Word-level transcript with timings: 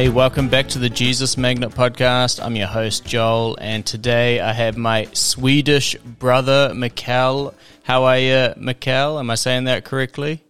Hey, 0.00 0.08
welcome 0.08 0.48
back 0.48 0.66
to 0.68 0.78
the 0.78 0.88
Jesus 0.88 1.36
Magnet 1.36 1.72
podcast. 1.72 2.42
I'm 2.42 2.56
your 2.56 2.68
host, 2.68 3.04
Joel, 3.04 3.58
and 3.60 3.84
today 3.84 4.40
I 4.40 4.54
have 4.54 4.78
my 4.78 5.06
Swedish 5.12 5.94
brother, 5.96 6.70
Micael. 6.72 7.52
How 7.82 8.04
are 8.04 8.16
you, 8.18 8.54
Micael? 8.56 9.18
Am 9.18 9.28
I 9.28 9.34
saying 9.34 9.64
that 9.64 9.84
correctly? 9.84 10.42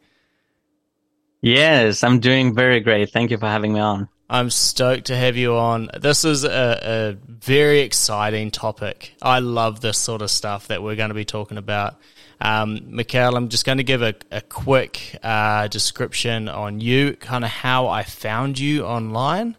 Yes, 1.41 2.05
I'm 2.05 2.21
doing 2.21 2.55
very 2.55 2.79
great. 2.79 3.10
Thank 3.10 3.33
you 3.33 3.38
for 3.38 3.47
having 3.47 3.73
me 3.73 3.80
on. 3.80 4.09
I'm 4.29 4.51
stoked 4.51 5.07
to 5.07 5.16
have 5.16 5.37
you 5.37 5.57
on. 5.57 5.91
This 5.98 6.24
is 6.24 6.45
a, 6.45 6.79
a 6.80 7.16
very 7.29 7.80
exciting 7.80 8.52
topic. 8.52 9.16
I 9.21 9.41
love 9.41 9.80
this 9.80 9.98
sort 9.98 10.23
of 10.23 10.30
stuff 10.30 10.69
that 10.69 10.80
we're 10.80 10.95
going 10.95 11.09
to 11.09 11.15
be 11.15 11.24
talking 11.24 11.59
about. 11.59 11.96
Um, 12.41 12.80
Micael, 12.91 13.37
I'm 13.37 13.49
just 13.49 13.67
going 13.67 13.79
to 13.79 13.85
give 13.85 14.03
a, 14.03 14.15
a 14.30 14.41
quick 14.41 15.17
uh, 15.23 15.69
description 15.69 16.49
on 16.49 16.80
you, 16.80 17.15
kind 17.15 17.45
of 17.45 17.51
how 17.51 17.89
I 17.89 18.03
found 18.03 18.59
you 18.59 18.85
online, 18.85 19.57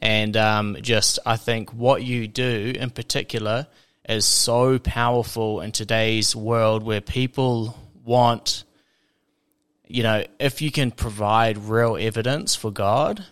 and 0.00 0.36
um, 0.36 0.76
just 0.82 1.20
I 1.24 1.36
think 1.36 1.72
what 1.72 2.02
you 2.02 2.26
do 2.26 2.72
in 2.74 2.90
particular 2.90 3.68
is 4.08 4.26
so 4.26 4.78
powerful 4.78 5.60
in 5.60 5.72
today's 5.72 6.34
world 6.34 6.82
where 6.82 7.00
people 7.00 7.78
want, 8.04 8.64
you 9.86 10.02
know, 10.02 10.24
if 10.38 10.60
you 10.60 10.70
can 10.70 10.90
provide 10.90 11.56
real 11.56 11.96
evidence 11.96 12.54
for 12.56 12.70
God, 12.70 13.24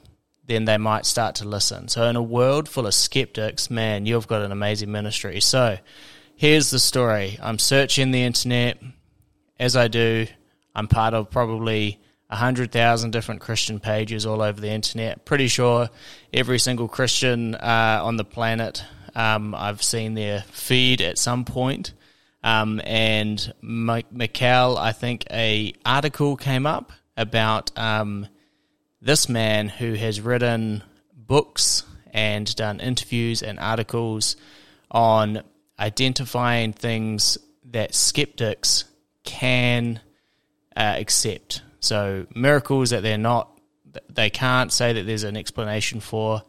then 0.46 0.64
they 0.64 0.78
might 0.78 1.06
start 1.06 1.36
to 1.36 1.44
listen. 1.44 1.88
So, 1.88 2.04
in 2.04 2.16
a 2.16 2.22
world 2.22 2.68
full 2.68 2.86
of 2.86 2.94
skeptics, 2.94 3.70
man, 3.70 4.06
you've 4.06 4.26
got 4.28 4.42
an 4.42 4.52
amazing 4.52 4.90
ministry. 4.90 5.40
So, 5.40 5.78
here's 6.42 6.70
the 6.70 6.78
story. 6.80 7.38
I'm 7.40 7.60
searching 7.60 8.10
the 8.10 8.24
internet. 8.24 8.76
As 9.60 9.76
I 9.76 9.86
do, 9.86 10.26
I'm 10.74 10.88
part 10.88 11.14
of 11.14 11.30
probably 11.30 12.00
100,000 12.26 13.12
different 13.12 13.40
Christian 13.40 13.78
pages 13.78 14.26
all 14.26 14.42
over 14.42 14.60
the 14.60 14.70
internet. 14.70 15.24
Pretty 15.24 15.46
sure 15.46 15.88
every 16.32 16.58
single 16.58 16.88
Christian 16.88 17.54
uh, 17.54 18.00
on 18.02 18.16
the 18.16 18.24
planet 18.24 18.84
um, 19.14 19.54
I've 19.54 19.84
seen 19.84 20.14
their 20.14 20.40
feed 20.50 21.00
at 21.00 21.16
some 21.16 21.44
point. 21.44 21.92
Um, 22.42 22.80
and 22.82 23.38
Micael, 23.62 24.76
I 24.76 24.90
think 24.90 25.24
a 25.30 25.72
article 25.86 26.36
came 26.36 26.66
up 26.66 26.90
about 27.16 27.70
um, 27.78 28.26
this 29.00 29.28
man 29.28 29.68
who 29.68 29.94
has 29.94 30.20
written 30.20 30.82
books 31.14 31.84
and 32.12 32.52
done 32.56 32.80
interviews 32.80 33.44
and 33.44 33.60
articles 33.60 34.34
on 34.90 35.42
identifying 35.78 36.72
things 36.72 37.38
that 37.70 37.94
skeptics 37.94 38.84
can 39.24 40.00
uh, 40.76 40.96
accept. 40.98 41.62
So 41.80 42.26
miracles 42.34 42.90
that 42.90 43.02
they're 43.02 43.18
not, 43.18 43.48
they 44.08 44.30
can't 44.30 44.72
say 44.72 44.92
that 44.92 45.04
there's 45.04 45.24
an 45.24 45.36
explanation 45.36 46.00
for. 46.00 46.42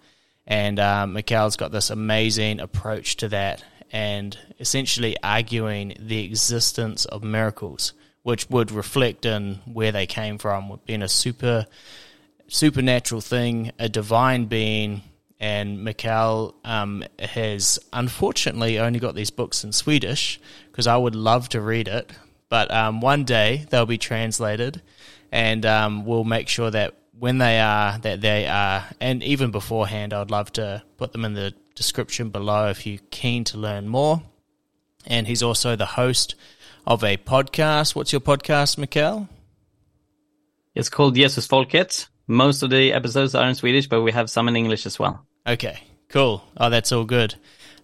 And 0.46 0.80
um, 0.80 1.14
Micael's 1.14 1.56
got 1.56 1.72
this 1.72 1.90
amazing 1.90 2.60
approach 2.60 3.18
to 3.18 3.30
that, 3.30 3.64
and 3.92 4.38
essentially 4.60 5.16
arguing 5.24 5.96
the 5.98 6.26
existence 6.26 7.06
of 7.06 7.24
miracles, 7.24 7.94
which 8.24 8.50
would 8.50 8.72
reflect 8.72 9.26
in 9.26 9.62
where 9.66 9.94
they 9.94 10.06
came 10.06 10.38
from, 10.38 10.80
being 10.86 11.02
a 11.02 11.08
super 11.08 11.66
supernatural 12.50 13.22
thing, 13.22 13.72
a 13.80 13.88
divine 13.88 14.46
being 14.46 15.02
and 15.44 15.80
Micael 15.80 16.54
um, 16.64 17.04
has 17.20 17.78
unfortunately 17.92 18.80
only 18.80 18.98
got 18.98 19.14
these 19.14 19.30
books 19.30 19.66
in 19.66 19.74
Swedish 19.74 20.40
because 20.72 20.88
I 20.88 20.96
would 20.96 21.16
love 21.16 21.50
to 21.50 21.60
read 21.60 21.90
it. 21.90 22.10
But 22.48 22.72
um, 22.72 23.02
one 23.02 23.26
day 23.26 23.66
they'll 23.70 23.86
be 23.86 23.98
translated, 23.98 24.82
and 25.34 25.66
um, 25.66 26.06
we'll 26.06 26.24
make 26.24 26.48
sure 26.48 26.72
that 26.72 26.98
when 27.20 27.40
they 27.40 27.60
are, 27.60 27.98
that 28.00 28.22
they 28.22 28.48
are, 28.48 28.86
and 29.02 29.22
even 29.22 29.52
beforehand, 29.52 30.14
I'd 30.14 30.32
love 30.32 30.54
to 30.54 30.82
put 30.96 31.12
them 31.12 31.26
in 31.26 31.34
the 31.34 31.54
description 31.76 32.30
below 32.30 32.70
if 32.70 32.86
you're 32.86 33.02
keen 33.12 33.44
to 33.46 33.58
learn 33.58 33.90
more. 33.90 34.24
And 35.06 35.28
he's 35.28 35.44
also 35.44 35.76
the 35.76 35.86
host 35.86 36.36
of 36.88 37.04
a 37.04 37.18
podcast. 37.18 37.96
What's 37.96 38.14
your 38.14 38.22
podcast, 38.22 38.78
Micael? 38.78 39.28
It's 40.74 40.88
called 40.88 41.16
Jesus 41.16 41.46
Folket. 41.46 42.08
Most 42.28 42.64
of 42.64 42.70
the 42.70 42.94
episodes 42.94 43.36
are 43.36 43.50
in 43.50 43.56
Swedish, 43.56 43.88
but 43.88 44.04
we 44.04 44.14
have 44.14 44.30
some 44.30 44.48
in 44.48 44.56
English 44.56 44.86
as 44.86 44.98
well. 44.98 45.26
Okay, 45.46 45.80
cool. 46.10 46.44
Oh, 46.56 46.70
that's 46.70 46.92
all 46.92 47.04
good. 47.06 47.36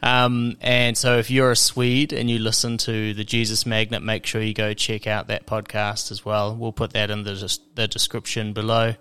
Um, 0.01 0.55
and 0.61 0.97
so 0.97 1.17
if 1.17 1.29
you're 1.29 1.51
a 1.51 1.57
Swede 1.57 2.13
and 2.13 2.29
you 2.29 2.39
listen 2.39 2.77
to 2.77 3.13
the 3.13 3.25
Jesus 3.25 3.65
Magnet, 3.65 4.01
make 4.01 4.25
sure 4.25 4.41
you 4.41 4.53
go 4.53 4.73
check 4.73 5.07
out 5.07 5.27
that 5.27 5.45
podcast 5.45 6.09
as 6.11 6.23
well. 6.23 6.55
We'll 6.55 6.71
put 6.71 6.93
that 6.93 7.11
in 7.11 7.23
the, 7.23 7.59
the 7.75 7.87
description 7.87 8.53
below. 8.53 8.95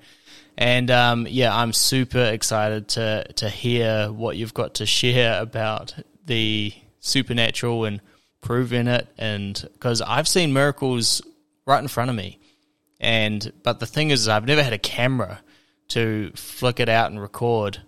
And 0.57 0.91
um, 0.91 1.29
yeah, 1.31 1.57
I'm 1.57 1.73
super 1.73 2.25
excited 2.25 2.89
to 2.89 3.33
to 3.37 3.49
hear 3.49 4.11
what 4.11 4.37
you've 4.37 4.55
got 4.55 4.75
to 4.75 4.87
share 4.87 5.41
about 5.41 5.95
the 6.27 6.75
supernatural 6.99 7.85
and 7.85 8.01
proving 8.41 8.89
it. 8.89 9.07
And 9.17 9.69
because 9.75 10.03
I've 10.03 10.27
seen 10.27 10.53
miracles 10.53 11.23
right 11.65 11.81
in 11.81 11.87
front 11.87 12.11
of 12.11 12.17
me, 12.17 12.41
and 12.99 13.53
but 13.63 13.79
the 13.79 13.87
thing 13.87 14.11
is, 14.11 14.27
I've 14.27 14.47
never 14.47 14.65
had 14.65 14.73
a 14.73 14.79
camera 14.79 15.39
to 15.89 16.33
flick 16.35 16.81
it 16.81 16.89
out 16.89 17.13
and 17.13 17.23
record. 17.23 17.83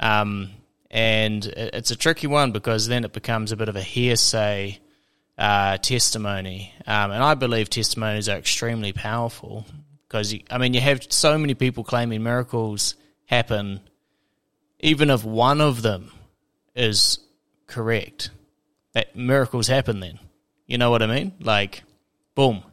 Um, 0.00 0.50
and 0.90 1.44
it's 1.46 1.92
a 1.92 1.96
tricky 1.96 2.26
one 2.26 2.50
because 2.50 2.88
then 2.88 3.04
it 3.04 3.12
becomes 3.12 3.52
a 3.52 3.56
bit 3.56 3.68
of 3.68 3.76
a 3.76 3.82
hearsay 3.82 4.80
uh, 5.38 5.76
testimony. 5.78 6.74
Um, 6.86 7.12
and 7.12 7.22
I 7.22 7.34
believe 7.34 7.70
testimonies 7.70 8.28
are 8.28 8.36
extremely 8.38 8.92
powerful 8.92 9.66
because, 10.08 10.34
I 10.50 10.58
mean, 10.58 10.74
you 10.74 10.80
have 10.80 11.06
so 11.10 11.38
many 11.38 11.54
people 11.54 11.84
claiming 11.84 12.22
miracles 12.22 12.96
happen, 13.26 13.80
even 14.80 15.10
if 15.10 15.22
one 15.24 15.60
of 15.60 15.82
them 15.82 16.10
is 16.74 17.20
correct, 17.68 18.30
that 18.92 19.14
miracles 19.14 19.68
happen 19.68 20.00
then. 20.00 20.18
You 20.66 20.78
know 20.78 20.90
what 20.90 21.02
I 21.02 21.06
mean? 21.06 21.34
Like, 21.40 21.84
boom. 22.34 22.64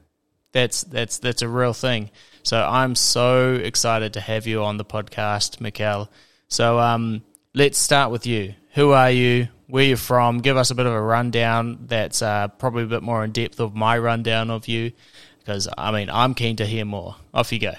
That's 0.54 0.84
that's 0.86 1.20
that's 1.20 1.44
a 1.44 1.48
real 1.48 1.74
thing. 1.74 2.10
So 2.42 2.60
I'm 2.60 2.96
so 2.96 3.54
excited 3.54 4.14
to 4.14 4.22
have 4.22 4.48
you 4.48 4.64
on 4.64 4.78
the 4.78 4.86
podcast, 4.86 5.60
Micael. 5.60 6.08
So 6.48 6.80
um, 6.80 7.24
let's 7.54 7.78
start 7.78 8.12
with 8.12 8.26
you. 8.26 8.54
Who 8.74 8.92
are 8.92 9.12
you? 9.12 9.50
Where 9.68 9.84
you're 9.84 9.98
from? 9.98 10.40
Give 10.40 10.56
us 10.56 10.72
a 10.72 10.76
bit 10.76 10.86
of 10.86 10.94
a 10.94 11.02
rundown. 11.02 11.80
That's 11.88 12.22
uh, 12.22 12.48
probably 12.48 12.84
a 12.84 12.88
bit 12.88 13.04
more 13.04 13.24
in 13.24 13.32
depth 13.32 13.60
of 13.60 13.76
my 13.76 13.98
rundown 13.98 14.50
of 14.50 14.68
you, 14.68 14.94
because 15.40 15.68
I 15.78 15.92
mean 15.92 16.10
I'm 16.10 16.34
keen 16.34 16.56
to 16.58 16.66
hear 16.66 16.86
more. 16.86 17.16
Off 17.34 17.52
you 17.52 17.60
go. 17.60 17.74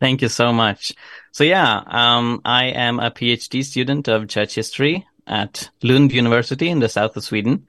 Thank 0.00 0.22
you 0.22 0.28
so 0.28 0.52
much. 0.52 0.92
So 1.32 1.44
yeah, 1.44 1.82
um, 1.86 2.40
I 2.44 2.66
am 2.66 2.98
a 3.00 3.10
PhD 3.10 3.64
student 3.64 4.08
of 4.08 4.28
church 4.28 4.54
history 4.54 5.06
at 5.26 5.70
Lund 5.82 6.12
University 6.12 6.68
in 6.68 6.80
the 6.80 6.88
south 6.88 7.16
of 7.16 7.24
Sweden. 7.24 7.68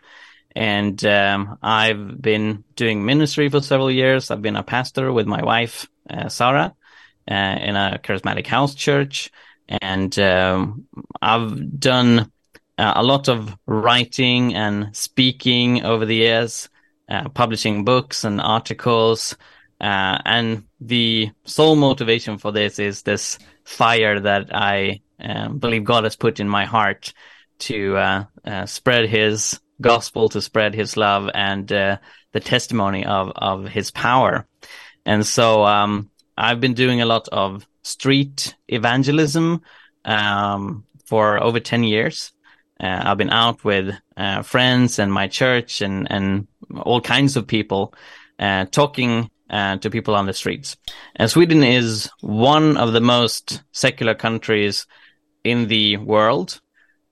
And 0.55 1.03
um, 1.05 1.57
I've 1.61 2.19
been 2.19 2.63
doing 2.75 3.05
ministry 3.05 3.49
for 3.49 3.61
several 3.61 3.91
years. 3.91 4.31
I've 4.31 4.41
been 4.41 4.55
a 4.55 4.63
pastor 4.63 5.11
with 5.13 5.27
my 5.27 5.43
wife, 5.43 5.87
uh, 6.09 6.29
Sarah, 6.29 6.75
uh, 7.29 7.57
in 7.61 7.75
a 7.75 7.99
charismatic 8.03 8.47
house 8.47 8.75
church 8.75 9.31
and 9.69 10.17
um, 10.17 10.87
I've 11.21 11.79
done 11.79 12.31
uh, 12.77 12.93
a 12.95 13.03
lot 13.03 13.29
of 13.29 13.55
writing 13.67 14.55
and 14.55 14.95
speaking 14.95 15.85
over 15.85 16.05
the 16.05 16.15
years, 16.15 16.69
uh, 17.07 17.29
publishing 17.29 17.85
books 17.85 18.23
and 18.23 18.41
articles. 18.41 19.37
Uh, 19.79 20.17
and 20.25 20.63
the 20.81 21.29
sole 21.45 21.75
motivation 21.75 22.37
for 22.37 22.51
this 22.51 22.79
is 22.79 23.03
this 23.03 23.37
fire 23.63 24.19
that 24.19 24.53
I 24.53 25.01
um, 25.19 25.59
believe 25.59 25.83
God 25.83 26.03
has 26.03 26.15
put 26.15 26.39
in 26.39 26.49
my 26.49 26.65
heart 26.65 27.13
to 27.59 27.95
uh, 27.95 28.23
uh, 28.43 28.65
spread 28.65 29.07
His 29.07 29.59
gospel, 29.79 30.29
to 30.29 30.41
spread 30.41 30.73
His 30.73 30.97
love, 30.97 31.29
and 31.33 31.67
the 31.67 31.99
testimony 32.39 33.05
of 33.05 33.31
of 33.35 33.67
His 33.67 33.91
power. 33.91 34.47
And 35.05 35.25
so 35.25 35.65
um, 35.65 36.09
I've 36.39 36.61
been 36.61 36.73
doing 36.73 37.01
a 37.01 37.05
lot 37.05 37.27
of 37.33 37.67
street 37.83 38.55
evangelism 38.69 39.61
um, 40.05 40.85
for 41.05 41.43
over 41.43 41.59
10 41.59 41.83
years. 41.83 42.31
Uh, 42.79 43.01
I've 43.03 43.17
been 43.17 43.29
out 43.29 43.65
with 43.65 43.93
uh, 44.15 44.41
friends 44.43 44.99
and 44.99 45.11
my 45.11 45.27
church 45.27 45.81
and, 45.81 46.09
and 46.09 46.47
all 46.77 47.01
kinds 47.01 47.35
of 47.35 47.45
people 47.45 47.93
uh, 48.39 48.65
talking 48.71 49.29
uh, 49.49 49.77
to 49.77 49.89
people 49.89 50.15
on 50.15 50.27
the 50.27 50.33
streets. 50.33 50.77
And 51.17 51.29
Sweden 51.29 51.61
is 51.61 52.09
one 52.21 52.77
of 52.77 52.93
the 52.93 53.01
most 53.01 53.61
secular 53.73 54.15
countries 54.15 54.87
in 55.43 55.67
the 55.67 55.97
world. 55.97 56.61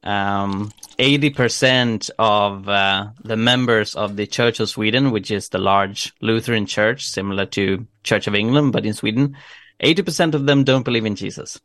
Um, 0.04 0.72
80% 1.00 2.10
of 2.18 2.68
uh, 2.70 3.08
the 3.24 3.36
members 3.36 3.96
of 3.96 4.16
the 4.16 4.28
Church 4.28 4.60
of 4.60 4.70
Sweden, 4.70 5.12
which 5.12 5.32
is 5.32 5.50
the 5.50 5.58
large 5.58 6.14
Lutheran 6.22 6.66
church, 6.66 7.08
similar 7.08 7.46
to 7.48 7.86
Church 8.04 8.28
of 8.28 8.36
England, 8.36 8.74
but 8.74 8.86
in 8.86 8.94
Sweden, 8.94 9.38
80% 9.84 10.34
of 10.34 10.46
them 10.46 10.64
don't 10.64 10.84
believe 10.84 11.06
in 11.06 11.16
Jesus. 11.16 11.60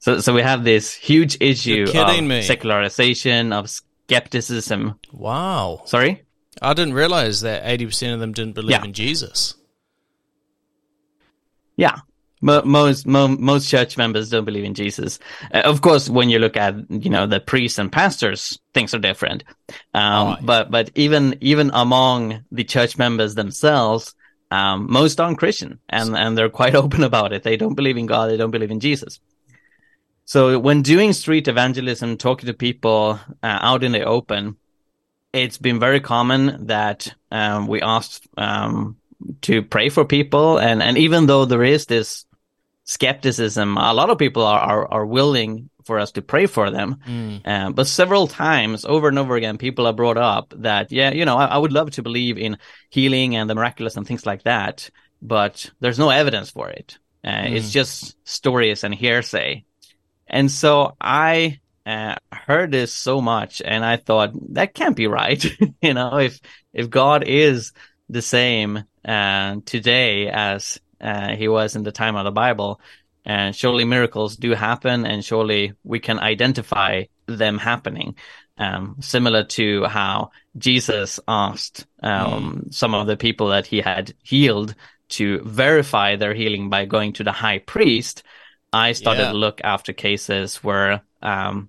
So, 0.00 0.20
so 0.20 0.34
we 0.34 0.42
have 0.42 0.64
this 0.64 0.94
huge 0.94 1.38
issue 1.40 1.86
of 1.94 2.24
me. 2.24 2.42
secularization, 2.42 3.52
of 3.52 3.70
skepticism. 3.70 4.98
Wow. 5.12 5.82
Sorry? 5.86 6.24
I 6.60 6.74
didn't 6.74 6.94
realize 6.94 7.40
that 7.42 7.64
80% 7.64 8.14
of 8.14 8.20
them 8.20 8.32
didn't 8.32 8.54
believe 8.54 8.70
yeah. 8.70 8.84
in 8.84 8.92
Jesus. 8.92 9.54
Yeah. 11.76 11.96
Most 12.40 13.06
most 13.06 13.68
church 13.68 13.96
members 13.96 14.30
don't 14.30 14.44
believe 14.44 14.64
in 14.64 14.74
Jesus. 14.74 15.18
Uh, 15.52 15.62
of 15.64 15.80
course, 15.80 16.08
when 16.08 16.28
you 16.28 16.38
look 16.38 16.56
at 16.56 16.74
you 16.90 17.10
know 17.10 17.26
the 17.26 17.40
priests 17.40 17.78
and 17.78 17.90
pastors, 17.90 18.58
things 18.74 18.94
are 18.94 18.98
different. 18.98 19.44
Um, 19.94 20.28
oh, 20.28 20.36
But 20.42 20.70
but 20.70 20.90
even 20.94 21.36
even 21.40 21.70
among 21.74 22.44
the 22.52 22.64
church 22.64 22.96
members 22.98 23.34
themselves, 23.34 24.14
um, 24.50 24.86
most 24.90 25.20
aren't 25.20 25.38
Christian, 25.38 25.80
and 25.88 26.16
and 26.16 26.36
they're 26.36 26.50
quite 26.50 26.74
open 26.82 27.04
about 27.04 27.32
it. 27.32 27.42
They 27.42 27.56
don't 27.56 27.74
believe 27.74 27.96
in 27.96 28.06
God. 28.06 28.30
They 28.30 28.36
don't 28.36 28.52
believe 28.52 28.70
in 28.70 28.80
Jesus. 28.80 29.20
So 30.24 30.58
when 30.58 30.82
doing 30.82 31.14
street 31.14 31.48
evangelism, 31.48 32.18
talking 32.18 32.48
to 32.48 32.52
people 32.54 33.18
uh, 33.42 33.58
out 33.62 33.82
in 33.82 33.92
the 33.92 34.04
open, 34.04 34.56
it's 35.32 35.56
been 35.56 35.80
very 35.80 36.00
common 36.00 36.66
that 36.66 37.14
um, 37.30 37.66
we 37.66 37.80
asked 37.80 38.28
um, 38.36 38.96
to 39.42 39.62
pray 39.62 39.88
for 39.88 40.04
people, 40.04 40.58
and 40.58 40.82
and 40.82 40.98
even 40.98 41.26
though 41.26 41.44
there 41.44 41.64
is 41.64 41.86
this 41.86 42.26
skepticism. 42.88 43.76
A 43.76 43.92
lot 43.92 44.08
of 44.08 44.16
people 44.16 44.42
are, 44.42 44.58
are, 44.58 44.88
are 44.90 45.06
willing 45.06 45.68
for 45.84 45.98
us 45.98 46.12
to 46.12 46.22
pray 46.22 46.46
for 46.46 46.70
them. 46.70 46.96
Mm. 47.06 47.46
Uh, 47.46 47.70
but 47.70 47.86
several 47.86 48.26
times 48.26 48.86
over 48.86 49.08
and 49.08 49.18
over 49.18 49.36
again, 49.36 49.58
people 49.58 49.86
are 49.86 49.92
brought 49.92 50.16
up 50.16 50.54
that, 50.56 50.90
yeah, 50.90 51.10
you 51.10 51.26
know, 51.26 51.36
I, 51.36 51.44
I, 51.46 51.58
would 51.58 51.72
love 51.72 51.90
to 51.92 52.02
believe 52.02 52.38
in 52.38 52.56
healing 52.88 53.36
and 53.36 53.48
the 53.48 53.54
miraculous 53.54 53.98
and 53.98 54.06
things 54.06 54.24
like 54.24 54.44
that, 54.44 54.88
but 55.20 55.70
there's 55.80 55.98
no 55.98 56.08
evidence 56.08 56.48
for 56.48 56.70
it. 56.70 56.98
Uh, 57.22 57.28
mm. 57.28 57.56
It's 57.56 57.70
just 57.70 58.16
stories 58.26 58.84
and 58.84 58.94
hearsay. 58.94 59.64
And 60.26 60.50
so 60.50 60.96
I 60.98 61.60
uh, 61.84 62.14
heard 62.32 62.72
this 62.72 62.90
so 62.90 63.20
much 63.20 63.60
and 63.62 63.84
I 63.84 63.98
thought 63.98 64.32
that 64.54 64.72
can't 64.72 64.96
be 64.96 65.08
right. 65.08 65.44
you 65.82 65.92
know, 65.92 66.16
if, 66.16 66.40
if 66.72 66.88
God 66.88 67.24
is 67.26 67.72
the 68.08 68.22
same 68.22 68.82
uh, 69.04 69.56
today 69.66 70.30
as 70.30 70.80
uh, 71.00 71.36
he 71.36 71.48
was 71.48 71.76
in 71.76 71.82
the 71.82 71.92
time 71.92 72.16
of 72.16 72.24
the 72.24 72.30
Bible. 72.30 72.80
And 73.24 73.54
surely 73.54 73.84
miracles 73.84 74.36
do 74.36 74.52
happen, 74.52 75.04
and 75.04 75.24
surely 75.24 75.74
we 75.84 76.00
can 76.00 76.18
identify 76.18 77.04
them 77.26 77.58
happening. 77.58 78.16
Um, 78.56 78.96
similar 79.00 79.44
to 79.44 79.84
how 79.84 80.30
Jesus 80.56 81.20
asked 81.28 81.86
um, 82.02 82.64
mm. 82.66 82.74
some 82.74 82.94
of 82.94 83.06
the 83.06 83.16
people 83.16 83.48
that 83.48 83.66
he 83.66 83.80
had 83.80 84.14
healed 84.22 84.74
to 85.10 85.40
verify 85.42 86.16
their 86.16 86.34
healing 86.34 86.70
by 86.70 86.84
going 86.84 87.12
to 87.14 87.24
the 87.24 87.32
high 87.32 87.58
priest. 87.58 88.22
I 88.72 88.92
started 88.92 89.22
yeah. 89.22 89.32
to 89.32 89.38
look 89.38 89.60
after 89.62 89.92
cases 89.92 90.56
where 90.56 91.02
um, 91.22 91.68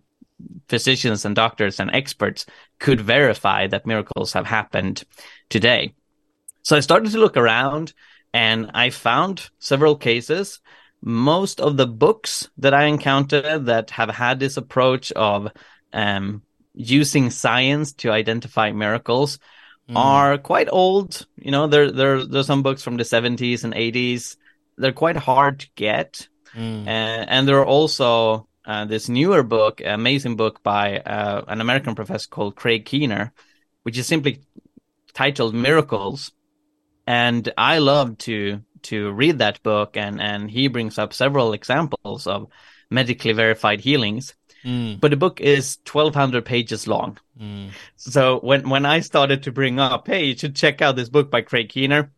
physicians 0.67 1.25
and 1.25 1.35
doctors 1.35 1.79
and 1.79 1.91
experts 1.91 2.45
could 2.79 3.01
verify 3.01 3.67
that 3.67 3.85
miracles 3.85 4.33
have 4.33 4.45
happened 4.45 5.03
today. 5.49 5.93
So 6.63 6.75
I 6.75 6.81
started 6.81 7.11
to 7.11 7.19
look 7.19 7.37
around 7.37 7.93
and 8.33 8.71
I 8.73 8.89
found 8.89 9.49
several 9.59 9.95
cases. 9.95 10.59
Most 11.01 11.61
of 11.61 11.77
the 11.77 11.87
books 11.87 12.49
that 12.57 12.73
I 12.73 12.85
encountered 12.85 13.65
that 13.67 13.91
have 13.91 14.09
had 14.09 14.39
this 14.39 14.57
approach 14.57 15.11
of 15.13 15.51
um, 15.93 16.41
using 16.73 17.29
science 17.29 17.93
to 17.93 18.11
identify 18.11 18.71
miracles 18.71 19.39
mm. 19.89 19.95
are 19.95 20.37
quite 20.37 20.67
old. 20.71 21.25
You 21.37 21.51
know, 21.51 21.67
there 21.67 21.91
there 21.91 22.25
there's 22.25 22.47
some 22.47 22.63
books 22.63 22.83
from 22.83 22.97
the 22.97 23.03
70s 23.03 23.63
and 23.63 23.73
80s. 23.73 24.35
They're 24.77 24.91
quite 24.91 25.17
hard 25.17 25.61
to 25.61 25.67
get, 25.75 26.27
mm. 26.55 26.85
uh, 26.85 26.89
and 27.27 27.47
there 27.47 27.59
are 27.59 27.65
also 27.65 28.47
uh, 28.65 28.85
this 28.85 29.09
newer 29.09 29.43
book, 29.43 29.81
amazing 29.83 30.35
book 30.35 30.61
by 30.63 30.99
uh, 30.99 31.43
an 31.47 31.59
American 31.61 31.95
professor 31.95 32.27
called 32.29 32.55
Craig 32.55 32.85
Keener, 32.85 33.33
which 33.83 33.97
is 33.97 34.07
simply 34.07 34.41
titled 35.13 35.55
Miracles 35.55 36.31
and 37.09 37.51
I 37.57 37.79
love 37.79 38.19
to 38.19 38.61
to 38.83 39.11
read 39.11 39.39
that 39.39 39.63
book, 39.63 39.97
and 39.97 40.21
and 40.21 40.49
he 40.49 40.67
brings 40.67 40.99
up 40.99 41.11
several 41.11 41.53
examples 41.53 42.27
of 42.27 42.47
medically 42.91 43.33
verified 43.33 43.81
healings. 43.81 44.35
Mm. 44.63 44.99
But 44.99 45.11
the 45.11 45.17
book 45.17 45.41
is 45.41 45.79
1200 45.91 46.45
pages 46.45 46.87
long. 46.87 47.17
Mm. 47.41 47.69
So 47.95 48.39
when, 48.41 48.69
when 48.69 48.85
I 48.85 48.99
started 48.99 49.43
to 49.43 49.51
bring 49.51 49.79
up, 49.79 50.05
hey, 50.07 50.25
you 50.25 50.37
should 50.37 50.55
check 50.55 50.81
out 50.81 50.97
this 50.97 51.07
book 51.07 51.31
by 51.31 51.41
Craig 51.41 51.69
Keener, 51.69 52.11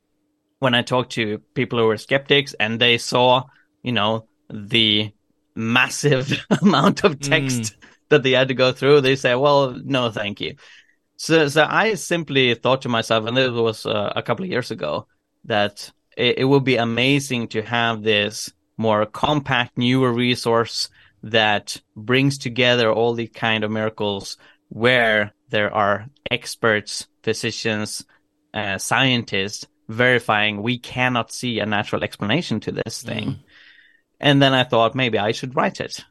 when 0.60 0.74
I 0.74 0.82
talked 0.82 1.12
to 1.14 1.38
people 1.54 1.78
who 1.78 1.86
were 1.86 1.98
skeptics 1.98 2.56
and 2.60 2.80
they 2.80 2.98
saw, 2.98 3.44
you 3.84 3.92
know, 3.92 4.28
the 4.50 5.12
massive 5.56 6.34
amount 6.62 7.04
of 7.04 7.20
text 7.20 7.62
mm. 7.62 7.76
that 8.10 8.24
they 8.24 8.32
had 8.32 8.48
to 8.48 8.56
go 8.56 8.72
through, 8.72 9.02
they 9.02 9.16
say, 9.16 9.36
well, 9.36 9.72
no, 9.84 10.10
thank 10.10 10.42
you. 10.42 10.56
So, 11.22 11.48
so 11.50 11.68
I 11.70 11.94
simply 11.94 12.56
thought 12.56 12.82
to 12.82 12.90
myself, 12.90 13.28
and 13.28 13.38
this 13.38 13.52
was 13.52 13.86
uh, 13.86 14.12
a 14.16 14.24
couple 14.24 14.44
of 14.44 14.50
years 14.50 14.72
ago, 14.72 15.06
that 15.46 15.92
it, 16.18 16.40
it 16.40 16.46
would 16.46 16.64
be 16.64 16.78
amazing 16.78 17.50
to 17.50 17.62
have 17.62 18.02
this 18.02 18.52
more 18.76 19.06
compact, 19.06 19.78
newer 19.78 20.12
resource 20.12 20.90
that 21.22 21.80
brings 21.96 22.40
together 22.40 22.92
all 22.92 23.14
the 23.14 23.28
kind 23.28 23.64
of 23.64 23.70
miracles 23.70 24.38
where 24.70 25.32
there 25.50 25.72
are 25.72 26.08
experts, 26.32 27.06
physicians, 27.22 28.04
uh, 28.56 28.80
scientists 28.80 29.68
verifying 29.88 30.64
we 30.64 30.80
cannot 30.80 31.32
see 31.32 31.60
a 31.60 31.68
natural 31.68 32.04
explanation 32.04 32.62
to 32.62 32.72
this 32.72 33.04
thing. 33.04 33.26
Mm. 33.26 33.40
And 34.20 34.42
then 34.42 34.56
I 34.56 34.64
thought 34.64 34.96
maybe 34.96 35.20
I 35.20 35.34
should 35.34 35.56
write 35.56 35.82
it. 35.82 36.04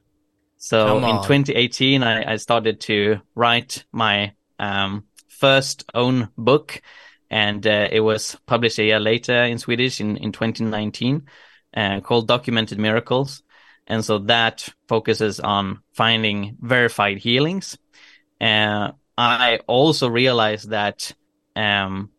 So 0.56 0.98
in 0.98 1.16
2018, 1.16 2.04
I, 2.04 2.34
I 2.34 2.36
started 2.36 2.80
to 2.82 3.20
write 3.34 3.84
my 3.90 4.34
um, 4.60 5.04
first 5.28 5.84
own 5.94 6.28
book, 6.36 6.80
and 7.30 7.66
uh, 7.66 7.88
it 7.90 8.00
was 8.00 8.36
published 8.46 8.78
a 8.78 8.84
year 8.84 9.00
later 9.00 9.42
in 9.44 9.58
Swedish 9.58 10.00
in, 10.00 10.16
in 10.18 10.32
2019, 10.32 11.22
uh, 11.76 12.00
called 12.00 12.28
Documented 12.28 12.78
Miracles. 12.78 13.42
And 13.86 14.04
so 14.04 14.18
that 14.18 14.68
focuses 14.86 15.40
on 15.40 15.80
finding 15.94 16.56
verified 16.60 17.18
healings. 17.18 17.76
Uh, 18.40 18.92
I 19.18 19.60
also 19.66 20.08
realized 20.08 20.70
that 20.70 21.12
um, 21.56 22.10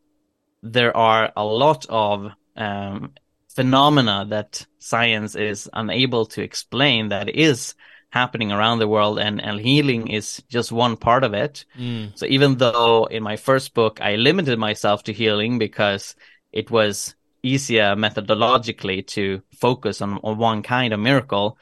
there 0.62 0.96
are 0.96 1.32
a 1.36 1.46
lot 1.46 1.86
of 1.90 2.28
um, 2.56 3.14
phenomena 3.50 4.26
that 4.30 4.66
science 4.80 5.36
is 5.36 5.70
unable 5.74 6.26
to 6.28 6.42
explain 6.42 7.10
that 7.10 7.30
is 7.30 7.76
happening 8.12 8.52
around 8.52 8.80
the 8.80 8.88
world 8.88 9.18
and, 9.18 9.42
and 9.42 9.60
healing 9.60 10.08
is 10.08 10.44
just 10.50 10.72
one 10.72 10.98
part 10.98 11.24
of 11.24 11.34
it. 11.34 11.66
Mm. 11.80 12.12
So 12.16 12.26
even 12.28 12.58
though 12.58 13.06
in 13.06 13.24
my 13.24 13.38
first 13.38 13.74
book 13.74 14.00
I 14.02 14.18
limited 14.18 14.60
myself 14.60 15.04
to 15.04 15.14
healing 15.14 15.58
because 15.58 16.16
it 16.52 16.70
was 16.70 17.16
easier 17.42 17.96
methodologically 17.96 19.08
to 19.08 19.42
focus 19.58 20.02
on, 20.02 20.20
on 20.24 20.38
one 20.38 20.62
kind 20.62 20.94
of 20.94 21.00
miracle, 21.00 21.58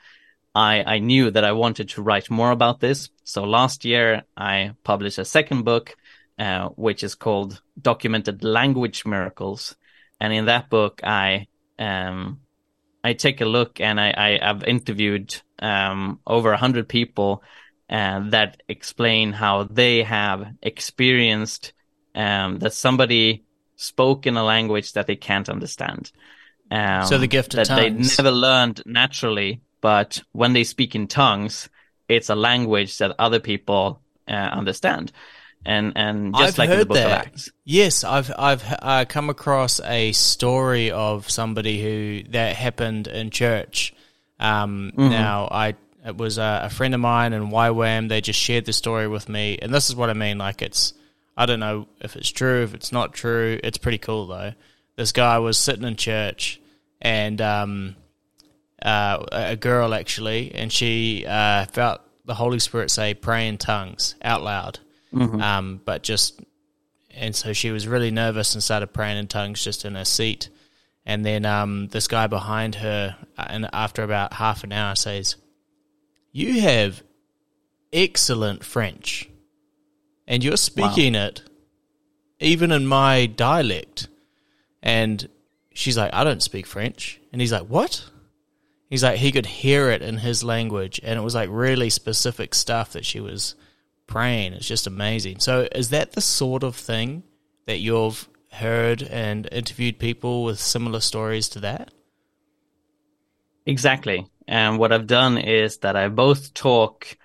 I, 0.55 0.83
I 0.83 0.99
knew 0.99 1.29
that 1.29 1.45
I 1.45 1.51
wanted 1.51 1.89
to 1.89 2.01
write 2.01 2.31
more 2.31 2.51
about 2.51 2.79
this. 2.79 3.09
So 3.23 3.43
last 3.43 3.85
year 3.85 4.23
I 4.35 4.73
published 4.83 5.19
a 5.19 5.25
second 5.25 5.63
book, 5.63 5.95
uh, 6.39 6.69
which 6.69 7.03
is 7.03 7.13
called 7.13 7.61
Documented 7.79 8.43
Language 8.43 9.05
Miracles. 9.05 9.75
And 10.19 10.33
in 10.33 10.45
that 10.45 10.69
book, 10.69 11.01
I, 11.03 11.47
um, 11.77 12.39
I 13.03 13.13
take 13.13 13.41
a 13.41 13.45
look 13.45 13.79
and 13.79 13.99
I, 13.99 14.13
I 14.15 14.45
have 14.45 14.63
interviewed 14.63 15.35
um, 15.59 16.19
over 16.27 16.51
a 16.51 16.57
hundred 16.57 16.87
people 16.89 17.43
uh, 17.89 18.29
that 18.29 18.61
explain 18.67 19.31
how 19.31 19.63
they 19.63 20.03
have 20.03 20.45
experienced 20.61 21.73
um, 22.15 22.59
that 22.59 22.73
somebody 22.73 23.45
spoke 23.75 24.27
in 24.27 24.35
a 24.35 24.43
language 24.43 24.93
that 24.93 25.07
they 25.07 25.15
can't 25.15 25.49
understand. 25.49 26.11
Um, 26.69 27.05
so 27.05 27.17
the 27.17 27.27
gift 27.27 27.53
that 27.53 27.67
tongues. 27.67 28.17
they 28.17 28.23
never 28.23 28.35
learned 28.35 28.83
naturally, 28.85 29.61
but 29.81 30.21
when 30.33 30.53
they 30.53 30.63
speak 30.63 30.93
in 30.93 31.07
tongues, 31.07 31.69
it's 32.07 32.29
a 32.29 32.35
language 32.35 32.97
that 32.97 33.15
other 33.17 33.39
people 33.39 34.01
uh, 34.27 34.33
understand 34.33 35.11
and 35.65 35.93
and 35.95 36.33
just 36.35 36.53
I've 36.53 36.57
like 36.57 36.69
heard 36.69 36.73
in 36.73 36.79
the 36.79 36.85
book 36.85 36.95
that. 36.95 37.05
of 37.05 37.27
Acts. 37.27 37.51
Yes, 37.65 38.03
I've 38.03 38.31
I've 38.37 38.63
uh, 38.81 39.05
come 39.07 39.29
across 39.29 39.79
a 39.81 40.11
story 40.13 40.91
of 40.91 41.29
somebody 41.29 41.81
who 41.81 42.31
that 42.31 42.55
happened 42.55 43.07
in 43.07 43.29
church. 43.29 43.93
Um, 44.39 44.91
mm-hmm. 44.95 45.09
Now 45.09 45.47
I 45.51 45.75
it 46.05 46.17
was 46.17 46.37
a, 46.37 46.61
a, 46.63 46.69
friend 46.69 46.93
of 46.93 47.01
mine 47.01 47.33
in 47.33 47.49
YWAM. 47.49 48.07
They 48.07 48.21
just 48.21 48.39
shared 48.39 48.65
the 48.65 48.73
story 48.73 49.07
with 49.07 49.27
me, 49.27 49.59
and 49.61 49.73
this 49.73 49.89
is 49.89 49.95
what 49.95 50.09
I 50.09 50.13
mean. 50.13 50.37
Like 50.37 50.61
it's 50.61 50.93
I 51.35 51.45
don't 51.45 51.59
know 51.59 51.87
if 51.99 52.15
it's 52.15 52.29
true, 52.29 52.63
if 52.63 52.73
it's 52.73 52.91
not 52.91 53.13
true. 53.13 53.59
It's 53.63 53.77
pretty 53.77 53.97
cool 53.97 54.27
though. 54.27 54.53
This 54.95 55.11
guy 55.11 55.39
was 55.39 55.57
sitting 55.57 55.83
in 55.83 55.97
church, 55.97 56.59
and 57.01 57.41
um, 57.41 57.95
uh, 58.81 59.25
a 59.31 59.55
girl 59.57 59.93
actually, 59.93 60.53
and 60.55 60.71
she 60.71 61.25
uh, 61.27 61.65
felt 61.65 62.01
the 62.23 62.33
Holy 62.33 62.59
Spirit 62.59 62.91
say, 62.91 63.13
"Pray 63.13 63.49
in 63.49 63.57
tongues" 63.57 64.15
out 64.21 64.41
loud 64.41 64.79
Mm-hmm. 65.13 65.41
Um, 65.41 65.81
but 65.83 66.03
just, 66.03 66.41
and 67.15 67.35
so 67.35 67.53
she 67.53 67.71
was 67.71 67.87
really 67.87 68.11
nervous 68.11 68.53
and 68.53 68.63
started 68.63 68.87
praying 68.87 69.17
in 69.17 69.27
tongues 69.27 69.63
just 69.63 69.85
in 69.85 69.95
her 69.95 70.05
seat. 70.05 70.49
And 71.05 71.25
then 71.25 71.45
um, 71.45 71.87
this 71.87 72.07
guy 72.07 72.27
behind 72.27 72.75
her, 72.75 73.15
uh, 73.37 73.45
and 73.47 73.69
after 73.73 74.03
about 74.03 74.33
half 74.33 74.63
an 74.63 74.71
hour, 74.71 74.95
says, 74.95 75.37
"You 76.31 76.61
have 76.61 77.01
excellent 77.91 78.63
French, 78.63 79.27
and 80.27 80.43
you're 80.43 80.57
speaking 80.57 81.13
wow. 81.13 81.25
it 81.25 81.41
even 82.39 82.71
in 82.71 82.85
my 82.85 83.25
dialect." 83.25 84.07
And 84.83 85.27
she's 85.73 85.97
like, 85.97 86.13
"I 86.13 86.23
don't 86.23 86.43
speak 86.43 86.67
French," 86.67 87.19
and 87.31 87.41
he's 87.41 87.51
like, 87.51 87.65
"What?" 87.67 88.05
He's 88.89 89.03
like 89.03 89.17
he 89.17 89.31
could 89.31 89.45
hear 89.45 89.89
it 89.91 90.01
in 90.01 90.17
his 90.17 90.43
language, 90.43 90.99
and 91.03 91.17
it 91.17 91.23
was 91.23 91.35
like 91.35 91.49
really 91.51 91.89
specific 91.89 92.55
stuff 92.55 92.93
that 92.93 93.05
she 93.05 93.19
was 93.19 93.55
praying. 94.09 94.53
It's 94.53 94.67
just 94.67 94.87
amazing. 94.87 95.39
So, 95.39 95.67
is 95.73 95.89
that 95.89 96.11
the 96.11 96.21
sort 96.21 96.63
of 96.63 96.75
thing 96.75 97.23
that 97.65 97.77
you've 97.77 98.27
heard 98.51 99.03
and 99.03 99.47
interviewed 99.51 99.99
people 99.99 100.43
with 100.43 100.59
similar 100.59 100.99
stories 100.99 101.47
to 101.49 101.59
that? 101.61 101.91
Exactly. 103.65 104.27
And 104.47 104.79
what 104.79 104.91
I've 104.91 105.07
done 105.07 105.37
is 105.37 105.77
that 105.77 105.95
I 105.95 106.07
both 106.09 106.53
talk 106.53 107.15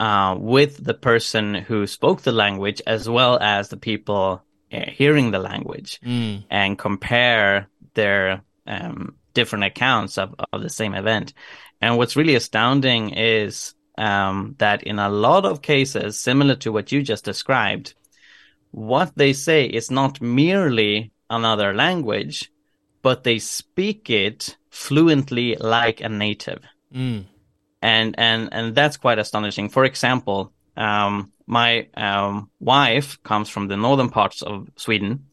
uh, 0.00 0.34
with 0.38 0.82
the 0.82 0.94
person 0.94 1.54
who 1.54 1.86
spoke 1.86 2.22
the 2.22 2.32
language 2.32 2.80
as 2.86 3.06
well 3.06 3.38
as 3.38 3.68
the 3.68 3.76
people 3.76 4.42
uh, 4.72 4.86
hearing 4.90 5.30
the 5.30 5.38
language 5.38 6.00
mm. 6.00 6.42
and 6.50 6.78
compare 6.78 7.68
their 7.92 8.42
um, 8.66 9.16
different 9.34 9.64
accounts 9.64 10.16
of, 10.16 10.34
of 10.52 10.62
the 10.62 10.70
same 10.70 10.94
event. 10.94 11.34
And 11.82 11.98
what's 11.98 12.16
really 12.16 12.34
astounding 12.34 13.10
is 13.10 13.74
um, 14.00 14.54
that 14.58 14.82
in 14.82 14.98
a 14.98 15.08
lot 15.08 15.44
of 15.44 15.62
cases, 15.62 16.18
similar 16.18 16.56
to 16.56 16.72
what 16.72 16.90
you 16.92 17.02
just 17.02 17.24
described, 17.24 17.94
what 18.70 19.12
they 19.16 19.32
say 19.32 19.64
is 19.64 19.90
not 19.90 20.20
merely 20.20 21.12
another 21.28 21.74
language, 21.74 22.50
but 23.02 23.24
they 23.24 23.38
speak 23.38 24.10
it 24.10 24.56
fluently 24.70 25.56
like 25.56 26.00
a 26.00 26.08
native. 26.08 26.62
Mm 26.94 27.26
and 27.82 28.14
and 28.18 28.48
and 28.52 28.74
that's 28.74 28.96
quite 28.96 29.18
astonishing. 29.18 29.68
For 29.68 29.84
example, 29.84 30.52
um, 30.76 31.32
my 31.46 31.88
um, 31.94 32.50
wife 32.60 33.22
comes 33.22 33.48
from 33.48 33.68
the 33.68 33.76
northern 33.76 34.10
parts 34.10 34.42
of 34.42 34.68
Sweden, 34.76 35.26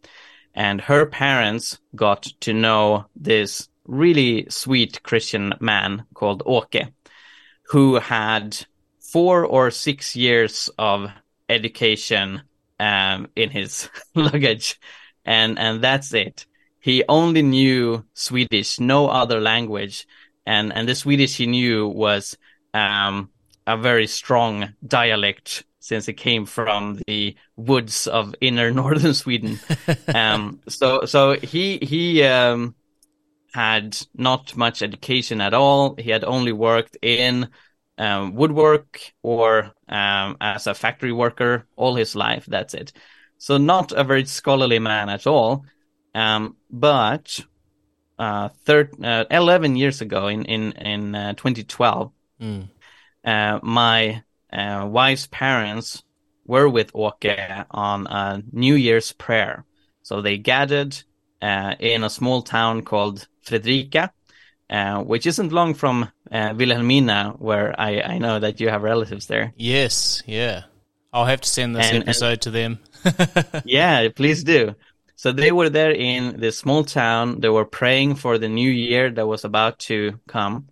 and 0.54 0.82
her 0.82 1.06
parents 1.06 1.80
got 1.96 2.24
to 2.42 2.54
know 2.54 3.06
this 3.16 3.70
really 3.86 4.48
sweet 4.50 5.02
Christian 5.04 5.54
man 5.60 6.06
called 6.14 6.44
Åke, 6.46 6.92
who 7.70 7.96
had 7.96 8.58
four 9.00 9.46
or 9.46 9.72
six 9.72 10.16
years 10.16 10.70
of 10.78 11.10
education 11.50 12.42
um, 12.80 13.28
in 13.36 13.50
his 13.50 13.90
luggage, 14.16 14.80
and 15.26 15.58
and 15.60 15.84
that's 15.84 16.14
it. 16.14 16.46
He 16.80 17.04
only 17.10 17.42
knew 17.42 18.06
Swedish, 18.14 18.80
no 18.80 19.08
other 19.08 19.42
language 19.42 20.08
and 20.48 20.74
and 20.74 20.88
the 20.88 20.96
Swedish 20.96 21.38
he 21.38 21.46
knew 21.46 21.88
was 21.88 22.38
um, 22.74 23.30
a 23.68 23.78
very 23.78 24.08
strong 24.08 24.74
dialect 24.88 25.66
since 25.80 26.08
it 26.08 26.14
came 26.14 26.46
from 26.46 27.00
the 27.06 27.36
woods 27.58 28.08
of 28.08 28.34
inner 28.42 28.72
northern 28.82 29.14
Sweden. 29.14 29.60
um, 30.16 30.62
so 30.70 31.06
so 31.06 31.34
he 31.34 31.78
he 31.82 32.24
um, 32.24 32.76
had 33.58 33.98
not 34.14 34.56
much 34.56 34.84
education 34.84 35.42
at 35.42 35.56
all. 35.56 35.96
He 35.98 36.12
had 36.12 36.24
only 36.24 36.52
worked 36.52 36.96
in 37.02 37.50
um, 37.98 38.36
woodwork 38.36 39.02
or 39.24 39.72
um, 39.90 40.38
as 40.40 40.68
a 40.68 40.76
factory 40.76 41.12
worker 41.12 41.66
all 41.76 41.96
his 41.96 42.16
life. 42.16 42.46
That's 42.46 42.76
it. 42.76 42.94
So 43.40 43.58
not 43.58 43.92
a 43.92 44.04
very 44.04 44.26
scholarly 44.26 44.78
man 44.78 45.10
at 45.10 45.26
all. 45.26 45.66
Um, 46.14 46.56
but 46.70 47.40
uh, 48.20 48.50
thir- 48.66 48.92
uh, 49.04 49.26
11 49.32 49.76
years 49.76 50.02
ago 50.02 50.28
in 50.28 50.46
in 50.46 50.74
in 50.74 51.16
uh, 51.16 51.34
2012 51.34 52.12
mm. 52.40 52.70
Uh, 53.24 53.60
my 53.64 54.24
uh, 54.54 54.88
wife's 54.90 55.28
parents 55.28 56.04
were 56.46 56.70
with 56.70 56.94
Åke 56.94 57.66
on 57.72 58.08
a 58.08 58.42
New 58.52 58.76
Year's 58.76 59.12
prayer 59.14 59.66
so 60.04 60.22
they 60.22 60.38
gathered 60.38 60.94
uh, 61.42 61.76
in 61.80 62.04
a 62.04 62.10
small 62.10 62.42
town 62.42 62.82
called 62.82 63.28
Fredrika 63.48 64.12
which 65.06 65.26
isn't 65.26 65.52
long 65.52 65.74
from 65.74 66.10
Vilhelmina 66.32 67.40
where 67.40 67.80
I, 67.80 68.02
I 68.02 68.18
know 68.18 68.40
that 68.40 68.60
you 68.60 68.70
have 68.70 68.84
relatives 68.84 69.28
there 69.28 69.54
yes 69.58 70.24
yeah 70.26 70.64
I'll 71.14 71.26
have 71.26 71.42
to 71.42 71.50
send 71.50 71.76
this 71.76 71.90
and, 71.90 72.04
episode 72.04 72.34
and, 72.34 72.42
to 72.42 72.52
them 72.52 72.80
yeah 73.66 74.10
please 74.10 74.44
do 74.44 74.76
so 75.18 75.32
they 75.32 75.52
were 75.52 75.70
there 75.70 75.92
in 75.92 76.40
this 76.40 76.60
small 76.60 76.84
town. 76.84 77.40
They 77.40 77.50
were 77.50 77.66
praying 77.66 78.16
for 78.16 78.38
the 78.38 78.48
new 78.48 78.70
year 78.70 79.10
that 79.10 79.26
was 79.26 79.44
about 79.44 79.80
to 79.90 80.20
come. 80.28 80.68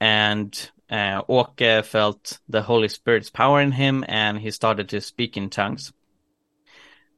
And 0.00 0.70
uh, 0.90 1.20
Åke 1.28 1.84
felt 1.84 2.38
the 2.48 2.62
Holy 2.62 2.88
Spirit's 2.88 3.28
power 3.28 3.60
in 3.60 3.72
him 3.72 4.06
and 4.08 4.38
he 4.38 4.50
started 4.52 4.88
to 4.88 5.02
speak 5.02 5.36
in 5.36 5.50
tongues. 5.50 5.92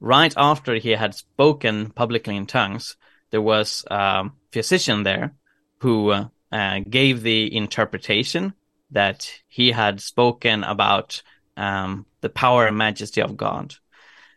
Right 0.00 0.34
after 0.36 0.74
he 0.74 0.90
had 0.90 1.14
spoken 1.14 1.90
publicly 1.90 2.36
in 2.36 2.46
tongues, 2.46 2.96
there 3.30 3.42
was 3.42 3.84
a 3.90 4.30
physician 4.52 5.02
there 5.02 5.34
who 5.78 6.10
uh, 6.52 6.80
gave 6.88 7.22
the 7.22 7.54
interpretation 7.54 8.54
that 8.90 9.30
he 9.48 9.70
had 9.70 10.00
spoken 10.00 10.64
about 10.64 11.22
um, 11.56 12.06
the 12.20 12.28
power 12.28 12.66
and 12.66 12.76
majesty 12.76 13.20
of 13.22 13.36
God. 13.36 13.74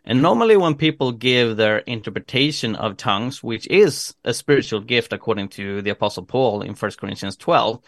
And 0.05 0.21
normally, 0.21 0.57
when 0.57 0.75
people 0.75 1.13
give 1.13 1.55
their 1.55 1.77
interpretation 1.79 2.75
of 2.75 2.97
tongues, 2.97 3.41
which 3.41 3.67
is 3.67 4.13
a 4.25 4.33
spiritual 4.33 4.81
gift 4.81 5.13
according 5.13 5.47
to 5.50 5.81
the 5.81 5.91
Apostle 5.91 6.25
Paul 6.25 6.62
in 6.62 6.73
1 6.73 6.91
Corinthians 7.00 7.38
12, 7.38 7.79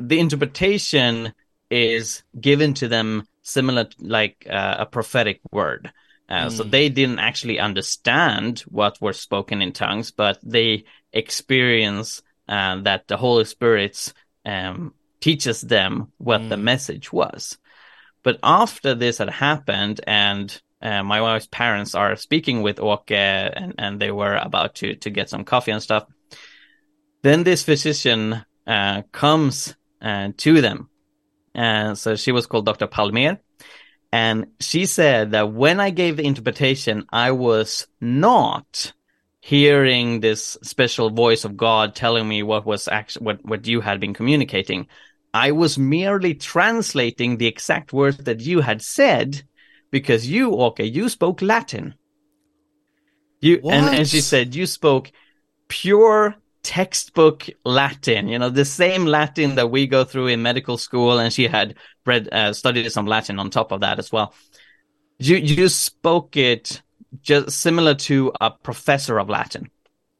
the 0.00 0.18
interpretation 0.18 1.34
is 1.70 2.22
given 2.40 2.72
to 2.74 2.88
them 2.88 3.28
similar 3.42 3.86
like 3.98 4.46
uh, 4.48 4.76
a 4.78 4.86
prophetic 4.86 5.40
word. 5.52 5.92
Uh, 6.28 6.46
mm. 6.46 6.52
So 6.52 6.64
they 6.64 6.88
didn't 6.88 7.18
actually 7.18 7.58
understand 7.58 8.60
what 8.60 9.00
was 9.00 9.20
spoken 9.20 9.60
in 9.62 9.72
tongues, 9.72 10.10
but 10.10 10.38
they 10.42 10.84
experience 11.12 12.22
uh, 12.48 12.80
that 12.82 13.08
the 13.08 13.16
Holy 13.16 13.44
Spirit 13.44 14.12
um, 14.44 14.94
teaches 15.20 15.60
them 15.60 16.12
what 16.18 16.40
mm. 16.40 16.48
the 16.48 16.56
message 16.56 17.12
was. 17.12 17.58
But 18.22 18.38
after 18.42 18.94
this 18.94 19.18
had 19.18 19.30
happened 19.30 20.00
and 20.06 20.60
uh, 20.80 21.02
my 21.02 21.20
wife's 21.20 21.46
parents 21.46 21.94
are 21.94 22.16
speaking 22.16 22.62
with 22.62 22.76
Åke 22.76 23.10
and, 23.10 23.74
and 23.78 24.00
they 24.00 24.10
were 24.10 24.36
about 24.36 24.76
to, 24.76 24.96
to 24.96 25.10
get 25.10 25.30
some 25.30 25.44
coffee 25.44 25.72
and 25.72 25.82
stuff. 25.82 26.06
Then 27.22 27.42
this 27.42 27.62
physician 27.62 28.44
uh, 28.66 29.02
comes 29.12 29.74
uh, 30.02 30.30
to 30.38 30.60
them. 30.60 30.90
And 31.54 31.96
so 31.96 32.16
she 32.16 32.32
was 32.32 32.46
called 32.46 32.66
Dr. 32.66 32.86
Palmer. 32.86 33.38
And 34.14 34.46
she 34.60 34.86
said 34.86 35.32
that 35.32 35.52
when 35.52 35.80
I 35.80 35.90
gave 35.90 36.16
the 36.16 36.24
interpretation, 36.24 37.04
I 37.10 37.32
was 37.32 37.88
not 38.00 38.92
hearing 39.40 40.20
this 40.20 40.56
special 40.62 41.10
voice 41.10 41.44
of 41.44 41.56
God 41.56 41.96
telling 41.96 42.28
me 42.28 42.44
what 42.44 42.64
was 42.64 42.86
actually 42.86 43.24
what, 43.24 43.44
what 43.44 43.66
you 43.66 43.80
had 43.80 43.98
been 43.98 44.14
communicating. 44.14 44.86
I 45.34 45.50
was 45.50 45.76
merely 45.76 46.34
translating 46.34 47.38
the 47.38 47.48
exact 47.48 47.92
words 47.92 48.18
that 48.18 48.38
you 48.38 48.60
had 48.60 48.82
said 48.82 49.42
because 49.90 50.28
you, 50.28 50.54
okay, 50.68 50.84
you 50.84 51.08
spoke 51.08 51.42
Latin. 51.42 51.96
You 53.40 53.62
and, 53.64 53.96
and 53.96 54.08
she 54.08 54.20
said 54.20 54.54
you 54.54 54.66
spoke 54.66 55.10
pure 55.66 56.36
textbook 56.62 57.48
Latin, 57.64 58.28
you 58.28 58.38
know, 58.38 58.48
the 58.48 58.64
same 58.64 59.06
Latin 59.06 59.56
that 59.56 59.72
we 59.72 59.88
go 59.88 60.04
through 60.04 60.28
in 60.28 60.40
medical 60.40 60.78
school. 60.78 61.18
And 61.18 61.32
she 61.32 61.48
had 61.48 61.74
read, 62.06 62.28
uh, 62.32 62.52
studied 62.52 62.90
some 62.90 63.06
Latin 63.06 63.38
on 63.38 63.50
top 63.50 63.72
of 63.72 63.80
that 63.80 63.98
as 63.98 64.12
well. 64.12 64.34
You, 65.18 65.36
you 65.36 65.68
spoke 65.68 66.36
it 66.36 66.82
just 67.22 67.50
similar 67.50 67.94
to 67.94 68.32
a 68.40 68.50
professor 68.50 69.18
of 69.18 69.28
Latin. 69.28 69.70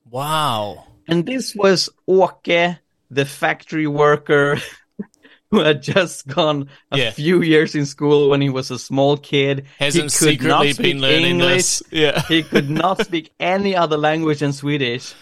Wow. 0.09 0.87
And 1.09 1.27
this 1.27 1.55
was 1.55 1.89
Åke, 2.09 2.79
the 3.11 3.25
factory 3.25 3.87
worker 3.87 4.59
who 5.51 5.61
had 5.61 5.83
just 5.83 6.27
gone 6.27 6.69
a 6.91 6.99
yeah. 6.99 7.11
few 7.11 7.43
years 7.43 7.75
in 7.75 7.87
school 7.87 8.31
when 8.31 8.41
he 8.41 8.49
was 8.49 8.71
a 8.71 8.79
small 8.79 9.17
kid. 9.17 9.67
Hasn't 9.79 10.13
he 10.13 10.19
could 10.19 10.41
secretly 10.41 10.49
not 10.49 10.79
been 10.79 11.01
learning 11.01 11.41
English. 11.41 11.57
this. 11.57 11.83
Yeah. 11.91 12.23
he 12.29 12.43
could 12.43 12.71
not 12.71 13.05
speak 13.05 13.33
any 13.39 13.77
other 13.77 13.97
language 13.97 14.41
than 14.41 14.53
Swedish. 14.53 15.15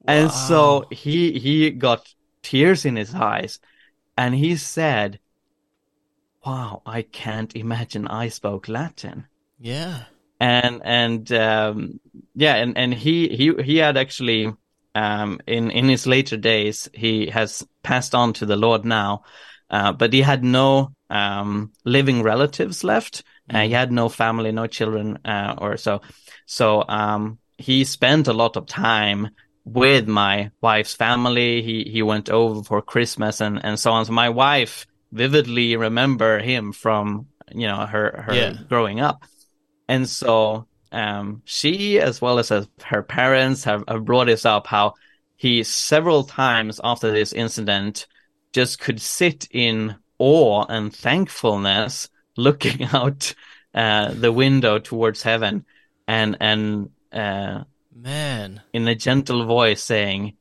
Wow. 0.00 0.14
And 0.14 0.30
so 0.30 0.86
he 0.90 1.38
he 1.38 1.70
got 1.70 2.12
tears 2.42 2.84
in 2.84 2.96
his 2.96 3.14
eyes 3.14 3.60
and 4.16 4.34
he 4.34 4.56
said, 4.56 5.20
Wow, 6.48 6.82
I 6.86 7.02
can't 7.02 7.54
imagine 7.54 8.06
I 8.08 8.28
spoke 8.28 8.68
Latin. 8.68 9.26
Yeah. 9.58 10.04
And 10.40 10.80
and 10.84 11.32
um, 11.32 12.00
yeah, 12.34 12.54
and, 12.54 12.78
and 12.78 12.94
he 12.94 13.28
he 13.28 13.52
he 13.62 13.76
had 13.78 13.96
actually 13.96 14.52
um, 14.94 15.40
in 15.46 15.70
in 15.70 15.88
his 15.88 16.06
later 16.06 16.36
days 16.36 16.88
he 16.94 17.26
has 17.30 17.66
passed 17.82 18.14
on 18.14 18.32
to 18.34 18.46
the 18.46 18.56
Lord 18.56 18.84
now 18.84 19.24
uh, 19.70 19.92
but 19.92 20.12
he 20.12 20.22
had 20.22 20.42
no 20.42 20.92
um, 21.10 21.72
living 21.84 22.22
relatives 22.22 22.84
left. 22.84 23.22
Uh, 23.52 23.62
he 23.62 23.70
mm. 23.70 23.72
had 23.72 23.92
no 23.92 24.08
family, 24.08 24.52
no 24.52 24.66
children, 24.66 25.18
uh, 25.24 25.54
or 25.58 25.76
so. 25.76 26.00
So 26.46 26.84
um, 26.88 27.38
he 27.58 27.84
spent 27.84 28.28
a 28.28 28.32
lot 28.32 28.56
of 28.56 28.66
time 28.66 29.28
with 29.64 30.08
my 30.08 30.50
wife's 30.60 30.94
family. 30.94 31.62
He 31.62 31.84
he 31.84 32.02
went 32.02 32.30
over 32.30 32.62
for 32.62 32.80
Christmas 32.80 33.40
and 33.40 33.62
and 33.62 33.78
so 33.78 33.92
on. 33.92 34.06
So 34.06 34.12
my 34.12 34.30
wife 34.30 34.86
vividly 35.12 35.76
remember 35.76 36.38
him 36.38 36.72
from 36.72 37.26
you 37.52 37.66
know 37.66 37.86
her 37.86 38.24
her 38.26 38.34
yeah. 38.34 38.54
growing 38.68 39.00
up, 39.00 39.24
and 39.88 40.08
so 40.08 40.66
um, 40.92 41.42
she 41.44 42.00
as 42.00 42.20
well 42.20 42.38
as 42.38 42.50
her 42.84 43.02
parents 43.02 43.64
have, 43.64 43.84
have 43.88 44.04
brought 44.04 44.26
this 44.26 44.46
up 44.46 44.66
how 44.66 44.94
he 45.36 45.62
several 45.62 46.24
times 46.24 46.80
after 46.82 47.12
this 47.12 47.32
incident 47.32 48.06
just 48.52 48.80
could 48.80 49.00
sit 49.00 49.46
in 49.50 49.94
awe 50.18 50.64
and 50.68 50.94
thankfulness 50.94 52.08
looking 52.36 52.84
out 52.92 53.34
uh, 53.74 54.12
the 54.14 54.32
window 54.32 54.78
towards 54.78 55.22
heaven 55.22 55.64
and 56.06 56.36
and 56.40 56.90
uh, 57.12 57.64
Man. 57.94 58.62
in 58.72 58.88
a 58.88 58.94
gentle 58.94 59.44
voice 59.44 59.82
saying 59.82 60.37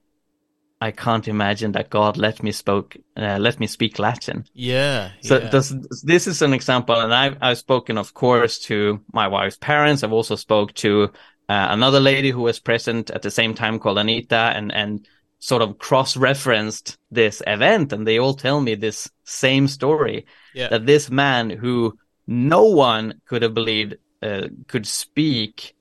I 0.79 0.91
can't 0.91 1.27
imagine 1.27 1.71
that 1.71 1.89
God 1.89 2.17
let 2.17 2.43
me 2.43 2.51
spoke 2.51 2.97
uh, 3.15 3.37
let 3.39 3.59
me 3.59 3.67
speak 3.67 3.97
Latin. 3.97 4.45
Yeah. 4.53 5.11
So 5.21 5.39
yeah. 5.39 5.49
this 5.49 5.73
this 6.03 6.27
is 6.27 6.41
an 6.41 6.53
example, 6.53 6.99
and 6.99 7.13
I've 7.13 7.37
I've 7.41 7.57
spoken, 7.57 7.97
of 7.97 8.13
course, 8.13 8.59
to 8.65 9.01
my 9.11 9.27
wife's 9.27 9.57
parents. 9.57 10.03
I've 10.03 10.13
also 10.13 10.35
spoke 10.35 10.73
to 10.75 11.05
uh, 11.49 11.67
another 11.69 11.99
lady 11.99 12.29
who 12.29 12.41
was 12.41 12.59
present 12.59 13.09
at 13.09 13.23
the 13.23 13.31
same 13.31 13.55
time 13.55 13.79
called 13.79 13.97
Anita, 13.97 14.35
and 14.55 14.71
and 14.71 15.07
sort 15.39 15.63
of 15.63 15.79
cross 15.79 16.15
referenced 16.15 16.97
this 17.09 17.41
event, 17.47 17.91
and 17.91 18.05
they 18.05 18.19
all 18.19 18.35
tell 18.35 18.61
me 18.61 18.75
this 18.75 19.09
same 19.23 19.67
story 19.67 20.25
yeah. 20.53 20.67
that 20.69 20.85
this 20.85 21.09
man 21.09 21.49
who 21.49 21.97
no 22.27 22.65
one 22.65 23.19
could 23.25 23.41
have 23.41 23.53
believed 23.53 23.95
uh, 24.21 24.47
could 24.67 24.85
speak 24.85 25.75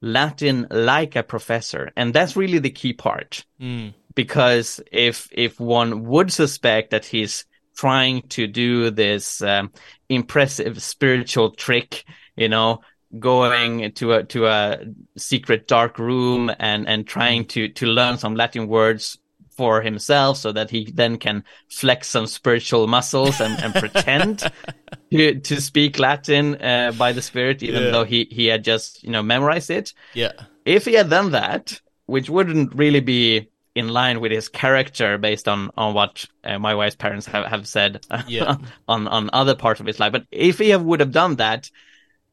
Latin 0.00 0.66
like 0.70 1.14
a 1.14 1.22
professor, 1.22 1.92
and 1.96 2.12
that's 2.12 2.36
really 2.36 2.58
the 2.58 2.70
key 2.70 2.92
part 2.92 3.44
Mm. 3.60 3.94
Because 4.14 4.80
if 4.92 5.28
if 5.32 5.58
one 5.60 6.04
would 6.04 6.32
suspect 6.32 6.90
that 6.90 7.04
he's 7.04 7.44
trying 7.76 8.22
to 8.28 8.46
do 8.46 8.90
this 8.90 9.42
um, 9.42 9.72
impressive 10.08 10.80
spiritual 10.82 11.50
trick, 11.50 12.04
you 12.36 12.48
know, 12.48 12.80
going 13.18 13.92
to 13.92 14.12
a 14.12 14.24
to 14.24 14.46
a 14.46 14.78
secret 15.16 15.66
dark 15.68 15.98
room 15.98 16.50
and 16.58 16.88
and 16.88 17.06
trying 17.06 17.44
to 17.46 17.68
to 17.68 17.86
learn 17.86 18.18
some 18.18 18.34
Latin 18.34 18.68
words 18.68 19.18
for 19.56 19.80
himself 19.82 20.36
so 20.36 20.50
that 20.50 20.68
he 20.70 20.90
then 20.94 21.16
can 21.16 21.44
flex 21.70 22.08
some 22.08 22.26
spiritual 22.26 22.88
muscles 22.88 23.40
and, 23.40 23.56
and 23.62 23.72
pretend 23.74 24.42
to 25.12 25.40
to 25.40 25.60
speak 25.60 25.98
Latin 25.98 26.60
uh, 26.60 26.92
by 26.98 27.12
the 27.12 27.22
Spirit, 27.22 27.62
even 27.62 27.84
Yeah. 27.84 27.90
though 27.90 28.04
he 28.04 28.26
he 28.30 28.46
had 28.46 28.64
just 28.64 29.02
you 29.04 29.10
know 29.10 29.22
memorized 29.22 29.70
it 29.70 29.92
Yeah. 30.14 30.32
if 30.64 30.84
he 30.84 30.94
had 30.94 31.10
done 31.10 31.32
that, 31.32 31.80
which 32.06 32.28
wouldn't 32.30 32.74
really 32.74 33.00
be 33.00 33.48
in 33.74 33.88
line 33.88 34.20
with 34.20 34.30
his 34.32 34.48
character 34.48 35.18
based 35.18 35.48
on 35.48 35.70
on 35.76 35.94
what 35.94 36.26
uh, 36.44 36.58
my 36.58 36.74
wife's 36.74 36.96
parents 36.96 37.26
have, 37.26 37.46
have 37.46 37.66
said 37.66 38.04
Yeah. 38.28 38.56
on 38.88 39.08
on 39.08 39.30
other 39.32 39.54
parts 39.54 39.80
of 39.80 39.86
his 39.86 39.98
life, 39.98 40.12
but 40.12 40.26
if 40.30 40.58
he 40.58 40.70
have, 40.70 40.82
would 40.82 41.00
have 41.00 41.12
done 41.12 41.36
that, 41.36 41.70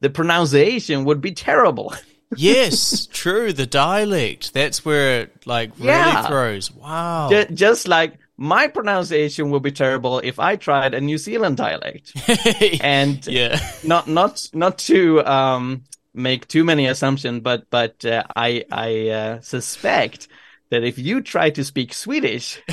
the 0.01 0.09
pronunciation 0.09 1.05
would 1.05 1.21
be 1.21 1.31
terrible. 1.31 1.93
yes, 2.35 3.07
true. 3.07 3.53
The 3.53 3.65
dialect. 3.65 4.53
That's 4.53 4.85
where 4.85 5.21
it 5.21 5.47
like 5.47 5.71
really 5.77 5.87
Yeah. 5.89 6.27
throws. 6.27 6.71
Wow. 6.71 7.29
Ju- 7.29 7.53
Just 7.53 7.87
like 7.87 8.17
my 8.37 8.67
pronunciation 8.67 9.51
would 9.51 9.61
be 9.63 9.71
terrible 9.71 10.19
if 10.19 10.39
I 10.39 10.55
tried 10.55 10.93
a 10.93 11.01
New 11.01 11.17
Zealand 11.17 11.57
dialect, 11.57 12.13
and 12.81 13.25
yeah. 13.27 13.59
not 13.83 14.07
not 14.07 14.47
not 14.53 14.77
to 14.89 15.25
um 15.25 15.83
make 16.13 16.47
too 16.47 16.63
many 16.63 16.87
assumptions, 16.87 17.41
but 17.41 17.69
but 17.69 18.03
uh, 18.05 18.23
I 18.35 18.63
I 18.71 19.09
uh, 19.09 19.41
suspect 19.41 20.27
that 20.71 20.83
if 20.83 20.97
you 20.97 21.21
try 21.21 21.51
to 21.51 21.63
speak 21.63 21.93
Swedish, 21.93 22.59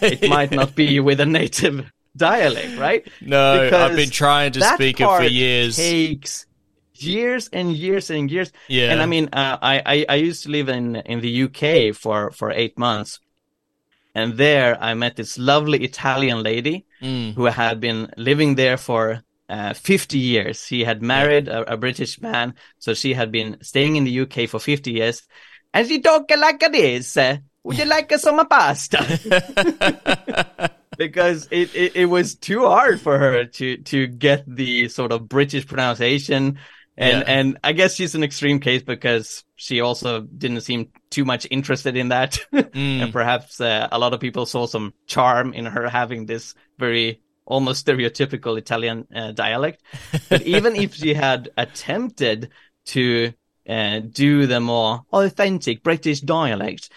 it 0.00 0.28
might 0.28 0.50
not 0.50 0.74
be 0.74 0.98
with 1.00 1.20
a 1.20 1.26
native 1.26 1.90
dialect, 2.16 2.78
right? 2.78 3.06
No, 3.20 3.68
I've 3.70 3.96
been 3.96 4.10
trying 4.10 4.52
to 4.52 4.60
speak 4.62 5.00
it 5.00 5.06
for 5.06 5.22
years. 5.22 5.76
Takes 5.76 6.46
years 6.94 7.48
and 7.52 7.72
years 7.76 8.10
and 8.10 8.30
years. 8.30 8.50
Yeah. 8.68 8.90
And 8.92 9.02
I 9.02 9.06
mean, 9.06 9.28
uh, 9.32 9.58
I, 9.60 9.82
I 9.84 10.06
I 10.08 10.14
used 10.16 10.44
to 10.44 10.50
live 10.50 10.68
in 10.68 10.96
in 10.96 11.20
the 11.20 11.42
UK 11.44 11.94
for 11.94 12.30
for 12.30 12.50
eight 12.50 12.78
months, 12.78 13.20
and 14.14 14.36
there 14.36 14.76
I 14.82 14.94
met 14.94 15.16
this 15.16 15.38
lovely 15.38 15.84
Italian 15.84 16.42
lady 16.42 16.86
Mm. 17.02 17.32
who 17.34 17.46
had 17.46 17.80
been 17.80 18.12
living 18.18 18.56
there 18.56 18.76
for 18.76 19.22
uh, 19.48 19.72
50 19.72 20.18
years. 20.18 20.62
She 20.66 20.84
had 20.84 21.00
married 21.00 21.48
a, 21.48 21.72
a 21.72 21.76
British 21.78 22.20
man, 22.20 22.52
so 22.78 22.92
she 22.92 23.14
had 23.14 23.32
been 23.32 23.56
staying 23.62 23.96
in 23.96 24.04
the 24.04 24.20
UK 24.20 24.46
for 24.46 24.60
50 24.60 24.92
years. 24.92 25.22
And 25.72 25.86
she 25.86 26.00
talked 26.00 26.30
like 26.36 26.60
this. 26.72 27.16
uh, 27.16 27.38
Would 27.64 27.78
you 27.78 27.84
like 27.84 28.12
some 28.18 28.46
pasta? 28.48 28.98
because 30.98 31.48
it, 31.50 31.74
it, 31.74 31.96
it 31.96 32.06
was 32.06 32.34
too 32.34 32.60
hard 32.66 33.00
for 33.00 33.18
her 33.18 33.44
to, 33.44 33.76
to 33.78 34.06
get 34.06 34.44
the 34.46 34.88
sort 34.88 35.12
of 35.12 35.28
British 35.28 35.66
pronunciation. 35.66 36.58
And, 36.96 37.18
Yeah. 37.18 37.24
and 37.26 37.58
I 37.64 37.72
guess 37.72 37.94
she's 37.94 38.14
an 38.14 38.24
extreme 38.24 38.60
case 38.60 38.82
because 38.82 39.44
she 39.56 39.80
also 39.80 40.20
didn't 40.22 40.60
seem 40.62 40.88
too 41.10 41.24
much 41.24 41.46
interested 41.50 41.96
in 41.96 42.08
that. 42.08 42.38
Mm. 42.52 43.02
and 43.04 43.12
perhaps 43.12 43.60
uh, 43.60 43.88
a 43.90 43.98
lot 43.98 44.12
of 44.14 44.20
people 44.20 44.46
saw 44.46 44.66
some 44.66 44.92
charm 45.06 45.52
in 45.54 45.66
her 45.66 45.88
having 45.88 46.26
this 46.26 46.54
very 46.78 47.20
almost 47.46 47.84
stereotypical 47.86 48.56
Italian 48.58 49.06
uh, 49.14 49.32
dialect. 49.32 49.82
But 50.28 50.42
even 50.56 50.76
if 50.76 50.94
she 50.94 51.14
had 51.14 51.48
attempted 51.56 52.50
to 52.86 53.32
uh, 53.70 54.00
do 54.00 54.46
the 54.46 54.60
more 54.60 55.04
authentic 55.12 55.82
British 55.82 56.20
dialect, 56.20 56.90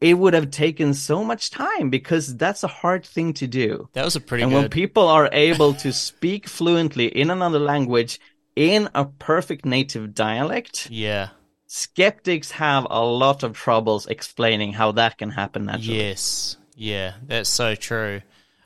it 0.00 0.14
would 0.14 0.34
have 0.34 0.50
taken 0.50 0.94
so 0.94 1.22
much 1.22 1.50
time 1.50 1.88
because 1.88 2.36
that's 2.36 2.64
a 2.64 2.68
hard 2.68 3.06
thing 3.06 3.32
to 3.34 3.46
do. 3.46 3.88
That 3.92 4.04
was 4.04 4.16
a 4.16 4.20
pretty 4.20 4.42
and 4.42 4.52
when 4.52 4.68
people 4.68 5.06
are 5.06 5.30
able 5.32 5.74
to 5.74 5.92
speak 5.92 6.48
fluently 6.48 7.06
in 7.06 7.30
another 7.30 7.60
language 7.60 8.18
in 8.56 8.88
a 8.94 9.04
perfect 9.04 9.64
native 9.64 10.12
dialect, 10.12 10.90
yeah. 10.90 11.28
skeptics 11.66 12.50
have 12.50 12.86
a 12.90 13.04
lot 13.04 13.44
of 13.44 13.52
troubles 13.52 14.06
explaining 14.06 14.72
how 14.72 14.90
that 14.92 15.18
can 15.18 15.30
happen 15.30 15.66
naturally. 15.66 15.98
Yes. 15.98 16.56
Yeah, 16.74 17.14
that's 17.24 17.48
so 17.48 17.76
true. 17.76 18.22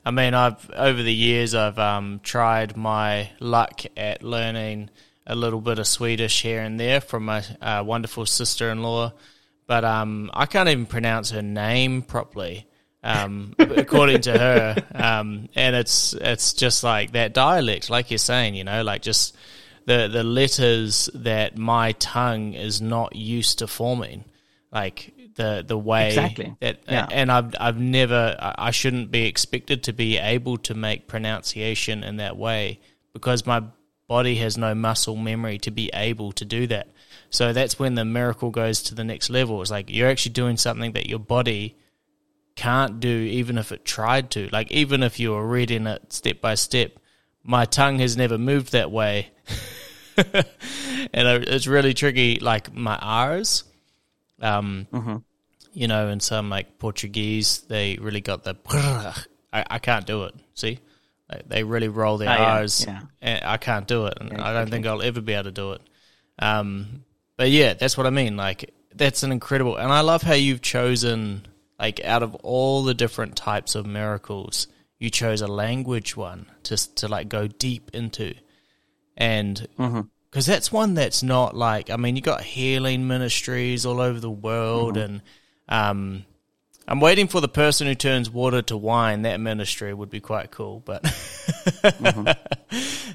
I 0.06 0.10
mean, 0.12 0.34
I've 0.34 0.70
over 0.70 1.02
the 1.02 1.12
years 1.12 1.54
I've 1.54 1.78
um, 1.78 2.20
tried 2.22 2.76
my 2.76 3.32
luck 3.40 3.82
at 3.96 4.22
learning 4.22 4.88
a 5.26 5.34
little 5.34 5.60
bit 5.60 5.78
of 5.78 5.86
Swedish 5.86 6.42
here 6.42 6.60
and 6.62 6.78
there 6.78 7.00
from 7.00 7.24
my 7.24 7.44
uh, 7.60 7.82
wonderful 7.84 8.26
sister-in-law, 8.26 9.12
but 9.66 9.84
um, 9.84 10.30
I 10.34 10.46
can't 10.46 10.68
even 10.68 10.86
pronounce 10.86 11.30
her 11.30 11.42
name 11.42 12.02
properly, 12.02 12.66
um, 13.02 13.54
according 13.58 14.20
to 14.22 14.38
her. 14.38 14.76
Um, 14.94 15.48
and 15.56 15.74
it's 15.76 16.12
it's 16.14 16.52
just 16.52 16.84
like 16.84 17.12
that 17.12 17.34
dialect, 17.34 17.90
like 17.90 18.10
you're 18.10 18.18
saying, 18.18 18.54
you 18.54 18.64
know, 18.64 18.82
like 18.82 19.02
just 19.02 19.36
the 19.86 20.08
the 20.08 20.22
letters 20.22 21.10
that 21.14 21.56
my 21.58 21.92
tongue 21.92 22.54
is 22.54 22.80
not 22.80 23.14
used 23.16 23.58
to 23.58 23.66
forming, 23.66 24.24
like 24.72 25.12
the 25.34 25.64
the 25.66 25.76
way 25.78 26.08
Exactly. 26.08 26.54
that 26.60 26.78
Yeah. 26.88 27.06
and 27.10 27.30
I've 27.30 27.54
I've 27.60 27.78
never 27.78 28.36
I 28.38 28.70
shouldn't 28.70 29.10
be 29.10 29.26
expected 29.26 29.82
to 29.84 29.92
be 29.92 30.16
able 30.18 30.56
to 30.58 30.74
make 30.74 31.08
pronunciation 31.08 32.02
in 32.04 32.16
that 32.16 32.36
way 32.36 32.80
because 33.12 33.44
my 33.46 33.62
body 34.08 34.36
has 34.36 34.56
no 34.56 34.74
muscle 34.74 35.16
memory 35.16 35.58
to 35.58 35.70
be 35.70 35.90
able 35.94 36.32
to 36.32 36.44
do 36.44 36.66
that. 36.68 36.88
So 37.30 37.52
that's 37.52 37.78
when 37.78 37.94
the 37.94 38.04
miracle 38.04 38.50
goes 38.50 38.82
to 38.84 38.94
the 38.94 39.04
next 39.04 39.30
level. 39.30 39.60
It's 39.62 39.70
like 39.70 39.90
you're 39.90 40.08
actually 40.08 40.32
doing 40.32 40.56
something 40.56 40.92
that 40.92 41.08
your 41.08 41.18
body 41.18 41.76
can't 42.54 43.00
do 43.00 43.08
even 43.08 43.58
if 43.58 43.72
it 43.72 43.84
tried 43.84 44.30
to. 44.32 44.48
Like 44.52 44.70
even 44.70 45.02
if 45.02 45.18
you 45.20 45.32
were 45.32 45.46
reading 45.46 45.86
it 45.86 46.12
step 46.12 46.40
by 46.40 46.54
step, 46.54 46.92
my 47.42 47.64
tongue 47.64 47.98
has 47.98 48.16
never 48.16 48.38
moved 48.38 48.72
that 48.72 48.90
way. 48.90 49.30
and 50.16 50.44
it's 51.44 51.66
really 51.66 51.94
tricky 51.94 52.38
like 52.40 52.72
my 52.74 52.96
R's 52.96 53.64
um 54.40 54.86
Mhm. 54.92 55.22
you 55.72 55.88
know, 55.88 56.08
in 56.08 56.20
some 56.20 56.48
like 56.48 56.78
Portuguese, 56.78 57.58
they 57.68 57.96
really 58.00 58.20
got 58.22 58.44
the. 58.44 58.56
I, 59.52 59.64
I 59.70 59.78
can't 59.78 60.06
do 60.06 60.24
it. 60.24 60.34
See, 60.54 60.80
they, 61.28 61.42
they 61.46 61.62
really 61.64 61.88
roll 61.88 62.18
their 62.18 62.28
Ah, 62.30 62.36
yeah, 62.36 62.54
R's. 62.60 62.84
yeah. 62.86 63.00
And 63.20 63.44
I 63.44 63.56
can't 63.56 63.86
do 63.86 64.06
it, 64.06 64.14
and 64.20 64.30
Yeah, 64.32 64.46
I 64.46 64.52
don't 64.52 64.70
think 64.70 64.86
I'll 64.86 65.02
ever 65.02 65.20
be 65.20 65.32
able 65.34 65.44
to 65.44 65.50
do 65.52 65.72
it. 65.72 65.82
Um, 66.38 67.04
but 67.36 67.50
yeah, 67.50 67.74
that's 67.74 67.96
what 67.96 68.06
I 68.06 68.10
mean. 68.10 68.36
Like 68.36 68.72
that's 68.94 69.22
an 69.22 69.32
incredible, 69.32 69.76
and 69.76 69.92
I 69.92 70.00
love 70.00 70.22
how 70.22 70.34
you've 70.34 70.62
chosen 70.62 71.46
like 71.78 72.02
out 72.04 72.22
of 72.22 72.34
all 72.36 72.84
the 72.84 72.94
different 72.94 73.36
types 73.36 73.74
of 73.74 73.84
miracles, 73.86 74.66
you 74.98 75.10
chose 75.10 75.42
a 75.42 75.46
language 75.46 76.16
one 76.16 76.46
to 76.64 76.76
to 76.96 77.08
like 77.08 77.28
go 77.28 77.46
deep 77.48 77.90
into, 77.92 78.34
and 79.16 79.66
Mhm. 79.78 80.08
because 80.30 80.46
that's 80.46 80.70
one 80.72 80.94
that's 80.94 81.22
not 81.22 81.56
like 81.56 81.90
I 81.90 81.96
mean 81.96 82.16
you 82.16 82.22
got 82.22 82.42
healing 82.42 83.06
ministries 83.06 83.84
all 83.86 84.00
over 84.00 84.20
the 84.20 84.30
world 84.30 84.96
and 84.96 85.22
um 85.68 86.24
I'm 86.88 87.00
waiting 87.00 87.26
for 87.28 87.40
the 87.40 87.48
person 87.48 87.86
who 87.86 87.94
turns 87.94 88.30
water 88.30 88.62
to 88.62 88.76
wine. 88.76 89.22
That 89.22 89.40
ministry 89.40 89.92
would 89.92 90.10
be 90.10 90.20
quite 90.20 90.50
cool 90.50 90.80
but 90.84 91.04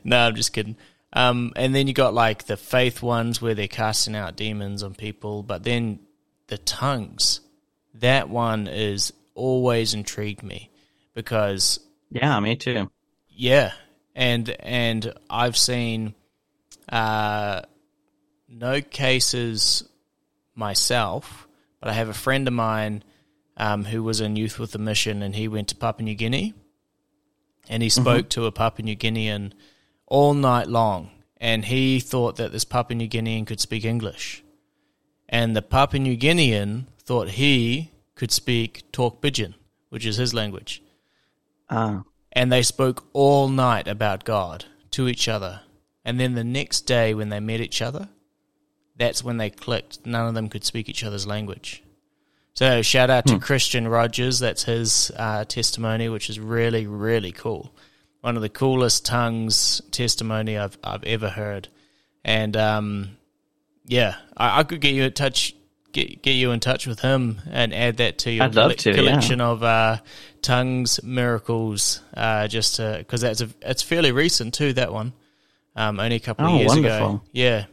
no 0.04 0.18
I'm 0.18 0.36
just 0.36 0.54
kidding. 0.54 0.76
Um 1.14 1.54
and 1.56 1.74
then 1.74 1.88
you 1.88 1.94
got 1.94 2.14
like 2.14 2.46
the 2.46 2.58
faith 2.58 3.02
ones 3.02 3.42
where 3.42 3.54
they're 3.54 3.68
casting 3.68 4.16
out 4.16 4.36
demons 4.36 4.84
on 4.84 4.94
people 4.96 5.44
but 5.44 5.64
then 5.64 6.00
the 6.48 6.58
tongues. 6.58 7.40
That 7.96 8.30
one 8.30 8.68
is 8.68 9.14
always 9.36 9.94
intrigued 9.94 10.44
me 10.44 10.70
because 11.14 11.80
Yeah, 12.10 12.40
me 12.40 12.56
too. 12.56 12.90
yeah, 13.30 13.72
and 14.16 14.50
and 14.60 15.14
I've 15.30 15.58
seen 15.58 16.14
uh, 16.90 17.62
no 18.50 18.82
cases 18.82 19.84
myself, 20.56 21.48
but 21.80 21.90
I 21.90 21.94
have 21.94 22.10
a 22.10 22.14
friend 22.14 22.48
of 22.48 22.54
mine 22.54 23.04
um, 23.62 23.86
who 23.86 24.02
was 24.04 24.20
in 24.20 24.36
youth 24.36 24.60
with 24.60 24.72
the 24.72 24.80
mission, 24.80 25.22
and 25.22 25.36
he 25.36 25.48
went 25.48 25.68
to 25.70 25.76
Papua 25.76 26.04
New 26.04 26.16
Guinea, 26.16 26.54
and 27.70 27.82
he 27.84 27.90
Mm-hmm. 27.90 28.02
spoke 28.02 28.30
to 28.30 28.46
a 28.48 28.52
Papua 28.52 28.84
New 28.84 28.96
Guinean 28.96 29.54
all 30.08 30.34
night 30.34 30.68
long, 30.68 31.12
and 31.38 31.64
he 31.66 32.00
thought 32.00 32.36
that 32.38 32.52
this 32.52 32.66
Papua 32.66 32.96
New 32.98 33.08
Guinean 33.08 33.46
could 33.46 33.60
speak 33.62 33.86
English, 33.86 34.44
and 35.30 35.56
the 35.56 35.62
Papua 35.62 36.00
New 36.02 36.18
Guinean 36.18 36.88
thought 37.00 37.30
he 37.30 37.92
could 38.16 38.32
speak 38.32 38.92
Talk 38.92 39.22
Pidgin, 39.22 39.54
which 39.90 40.06
is 40.06 40.18
his 40.18 40.34
language, 40.34 40.82
Ah, 41.70 42.04
and 42.34 42.52
they 42.52 42.64
spoke 42.64 43.06
all 43.14 43.48
night 43.48 43.88
about 43.88 44.24
God 44.26 44.66
to 44.92 45.08
each 45.08 45.28
other, 45.28 45.62
and 46.04 46.20
then 46.20 46.34
the 46.34 46.44
next 46.44 46.82
day 46.82 47.14
when 47.14 47.30
they 47.30 47.40
met 47.40 47.62
each 47.62 47.82
other, 47.82 48.10
that's 48.98 49.24
when 49.24 49.38
they 49.38 49.50
clicked. 49.52 50.06
None 50.06 50.28
of 50.28 50.34
them 50.34 50.50
could 50.50 50.64
speak 50.64 50.90
each 50.90 51.04
other's 51.04 51.28
language. 51.28 51.84
So 52.54 52.82
shout 52.82 53.10
out 53.10 53.26
to 53.28 53.40
Christian 53.40 53.88
Rogers. 53.88 54.40
That's 54.40 54.64
his 54.64 55.12
uh, 55.16 55.46
testimony, 55.46 56.10
which 56.10 56.30
is 56.30 56.40
really 56.40 56.86
really 56.88 57.32
cool. 57.32 57.74
One 58.22 58.36
of 58.36 58.42
the 58.42 58.50
coolest 58.50 59.06
tongues 59.06 59.82
testimony 59.92 60.58
I've 60.58 60.78
I've 60.84 61.04
ever 61.04 61.30
heard, 61.30 61.70
and 62.24 62.56
um, 62.58 63.18
yeah, 63.86 64.16
I, 64.38 64.60
I 64.60 64.64
could 64.64 64.82
get 64.82 64.94
you 64.94 65.04
in 65.04 65.14
touch. 65.14 65.56
Get, 65.94 66.22
get 66.22 66.32
you 66.34 66.52
in 66.52 66.62
touch 66.62 66.88
with 66.88 67.02
him 67.02 67.42
and 67.52 67.74
add 67.74 67.98
that 67.98 68.20
to 68.20 68.32
your 68.32 68.46
I'd 68.46 68.56
love 68.56 68.70
colle- 68.70 68.78
to, 68.78 68.90
yeah. 68.92 68.96
collection 68.96 69.42
of 69.42 69.62
uh, 69.62 69.98
tongues 70.42 71.04
miracles. 71.04 72.00
Uh, 72.16 72.48
just 72.48 72.78
because 72.78 73.20
that's 73.22 73.42
a 73.42 73.50
it's 73.62 73.82
fairly 73.82 74.14
recent 74.14 74.54
too. 74.54 74.72
That 74.72 74.94
one, 74.94 75.12
um, 75.76 76.00
only 76.00 76.16
a 76.16 76.20
couple 76.22 76.46
of 76.46 76.52
Oh, 76.54 76.58
years 76.60 76.76
ago. 76.76 77.22
Yeah, 77.34 77.66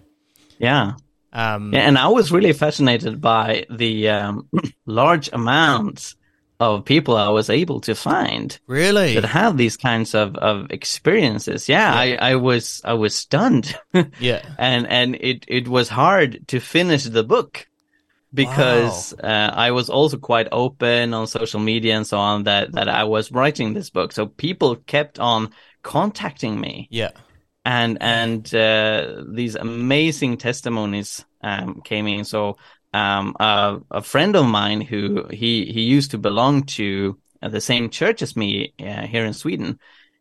yeah. 0.58 0.94
Um, 1.32 1.72
Yeah, 1.72 1.80
and 1.80 1.98
I 1.98 2.08
was 2.08 2.32
really 2.32 2.52
fascinated 2.52 3.20
by 3.20 3.66
the 3.70 4.08
um, 4.08 4.48
large 4.86 5.30
amounts 5.32 6.16
of 6.60 6.84
people 6.84 7.16
I 7.16 7.28
was 7.28 7.50
able 7.50 7.80
to 7.82 7.94
find 7.94 8.58
really. 8.66 9.14
that 9.14 9.24
have 9.24 9.56
these 9.56 9.76
kinds 9.76 10.14
of, 10.14 10.34
of 10.36 10.70
experiences. 10.70 11.68
Yeah, 11.68 11.92
I, 11.92 12.16
I 12.20 12.34
was 12.36 12.82
I 12.84 12.94
was 12.94 13.14
stunned, 13.14 13.76
yeah, 14.20 14.42
and 14.58 14.86
and 14.88 15.14
it 15.16 15.44
it 15.46 15.68
was 15.68 15.88
hard 15.88 16.48
to 16.48 16.60
finish 16.60 17.04
the 17.04 17.24
book 17.24 17.66
because 18.34 19.14
uh, 19.14 19.50
I 19.54 19.70
was 19.70 19.88
also 19.88 20.18
quite 20.18 20.48
open 20.52 21.14
on 21.14 21.26
social 21.26 21.60
media 21.60 21.96
and 21.96 22.06
so 22.06 22.18
on 22.18 22.44
that 22.44 22.72
that 22.72 22.88
I 22.88 23.04
was 23.04 23.32
writing 23.32 23.72
this 23.72 23.90
book. 23.90 24.12
So 24.12 24.26
people 24.26 24.76
kept 24.76 25.18
on 25.18 25.50
contacting 25.82 26.60
me 26.60 26.88
yeah, 26.90 27.12
and 27.68 27.98
and 28.00 28.54
uh, 28.54 29.24
these 29.28 29.54
amazing 29.60 30.38
testimonies 30.38 31.26
um, 31.42 31.82
came 31.82 32.06
in. 32.08 32.24
So 32.24 32.56
um, 32.94 33.36
uh, 33.38 33.78
a 33.90 34.02
friend 34.02 34.36
of 34.36 34.46
mine 34.46 34.80
who 34.80 35.26
he 35.30 35.66
he 35.76 35.82
used 35.96 36.10
to 36.12 36.18
belong 36.18 36.64
to 36.78 37.18
the 37.42 37.60
same 37.60 37.90
church 37.90 38.22
as 38.22 38.34
me 38.36 38.72
uh, 38.80 39.06
here 39.06 39.26
in 39.26 39.34
Sweden. 39.34 39.78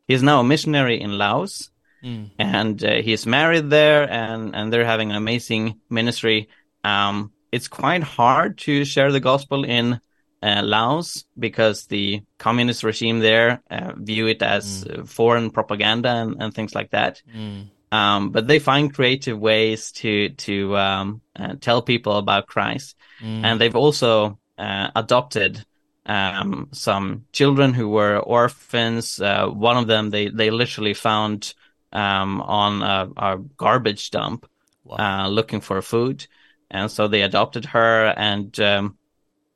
He's 0.07 0.23
now 0.23 0.39
a 0.41 0.43
missionary 0.43 0.99
in 1.01 1.17
Laos, 1.17 1.71
Mm. 2.03 2.29
and 2.37 2.83
uh, 2.83 3.01
he's 3.01 3.25
married 3.25 3.69
there, 3.71 4.03
and 4.11 4.55
and 4.55 4.71
they're 4.71 4.85
having 4.85 5.09
an 5.09 5.17
amazing 5.17 5.79
ministry. 5.89 6.47
Um, 6.83 7.31
it's 7.51 7.67
quite 7.67 8.03
hard 8.03 8.57
to 8.65 8.85
share 8.85 9.11
the 9.11 9.19
gospel 9.31 9.65
in 9.65 9.99
uh, 10.43 10.61
Laos 10.63 11.25
because 11.37 11.85
the 11.87 12.21
communist 12.37 12.83
regime 12.83 13.19
there 13.19 13.61
uh, 13.69 13.93
view 13.95 14.27
it 14.27 14.41
as 14.41 14.85
uh, 14.85 15.03
foreign 15.05 15.49
propaganda 15.51 16.09
and, 16.09 16.41
and 16.41 16.53
things 16.53 16.75
like 16.75 16.91
that. 16.91 17.21
Mm. 17.35 17.69
Um, 17.91 18.31
but 18.31 18.47
they 18.47 18.59
find 18.59 18.93
creative 18.93 19.39
ways 19.39 19.91
to 19.93 20.29
to 20.29 20.77
um, 20.77 21.21
uh, 21.35 21.55
tell 21.61 21.81
people 21.81 22.17
about 22.17 22.47
Christ, 22.47 22.95
Mm. 23.21 23.43
and 23.45 23.61
they've 23.61 23.75
also 23.75 24.37
uh, 24.57 24.89
adopted 24.95 25.65
um, 26.05 26.67
some 26.71 27.25
children 27.31 27.73
who 27.73 27.89
were 27.89 28.19
orphans. 28.19 29.19
Uh, 29.19 29.47
one 29.47 29.77
of 29.77 29.87
them 29.87 30.09
they 30.09 30.27
they 30.29 30.49
literally 30.51 30.93
found 30.93 31.53
um, 31.93 32.41
on 32.41 32.83
a, 32.83 33.09
a 33.17 33.37
garbage 33.57 34.11
dump 34.11 34.45
Wow. 34.83 34.97
uh, 34.99 35.27
looking 35.29 35.61
for 35.61 35.81
food, 35.81 36.27
and 36.69 36.91
so 36.91 37.07
they 37.07 37.21
adopted 37.23 37.65
her 37.65 38.13
and 38.17 38.57
um, 38.59 38.97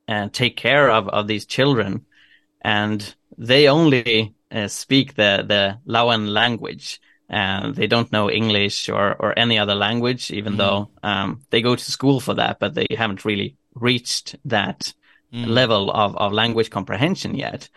and 0.07 0.33
take 0.33 0.57
care 0.57 0.89
of 0.89 1.07
of 1.09 1.27
these 1.27 1.45
children, 1.45 2.05
and 2.61 3.15
they 3.37 3.67
only 3.67 4.35
uh, 4.51 4.67
speak 4.67 5.15
the 5.15 5.43
the 5.47 5.79
Laoan 5.91 6.27
language. 6.27 6.99
And 7.33 7.75
they 7.75 7.87
don't 7.87 8.11
know 8.11 8.29
English 8.29 8.89
or, 8.89 9.15
or 9.15 9.39
any 9.39 9.57
other 9.57 9.73
language, 9.73 10.31
even 10.31 10.57
though 10.57 10.91
um, 11.01 11.39
they 11.49 11.61
go 11.61 11.77
to 11.77 11.91
school 11.91 12.19
for 12.19 12.33
that, 12.33 12.59
but 12.59 12.73
they 12.73 12.87
haven't 12.97 13.23
really 13.23 13.55
reached 13.73 14.35
that 14.45 14.93
Mm. 15.33 15.47
level 15.47 15.89
of, 15.91 16.17
of 16.17 16.33
language 16.33 16.69
comprehension 16.69 17.35
yet. 17.35 17.69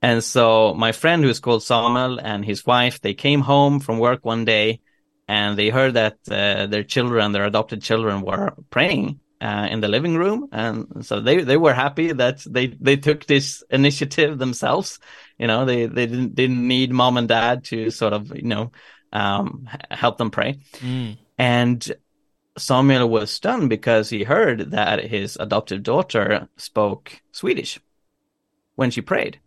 And 0.00 0.22
so 0.24 0.74
my 0.74 0.92
friend 0.92 1.22
who's 1.22 1.40
called 1.40 1.62
Samuel 1.62 2.18
and 2.20 2.44
his 2.44 2.66
wife, 2.66 3.00
they 3.00 3.14
came 3.14 3.40
home 3.40 3.78
from 3.80 3.98
work 3.98 4.24
one 4.24 4.44
day 4.44 4.80
and 5.28 5.56
they 5.56 5.68
heard 5.68 5.94
that 5.94 6.18
uh, 6.28 6.66
their 6.66 6.82
children, 6.82 7.32
their 7.32 7.44
adopted 7.44 7.82
children 7.82 8.22
were 8.22 8.54
praying 8.70 9.20
uh, 9.42 9.66
in 9.68 9.80
the 9.80 9.88
living 9.88 10.16
room. 10.16 10.48
And 10.52 11.04
so 11.04 11.20
they, 11.20 11.42
they 11.42 11.56
were 11.56 11.74
happy 11.74 12.12
that 12.12 12.44
they, 12.48 12.68
they 12.68 12.96
took 12.96 13.26
this 13.26 13.64
initiative 13.70 14.38
themselves. 14.38 15.00
You 15.36 15.48
know, 15.48 15.64
they, 15.64 15.86
they 15.86 16.06
didn't, 16.06 16.34
didn't 16.36 16.66
need 16.66 16.92
mom 16.92 17.16
and 17.16 17.28
dad 17.28 17.64
to 17.64 17.90
sort 17.90 18.12
of, 18.12 18.34
you 18.36 18.44
know, 18.44 18.70
um, 19.12 19.68
help 19.90 20.16
them 20.16 20.30
pray. 20.30 20.60
Mm. 20.78 21.18
And 21.36 21.92
Samuel 22.56 23.08
was 23.08 23.32
stunned 23.32 23.68
because 23.68 24.08
he 24.08 24.22
heard 24.22 24.70
that 24.70 25.04
his 25.04 25.36
adopted 25.40 25.82
daughter 25.82 26.48
spoke 26.56 27.20
Swedish 27.32 27.80
when 28.76 28.92
she 28.92 29.00
prayed. 29.00 29.40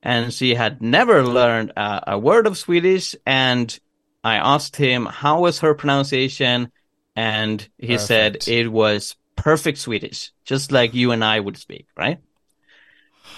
And 0.00 0.32
she 0.32 0.54
had 0.54 0.80
never 0.80 1.24
learned 1.24 1.72
a, 1.76 2.12
a 2.12 2.18
word 2.18 2.46
of 2.46 2.58
Swedish. 2.58 3.16
And 3.26 3.76
I 4.22 4.36
asked 4.36 4.76
him, 4.76 5.06
how 5.06 5.40
was 5.40 5.60
her 5.60 5.74
pronunciation? 5.74 6.70
And 7.16 7.66
he 7.78 7.98
said 7.98 8.46
it 8.48 8.70
was 8.70 9.16
perfect 9.36 9.78
Swedish, 9.78 10.32
just 10.44 10.72
like 10.72 10.94
you 10.94 11.12
and 11.12 11.24
I 11.24 11.40
would 11.40 11.56
speak, 11.56 11.86
right? 11.96 12.18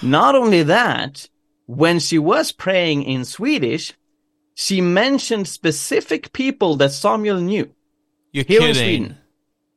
Not 0.02 0.34
only 0.34 0.62
that, 0.64 1.28
when 1.66 1.98
she 1.98 2.18
was 2.18 2.52
praying 2.52 3.04
in 3.04 3.24
Swedish, 3.24 3.92
she 4.54 4.80
mentioned 4.80 5.48
specific 5.48 6.32
people 6.32 6.76
that 6.76 6.92
Samuel 6.92 7.40
knew 7.40 7.70
You're 8.32 8.44
here 8.44 8.60
in 8.60 8.66
kidding. 8.74 8.82
Sweden 8.82 9.18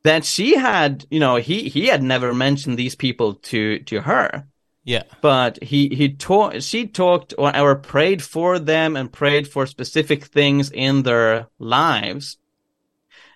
that 0.03 0.23
she 0.23 0.55
had, 0.55 1.05
you 1.11 1.19
know, 1.19 1.35
he 1.35 1.67
he 1.69 1.87
had 1.87 2.01
never 2.01 2.33
mentioned 2.33 2.77
these 2.77 2.95
people 2.95 3.35
to 3.35 3.79
to 3.79 4.01
her, 4.01 4.47
Yeah. 4.85 5.03
but 5.21 5.61
he 5.61 5.89
he 5.89 6.13
taught 6.15 6.63
she 6.63 6.87
talked 6.87 7.33
or, 7.37 7.55
or 7.57 7.75
prayed 7.75 8.21
for 8.21 8.59
them 8.59 8.95
and 8.95 9.11
prayed 9.11 9.47
for 9.47 9.65
specific 9.65 10.23
things 10.23 10.71
in 10.71 11.03
their 11.03 11.47
lives, 11.59 12.37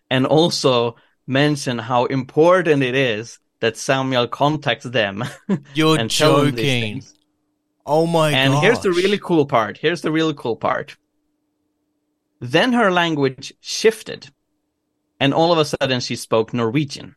and 0.09 0.25
also 0.25 0.95
mentioned 1.27 1.81
how 1.81 2.05
important 2.05 2.83
it 2.83 2.95
is 2.95 3.39
that 3.61 3.77
Samuel 3.77 4.27
contacts 4.27 4.85
them 4.85 5.23
You're 5.73 5.97
and 5.97 6.11
tell 6.11 6.43
them 6.43 6.55
joking. 6.55 7.03
Oh 7.85 8.05
my 8.05 8.31
god. 8.31 8.37
And 8.37 8.53
here's 8.55 8.79
the 8.79 8.91
really 8.91 9.19
cool 9.19 9.45
part. 9.45 9.77
Here's 9.77 10.01
the 10.01 10.11
really 10.11 10.33
cool 10.33 10.55
part. 10.55 10.97
Then 12.39 12.73
her 12.73 12.91
language 12.91 13.53
shifted, 13.61 14.29
and 15.19 15.33
all 15.33 15.53
of 15.53 15.59
a 15.59 15.65
sudden 15.65 16.01
she 16.01 16.15
spoke 16.15 16.53
Norwegian. 16.53 17.15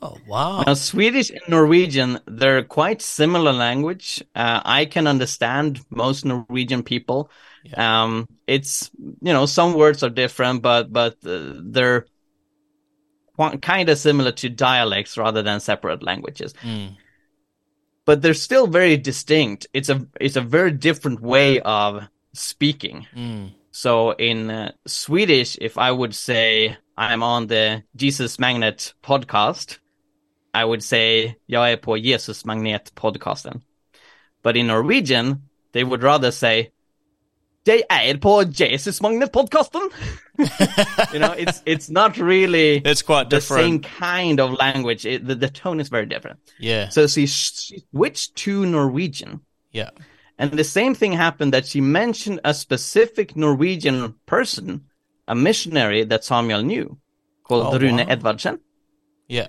Oh 0.00 0.16
wow. 0.26 0.62
Now, 0.62 0.74
Swedish 0.74 1.30
and 1.30 1.40
Norwegian, 1.48 2.20
they're 2.26 2.62
quite 2.62 3.02
similar 3.02 3.52
language. 3.52 4.22
Uh, 4.34 4.60
I 4.64 4.84
can 4.84 5.06
understand 5.06 5.80
most 5.90 6.24
Norwegian 6.24 6.82
people. 6.82 7.30
Um, 7.76 8.26
it's 8.46 8.90
you 9.00 9.32
know 9.32 9.46
some 9.46 9.74
words 9.74 10.02
are 10.02 10.10
different, 10.10 10.62
but 10.62 10.92
but 10.92 11.16
uh, 11.26 11.54
they're 11.62 12.06
kind 13.62 13.88
of 13.88 13.98
similar 13.98 14.32
to 14.32 14.48
dialects 14.48 15.16
rather 15.16 15.42
than 15.42 15.60
separate 15.60 16.02
languages. 16.02 16.54
Mm. 16.62 16.96
But 18.04 18.22
they're 18.22 18.34
still 18.34 18.66
very 18.66 18.96
distinct. 18.96 19.66
It's 19.72 19.88
a 19.88 20.06
it's 20.20 20.36
a 20.36 20.40
very 20.40 20.72
different 20.72 21.20
way 21.20 21.60
of 21.60 22.08
speaking. 22.32 23.06
Mm. 23.14 23.54
So 23.70 24.10
in 24.12 24.50
uh, 24.50 24.72
Swedish, 24.86 25.56
if 25.60 25.78
I 25.78 25.90
would 25.90 26.14
say 26.14 26.76
I'm 26.96 27.22
on 27.22 27.46
the 27.46 27.82
Jesus 27.96 28.38
Magnet 28.38 28.92
podcast, 29.02 29.78
I 30.54 30.64
would 30.64 30.82
say 30.82 31.36
jag 31.46 31.72
är 31.72 31.76
på 31.76 31.96
Jesus 31.96 32.44
Magnet 32.44 32.92
podcasten. 32.94 33.62
But 34.42 34.56
in 34.56 34.66
Norwegian, 34.66 35.48
they 35.72 35.84
would 35.84 36.02
rather 36.02 36.30
say 36.30 36.72
jag 37.64 37.82
är 37.88 38.16
på 38.16 38.42
Jesus 38.42 39.00
Magnet 39.00 39.32
podcasten. 39.32 39.90
you 41.12 41.18
know, 41.18 41.34
it's 41.38 41.62
it's 41.64 41.90
not 41.90 42.16
really 42.18 42.80
It's 42.84 43.02
quite 43.02 43.30
the 43.30 43.40
same 43.40 43.80
kind 43.80 44.40
of 44.40 44.58
language. 44.58 45.06
It, 45.06 45.26
the, 45.26 45.34
the 45.34 45.48
tone 45.48 45.80
is 45.80 45.88
very 45.88 46.06
different. 46.06 46.38
Yeah. 46.58 46.88
So 46.90 47.06
she, 47.06 47.26
she 47.26 47.84
switched 47.90 48.34
to 48.44 48.66
Norwegian. 48.66 49.40
Yeah. 49.72 49.90
And 50.38 50.50
the 50.52 50.64
same 50.64 50.94
thing 50.94 51.12
happened 51.12 51.52
that 51.52 51.66
she 51.66 51.80
mentioned 51.80 52.40
a 52.44 52.54
specific 52.54 53.36
Norwegian 53.36 54.14
person, 54.26 54.86
a 55.28 55.34
missionary 55.34 56.04
that 56.04 56.24
Samuel 56.24 56.62
knew, 56.62 56.98
called 57.44 57.74
Oh, 57.74 57.78
Rune 57.78 57.96
wow. 57.98 58.04
Edvardsen. 58.06 58.58
Yeah. 59.28 59.46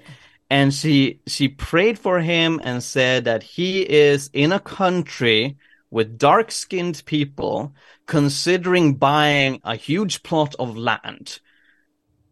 and 0.50 0.72
she 0.74 1.20
she 1.26 1.48
prayed 1.48 1.98
for 1.98 2.20
him 2.20 2.62
and 2.64 2.84
said 2.84 3.26
that 3.26 3.42
he 3.44 3.82
is 3.82 4.30
in 4.34 4.52
a 4.52 4.60
country 4.60 5.56
with 5.94 6.18
dark-skinned 6.18 7.04
people 7.06 7.74
considering 8.08 8.96
buying 8.96 9.62
a 9.64 9.76
huge 9.76 10.24
plot 10.24 10.56
of 10.58 10.76
land. 10.76 11.40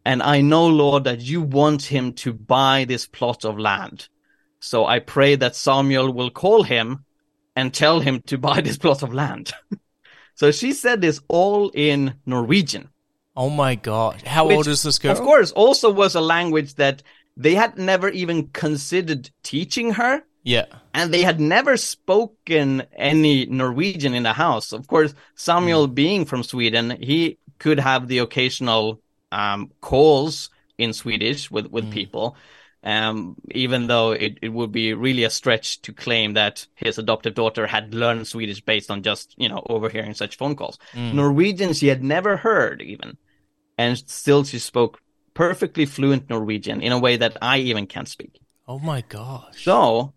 And 0.04 0.24
i 0.24 0.42
know 0.42 0.66
lord 0.68 1.04
that 1.04 1.22
you 1.22 1.42
want 1.42 1.84
him 1.84 2.14
to 2.14 2.34
buy 2.34 2.86
this 2.86 3.06
plot 3.06 3.46
of 3.46 3.60
land. 3.60 4.10
So 4.60 4.86
i 4.86 5.00
pray 5.00 5.36
that 5.36 5.56
samuel 5.56 6.12
will 6.12 6.32
call 6.32 6.64
him 6.64 7.06
and 7.56 7.74
tell 7.74 8.00
him 8.00 8.22
to 8.28 8.38
buy 8.38 8.62
this 8.62 8.78
plot 8.78 9.04
of 9.04 9.14
land. 9.14 9.54
So 10.34 10.52
she 10.52 10.74
said 10.74 11.02
this 11.02 11.22
all 11.28 11.70
in 11.76 12.16
norwegian. 12.26 12.90
Oh 13.36 13.52
my 13.52 13.76
god! 13.76 14.24
How 14.24 14.48
which, 14.48 14.58
old 14.58 14.68
is 14.68 14.82
this 14.82 14.98
girl? 14.98 15.12
Of 15.12 15.20
course, 15.20 15.52
also 15.52 15.92
was 15.92 16.16
a 16.16 16.22
language 16.22 16.76
that 16.76 17.04
they 17.38 17.54
had 17.54 17.78
never 17.78 18.10
even 18.10 18.48
considered 18.48 19.30
teaching 19.44 19.92
her, 19.92 20.24
Yeah. 20.44 20.66
and 20.94 21.14
they 21.14 21.22
had 21.22 21.40
never 21.40 21.78
spoken 21.78 22.84
any 22.96 23.46
Norwegian 23.46 24.14
in 24.14 24.24
the 24.24 24.34
house. 24.34 24.74
Of 24.74 24.88
course, 24.88 25.14
Samuel, 25.36 25.88
being 25.88 26.26
from 26.26 26.44
Sweden, 26.44 26.98
he 27.00 27.38
could 27.60 27.80
have 27.80 28.08
the 28.08 28.20
occasional 28.20 29.00
um, 29.32 29.72
calls 29.82 30.50
in 30.78 30.94
Swedish 30.94 31.52
with 31.52 31.68
with 31.68 31.92
people. 31.92 32.36
Um, 32.84 33.36
even 33.52 33.86
though 33.86 34.12
it, 34.12 34.40
it 34.42 34.50
would 34.50 34.72
be 34.72 34.96
really 34.96 35.24
a 35.24 35.30
stretch 35.30 35.80
to 35.84 35.94
claim 35.94 36.34
that 36.34 36.66
his 36.74 36.98
adoptive 36.98 37.36
daughter 37.36 37.68
had 37.68 37.94
learned 37.94 38.26
Swedish 38.26 38.60
based 38.62 38.90
on 38.90 39.04
just, 39.04 39.36
you 39.38 39.48
know, 39.48 39.64
overhearing 39.70 40.16
such 40.16 40.38
phone 40.38 40.56
calls. 40.56 40.80
Norwegian 40.96 41.74
she 41.74 41.88
had 41.88 42.04
never 42.04 42.38
heard 42.38 42.82
even. 42.82 43.18
And 43.78 43.98
still 44.00 44.44
she 44.44 44.58
spoke 44.58 45.00
perfectly 45.36 45.86
fluent 45.86 46.30
Norwegian 46.30 46.82
in 46.82 46.92
a 46.92 47.00
way 47.00 47.18
that 47.18 47.38
I 47.42 47.60
even 47.60 47.86
can't 47.86 48.08
speak. 48.10 48.40
Oh 48.68 48.80
my 48.80 49.02
gosh. 49.02 49.64
So 49.64 50.14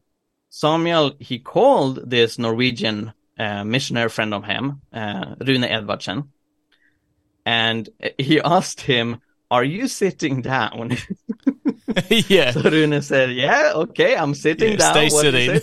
Samuel, 0.57 1.17
he 1.19 1.41
called 1.41 2.09
this 2.09 2.39
Norwegian 2.39 3.13
uh, 3.37 3.65
missionary 3.65 4.09
friend 4.09 4.33
of 4.33 4.45
him, 4.45 4.83
uh, 4.93 5.35
Rune 5.41 5.63
Edvardsen, 5.63 6.29
and 7.45 7.89
he 8.19 8.41
asked 8.45 8.81
him, 8.81 9.21
are 9.51 9.65
you 9.65 9.89
sitting 9.89 10.43
down? 10.43 10.97
yeah. 12.09 12.53
So 12.53 12.63
Rune 12.63 13.03
said, 13.03 13.33
yeah, 13.33 13.73
okay, 13.75 14.15
I'm 14.15 14.33
sitting 14.33 14.73
Yeah, 14.73 14.77
down. 14.77 14.95
Stay 14.95 15.09
What 15.09 15.23
sitting. 15.23 15.61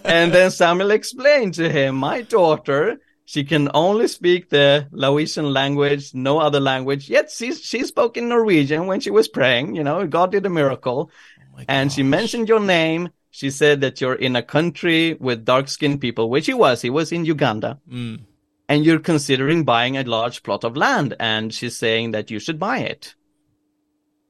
and 0.06 0.32
then 0.32 0.50
Samuel 0.50 0.92
explained 0.92 1.52
to 1.54 1.68
him, 1.68 1.96
my 1.96 2.22
daughter, 2.22 2.96
she 3.26 3.44
can 3.44 3.70
only 3.74 4.08
speak 4.08 4.48
the 4.48 4.88
Laotian 4.92 5.52
language, 5.52 6.14
no 6.14 6.38
other 6.38 6.60
language. 6.60 7.10
Yet 7.10 7.30
she, 7.30 7.52
she 7.52 7.84
spoke 7.84 8.16
in 8.16 8.30
Norwegian 8.30 8.86
when 8.86 9.00
she 9.00 9.10
was 9.10 9.28
praying. 9.28 9.76
You 9.76 9.84
know, 9.84 10.06
God 10.06 10.32
did 10.32 10.46
a 10.46 10.50
miracle. 10.50 11.10
Oh 11.58 11.62
and 11.68 11.92
she 11.92 12.02
mentioned 12.02 12.48
your 12.48 12.60
name. 12.60 13.10
She 13.36 13.50
said 13.50 13.82
that 13.82 14.00
you're 14.00 14.14
in 14.14 14.34
a 14.34 14.42
country 14.42 15.12
with 15.20 15.44
dark 15.44 15.68
skinned 15.68 16.00
people, 16.00 16.30
which 16.30 16.46
he 16.46 16.54
was. 16.54 16.80
He 16.80 16.88
was 16.88 17.12
in 17.12 17.26
Uganda. 17.26 17.78
Mm. 17.86 18.22
And 18.66 18.82
you're 18.82 18.98
considering 18.98 19.62
buying 19.62 19.98
a 19.98 20.04
large 20.04 20.42
plot 20.42 20.64
of 20.64 20.74
land. 20.74 21.14
And 21.20 21.52
she's 21.52 21.76
saying 21.76 22.12
that 22.12 22.30
you 22.30 22.38
should 22.38 22.58
buy 22.58 22.78
it. 22.78 23.14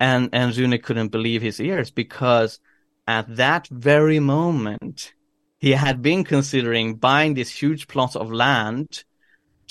And, 0.00 0.30
and 0.32 0.56
Rune 0.56 0.76
couldn't 0.80 1.12
believe 1.12 1.40
his 1.40 1.60
ears 1.60 1.92
because 1.92 2.58
at 3.06 3.36
that 3.36 3.68
very 3.68 4.18
moment, 4.18 5.14
he 5.58 5.70
had 5.70 6.02
been 6.02 6.24
considering 6.24 6.96
buying 6.96 7.34
this 7.34 7.50
huge 7.50 7.86
plot 7.86 8.16
of 8.16 8.32
land 8.32 9.04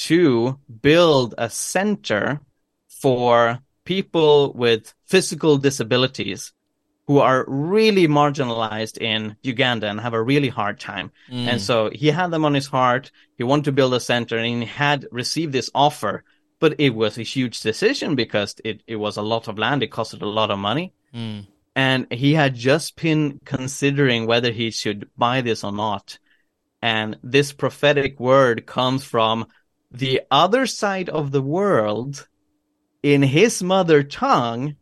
to 0.07 0.57
build 0.81 1.35
a 1.37 1.49
center 1.49 2.39
for 2.87 3.59
people 3.83 4.53
with 4.53 4.93
physical 5.05 5.57
disabilities 5.57 6.53
who 7.07 7.19
are 7.19 7.45
really 7.47 8.07
marginalized 8.07 8.97
in 8.99 9.35
Uganda 9.43 9.87
and 9.87 9.99
have 9.99 10.13
a 10.13 10.21
really 10.21 10.49
hard 10.49 10.79
time. 10.79 11.11
Mm. 11.29 11.47
And 11.47 11.61
so 11.61 11.89
he 11.93 12.07
had 12.07 12.31
them 12.31 12.45
on 12.45 12.55
his 12.55 12.67
heart. 12.67 13.11
He 13.37 13.43
wanted 13.43 13.65
to 13.65 13.71
build 13.71 13.93
a 13.93 13.99
center 13.99 14.37
and 14.37 14.63
he 14.63 14.67
had 14.67 15.05
received 15.11 15.53
this 15.53 15.69
offer, 15.75 16.23
but 16.59 16.79
it 16.79 16.95
was 16.95 17.17
a 17.17 17.23
huge 17.23 17.61
decision 17.61 18.15
because 18.15 18.55
it, 18.63 18.81
it 18.87 18.95
was 18.95 19.17
a 19.17 19.21
lot 19.21 19.47
of 19.47 19.59
land. 19.59 19.83
It 19.83 19.91
costed 19.91 20.23
a 20.23 20.25
lot 20.25 20.49
of 20.49 20.57
money. 20.57 20.93
Mm. 21.13 21.47
And 21.75 22.11
he 22.11 22.33
had 22.33 22.55
just 22.55 22.95
been 22.95 23.39
considering 23.45 24.25
whether 24.25 24.51
he 24.51 24.71
should 24.71 25.09
buy 25.15 25.41
this 25.41 25.63
or 25.63 25.71
not. 25.71 26.17
And 26.81 27.17
this 27.21 27.53
prophetic 27.53 28.19
word 28.19 28.65
comes 28.65 29.03
from 29.03 29.47
the 29.91 30.21
other 30.31 30.65
side 30.65 31.09
of 31.09 31.31
the 31.31 31.41
world 31.41 32.27
in 33.03 33.21
his 33.21 33.61
mother 33.61 34.01
tongue 34.01 34.75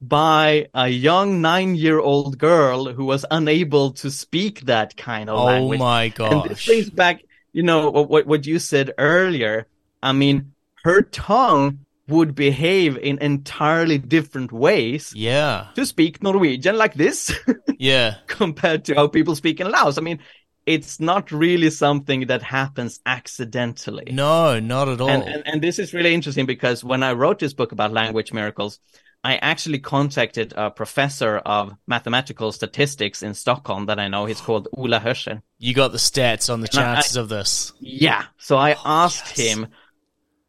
by 0.00 0.66
a 0.74 0.88
young 0.88 1.40
nine 1.40 1.74
year 1.74 1.98
old 1.98 2.38
girl 2.38 2.92
who 2.92 3.04
was 3.04 3.24
unable 3.30 3.92
to 3.92 4.10
speak 4.10 4.62
that 4.62 4.96
kind 4.96 5.30
of 5.30 5.38
Oh 5.38 5.44
language. 5.44 5.80
Oh 5.80 5.84
my 5.84 6.12
And 6.18 6.50
this 6.50 6.66
brings 6.66 6.90
back, 6.90 7.22
you 7.52 7.62
know, 7.62 7.90
what, 7.90 8.10
what- 8.10 8.26
what 8.26 8.46
you 8.46 8.58
said 8.58 8.92
earlier. 8.98 9.66
I 10.02 10.12
mean, 10.12 10.52
her 10.84 11.02
tongue 11.02 11.78
would 12.08 12.34
behave 12.34 12.98
in 12.98 13.16
entirely 13.22 13.96
different 13.96 14.52
ways 14.52 15.12
Yeah. 15.16 15.68
to 15.74 15.86
speak 15.86 16.22
Norwegian 16.22 16.76
like 16.76 16.92
this 16.94 17.32
Yeah. 17.78 18.16
compared 18.26 18.84
to 18.86 18.94
how 18.94 19.08
people 19.08 19.34
speak 19.34 19.58
in 19.60 19.70
Laos. 19.70 19.96
I 19.96 20.02
mean, 20.02 20.18
it's 20.66 21.00
not 21.00 21.32
really 21.32 21.70
something 21.70 22.26
that 22.26 22.42
happens 22.42 23.00
accidentally. 23.06 24.12
No, 24.12 24.60
not 24.60 24.88
at 24.88 25.00
all. 25.00 25.08
And, 25.08 25.22
and, 25.22 25.46
and 25.46 25.62
this 25.62 25.78
is 25.78 25.94
really 25.94 26.12
interesting 26.12 26.44
because 26.46 26.84
when 26.84 27.02
I 27.02 27.12
wrote 27.12 27.38
this 27.38 27.54
book 27.54 27.72
about 27.72 27.92
language 27.92 28.32
miracles, 28.34 28.80
I 29.24 29.36
actually 29.36 29.78
contacted 29.78 30.52
a 30.54 30.70
professor 30.70 31.38
of 31.38 31.74
mathematical 31.86 32.52
statistics 32.52 33.22
in 33.22 33.32
Stockholm 33.32 33.86
that 33.86 33.98
I 33.98 34.08
know. 34.08 34.26
He's 34.26 34.42
called 34.42 34.68
Ola 34.76 35.00
Hössjer. 35.00 35.40
you 35.58 35.72
got 35.72 35.92
the 35.92 35.98
stats 35.98 36.52
on 36.52 36.60
the 36.60 36.68
And 36.72 36.78
I- 36.78 36.94
chances 36.94 37.16
of 37.16 37.30
this. 37.30 37.72
Yeah. 37.80 38.24
So 38.36 38.58
I 38.58 38.74
oh, 38.74 38.80
asked 38.84 39.38
yes. 39.38 39.54
him, 39.54 39.68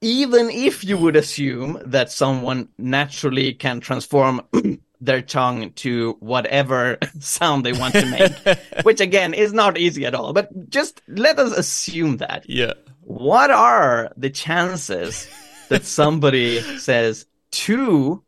even 0.01 0.49
if 0.49 0.83
you 0.83 0.97
would 0.97 1.15
assume 1.15 1.81
that 1.85 2.11
someone 2.11 2.67
naturally 2.77 3.53
can 3.53 3.79
transform 3.79 4.41
their 4.99 5.21
tongue 5.21 5.71
to 5.71 6.17
whatever 6.19 6.97
sound 7.19 7.65
they 7.65 7.73
want 7.73 7.93
to 7.93 8.05
make, 8.05 8.57
which 8.83 8.99
again 8.99 9.33
is 9.33 9.53
not 9.53 9.77
easy 9.77 10.05
at 10.05 10.13
all, 10.13 10.33
but 10.33 10.69
just 10.69 11.01
let 11.07 11.39
us 11.39 11.57
assume 11.57 12.17
that. 12.17 12.43
Yeah. 12.49 12.73
What 13.03 13.51
are 13.51 14.11
the 14.17 14.29
chances 14.29 15.29
that 15.69 15.85
somebody 15.85 16.59
says 16.79 17.25
two 17.51 18.21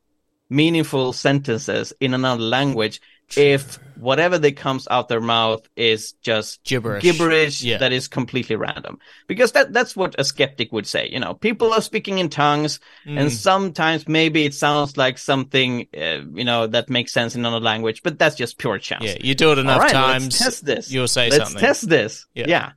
meaningful 0.49 1.13
sentences 1.13 1.93
in 1.99 2.13
another 2.13 2.41
language 2.41 3.01
if 3.35 3.77
whatever 3.97 4.37
that 4.37 4.55
comes 4.55 4.87
out 4.89 5.09
their 5.09 5.19
mouth 5.19 5.67
is 5.75 6.13
just 6.21 6.63
Gibberish. 6.63 7.03
gibberish 7.03 7.61
Yeah. 7.61 7.79
that 7.79 7.91
is 7.91 8.07
completely 8.07 8.55
random 8.55 8.99
because 9.27 9.51
that 9.51 9.73
that's 9.73 9.97
what 9.97 10.15
a 10.17 10.23
skeptic 10.23 10.71
would 10.71 10.87
say 10.87 11.09
you 11.09 11.19
know 11.19 11.33
people 11.33 11.73
are 11.73 11.81
speaking 11.81 12.19
in 12.19 12.29
tongues 12.29 12.79
Mm. 13.05 13.19
and 13.19 13.31
sometimes 13.31 14.07
maybe 14.07 14.45
it 14.45 14.53
sounds 14.53 14.95
like 14.95 15.17
something 15.17 15.87
uh, 15.93 16.21
you 16.33 16.45
know 16.45 16.67
that 16.67 16.89
makes 16.89 17.11
sense 17.11 17.35
in 17.35 17.41
another 17.41 17.59
language 17.59 18.01
but 18.01 18.17
that's 18.17 18.35
just 18.37 18.57
pure 18.57 18.77
chance 18.79 19.03
Yeah. 19.03 19.17
You 19.19 19.35
do 19.35 19.51
it 19.51 19.57
enough 19.57 19.81
right, 19.81 19.91
times, 19.91 20.23
let's 20.25 20.37
test 20.37 20.65
this 20.65 20.89
you'll 20.91 21.09
say 21.09 21.29
let's 21.29 21.43
something. 21.43 21.59
test 21.59 21.89
this 21.89 22.25
Yeah. 22.33 22.45
yeah. 22.47 22.71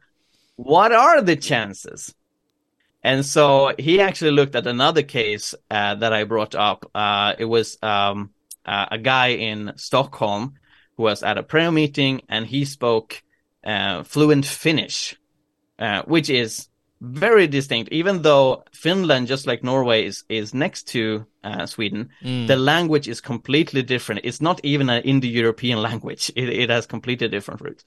what 0.56 0.90
are 0.90 1.22
the 1.22 1.36
chances 1.36 2.12
and 3.02 3.24
so 3.24 3.72
he 3.78 4.00
actually 4.00 4.32
looked 4.32 4.54
at 4.54 4.66
another 4.66 5.02
case 5.02 5.54
uh, 5.70 5.94
that 5.96 6.12
I 6.12 6.24
brought 6.24 6.54
up. 6.54 6.90
Uh, 6.94 7.34
it 7.38 7.44
was 7.46 7.78
um, 7.82 8.30
uh, 8.66 8.86
a 8.90 8.98
guy 8.98 9.28
in 9.28 9.72
Stockholm 9.76 10.54
who 10.96 11.04
was 11.04 11.22
at 11.22 11.38
a 11.38 11.42
prayer 11.42 11.72
meeting 11.72 12.22
and 12.28 12.46
he 12.46 12.64
spoke 12.64 13.22
uh, 13.64 14.02
fluent 14.02 14.44
Finnish, 14.46 15.16
uh, 15.78 16.02
which 16.02 16.28
is 16.30 16.68
very 17.00 17.46
distinct. 17.46 17.90
Even 17.92 18.20
though 18.22 18.62
Finland, 18.74 19.26
just 19.26 19.46
like 19.46 19.64
Norway, 19.64 20.04
is 20.04 20.24
is 20.28 20.52
next 20.52 20.88
to 20.88 21.26
uh, 21.42 21.64
Sweden, 21.66 22.10
Mm. 22.22 22.46
the 22.46 22.56
language 22.56 23.08
is 23.08 23.20
completely 23.22 23.82
different. 23.82 24.20
It's 24.24 24.42
not 24.42 24.60
even 24.62 24.90
an 24.90 25.02
Indo-European 25.04 25.80
language. 25.88 26.30
It, 26.36 26.48
it 26.50 26.70
has 26.70 26.86
completely 26.86 27.28
different 27.28 27.62
roots. 27.62 27.84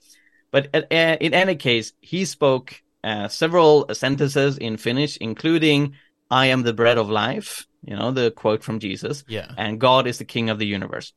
But 0.50 0.68
uh, 0.74 0.82
uh, 0.90 1.16
in 1.20 1.34
any 1.34 1.54
case, 1.54 1.92
he 2.00 2.24
spoke 2.24 2.82
uh, 3.04 3.28
several 3.28 3.86
sentences 3.92 4.58
in 4.58 4.76
Finnish, 4.78 5.16
including 5.18 5.94
"I 6.30 6.46
am 6.46 6.62
the 6.62 6.72
bread 6.72 6.98
of 6.98 7.08
life," 7.10 7.66
you 7.84 7.94
know, 7.96 8.10
the 8.10 8.30
quote 8.30 8.64
from 8.64 8.78
Jesus, 8.80 9.24
Yeah. 9.28 9.50
and 9.56 9.78
God 9.80 10.06
is 10.06 10.18
the 10.18 10.24
King 10.24 10.50
of 10.50 10.58
the 10.58 10.66
universe. 10.66 11.12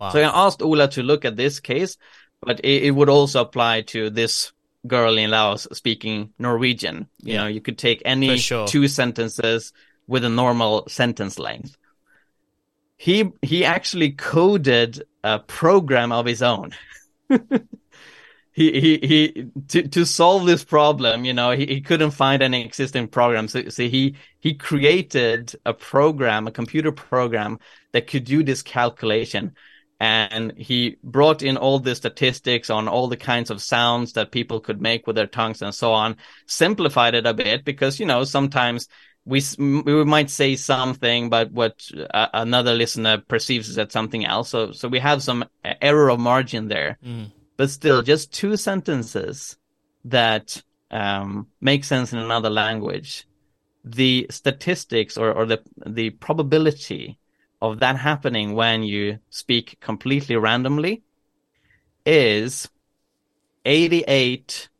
Wow. 0.00 0.10
So 0.12 0.20
I 0.20 0.46
asked 0.46 0.62
Ola 0.62 0.88
to 0.88 1.02
look 1.02 1.24
at 1.24 1.36
this 1.36 1.60
case, 1.60 1.96
but 2.42 2.60
it, 2.60 2.82
it 2.84 2.90
would 2.90 3.08
also 3.08 3.40
apply 3.40 3.82
to 3.82 4.10
this 4.10 4.52
girl 4.86 5.18
in 5.18 5.30
Laos 5.30 5.68
speaking 5.72 6.32
Norwegian. 6.38 7.06
You 7.22 7.34
Yeah. 7.34 7.40
know, 7.42 7.48
you 7.48 7.60
could 7.60 7.78
take 7.78 8.02
any 8.04 8.38
sure. 8.38 8.66
two 8.66 8.88
sentences 8.88 9.72
with 10.08 10.24
a 10.24 10.28
normal 10.28 10.88
sentence 10.88 11.38
length. 11.38 11.76
He 12.96 13.30
he 13.42 13.64
actually 13.64 14.10
coded 14.12 15.02
a 15.22 15.38
program 15.38 16.12
of 16.12 16.26
his 16.26 16.42
own. 16.42 16.72
he 18.60 18.80
he 18.80 19.06
he 19.06 19.46
to 19.68 19.88
to 19.88 20.04
solve 20.04 20.44
this 20.44 20.64
problem, 20.64 21.24
you 21.24 21.32
know, 21.32 21.52
he, 21.52 21.64
he 21.66 21.80
couldn't 21.80 22.10
find 22.10 22.42
any 22.42 22.64
existing 22.64 23.08
program. 23.08 23.48
So, 23.48 23.68
so 23.70 23.84
he 23.84 24.16
he 24.38 24.54
created 24.54 25.54
a 25.64 25.72
program, 25.72 26.46
a 26.46 26.52
computer 26.52 26.92
program 26.92 27.58
that 27.92 28.06
could 28.06 28.24
do 28.24 28.42
this 28.42 28.62
calculation 28.62 29.54
and 29.98 30.54
he 30.56 30.96
brought 31.04 31.42
in 31.42 31.58
all 31.58 31.78
the 31.78 31.94
statistics 31.94 32.70
on 32.70 32.88
all 32.88 33.08
the 33.08 33.18
kinds 33.18 33.50
of 33.50 33.62
sounds 33.62 34.14
that 34.14 34.30
people 34.30 34.58
could 34.60 34.80
make 34.80 35.06
with 35.06 35.16
their 35.16 35.26
tongues 35.26 35.60
and 35.60 35.74
so 35.74 35.92
on 35.92 36.16
simplified 36.46 37.14
it 37.14 37.26
a 37.26 37.34
bit 37.34 37.64
because 37.66 38.00
you 38.00 38.06
know 38.06 38.24
sometimes 38.24 38.88
we 39.26 39.42
we 39.58 40.04
might 40.04 40.30
say 40.30 40.56
something 40.56 41.28
but 41.28 41.52
what 41.52 41.86
uh, 42.14 42.28
another 42.32 42.72
listener 42.72 43.18
perceives 43.18 43.76
as 43.76 43.92
something 43.92 44.24
else 44.24 44.48
so 44.48 44.72
so 44.72 44.88
we 44.88 44.98
have 44.98 45.22
some 45.22 45.44
error 45.82 46.10
of 46.10 46.18
margin 46.18 46.68
there 46.68 46.96
Mm. 47.04 47.30
But 47.60 47.68
still 47.68 48.00
just 48.00 48.32
two 48.32 48.56
sentences 48.56 49.58
that 50.06 50.62
um, 50.90 51.46
make 51.60 51.84
sense 51.84 52.10
in 52.10 52.18
another 52.18 52.48
language. 52.48 53.26
The 53.84 54.26
statistics 54.30 55.18
or, 55.18 55.30
or 55.30 55.44
the 55.44 55.60
the 55.84 56.08
probability 56.08 57.18
of 57.60 57.80
that 57.80 57.96
happening 57.98 58.54
when 58.54 58.82
you 58.82 59.18
speak 59.28 59.76
completely 59.78 60.36
randomly 60.36 61.02
is 62.06 62.66
88 63.66 64.70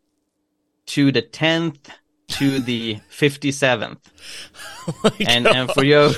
to 0.87 1.13
the 1.13 1.21
10th 1.21 1.81
to 2.29 2.61
the 2.61 2.99
57th. 3.11 3.99
Oh 5.05 5.11
and, 5.29 5.47
and 5.47 5.71
for 5.71 5.85
you, 5.85 6.13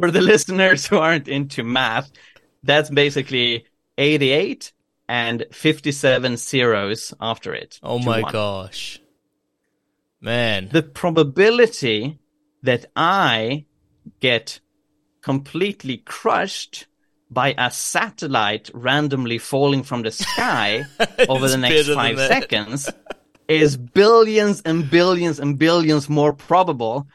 for 0.00 0.10
the 0.10 0.20
listeners 0.32 0.88
who 0.88 0.98
aren't 0.98 1.28
into 1.28 1.62
math, 1.62 2.10
that's 2.64 2.90
basically 2.90 3.66
88 3.96 4.72
and 5.08 5.46
57 5.52 6.36
zeros 6.36 7.14
after 7.20 7.54
it. 7.54 7.78
Oh 7.82 7.98
my 7.98 8.22
one. 8.22 8.32
gosh. 8.32 9.00
Man. 10.20 10.70
the 10.72 10.82
probability 10.82 12.18
that 12.62 12.86
I 12.96 13.66
get 14.20 14.60
completely 15.20 15.98
crushed 15.98 16.86
by 17.30 17.54
a 17.58 17.70
satellite 17.70 18.70
randomly 18.72 19.38
falling 19.38 19.82
from 19.82 20.02
the 20.02 20.10
sky 20.10 20.84
over 21.28 21.48
the 21.48 21.58
next 21.58 21.92
five 21.92 22.18
seconds 22.18 22.90
is 23.48 23.76
billions 23.76 24.62
and 24.62 24.88
billions 24.90 25.38
and 25.38 25.58
billions 25.58 26.08
more 26.08 26.32
probable 26.32 27.06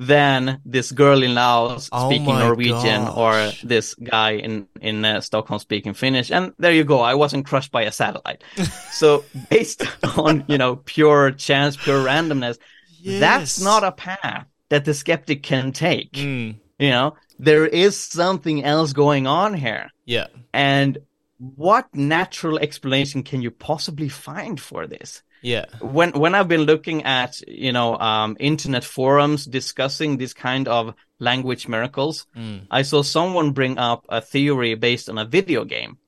than 0.00 0.62
this 0.64 0.90
girl 0.92 1.22
in 1.22 1.34
Laos 1.34 1.90
Oh 1.92 2.08
speaking 2.08 2.38
Norwegian 2.38 3.06
or 3.06 3.52
this 3.62 3.94
guy 3.94 4.30
in 4.30 4.66
in 4.80 5.04
uh, 5.04 5.20
Stockholm 5.20 5.60
speaking 5.60 5.92
Finnish. 5.92 6.30
And 6.30 6.54
there 6.58 6.72
you 6.72 6.84
go. 6.84 7.00
I 7.00 7.14
wasn't 7.14 7.44
crushed 7.44 7.70
by 7.70 7.82
a 7.82 7.92
satellite. 7.92 8.42
so 8.92 9.24
based 9.50 9.84
on 10.16 10.44
you 10.48 10.56
know 10.56 10.76
pure 10.76 11.32
chance, 11.32 11.76
pure 11.76 12.02
randomness, 12.02 12.58
that's 13.04 13.60
not 13.60 13.84
a 13.84 13.92
path 13.92 14.46
that 14.70 14.86
the 14.86 14.94
skeptic 14.94 15.42
can 15.42 15.70
take. 15.70 16.12
Mm. 16.12 16.56
You 16.78 16.90
know, 16.90 17.16
there 17.38 17.66
is 17.66 17.94
something 17.98 18.64
else 18.64 18.94
going 18.94 19.26
on 19.26 19.52
here. 19.52 19.90
Yeah. 20.06 20.28
And 20.54 20.96
what 21.36 21.94
natural 21.94 22.58
explanation 22.58 23.22
can 23.22 23.42
you 23.42 23.50
possibly 23.50 24.08
find 24.08 24.58
for 24.58 24.86
this? 24.86 25.22
Yeah. 25.42 25.64
When 25.80 26.12
when 26.12 26.34
I've 26.34 26.48
been 26.48 26.62
looking 26.66 27.04
at, 27.04 27.40
you 27.48 27.72
know, 27.72 27.96
um, 27.98 28.36
internet 28.40 28.84
forums 28.84 29.46
discussing 29.46 30.18
this 30.18 30.34
kind 30.34 30.68
of 30.68 30.94
language 31.18 31.68
miracles, 31.68 32.26
Mm. 32.36 32.66
I 32.70 32.82
saw 32.82 33.02
someone 33.02 33.52
bring 33.52 33.78
up 33.78 34.04
a 34.08 34.20
theory 34.20 34.74
based 34.74 35.08
on 35.08 35.18
a 35.18 35.24
video 35.24 35.64
game. 35.64 35.98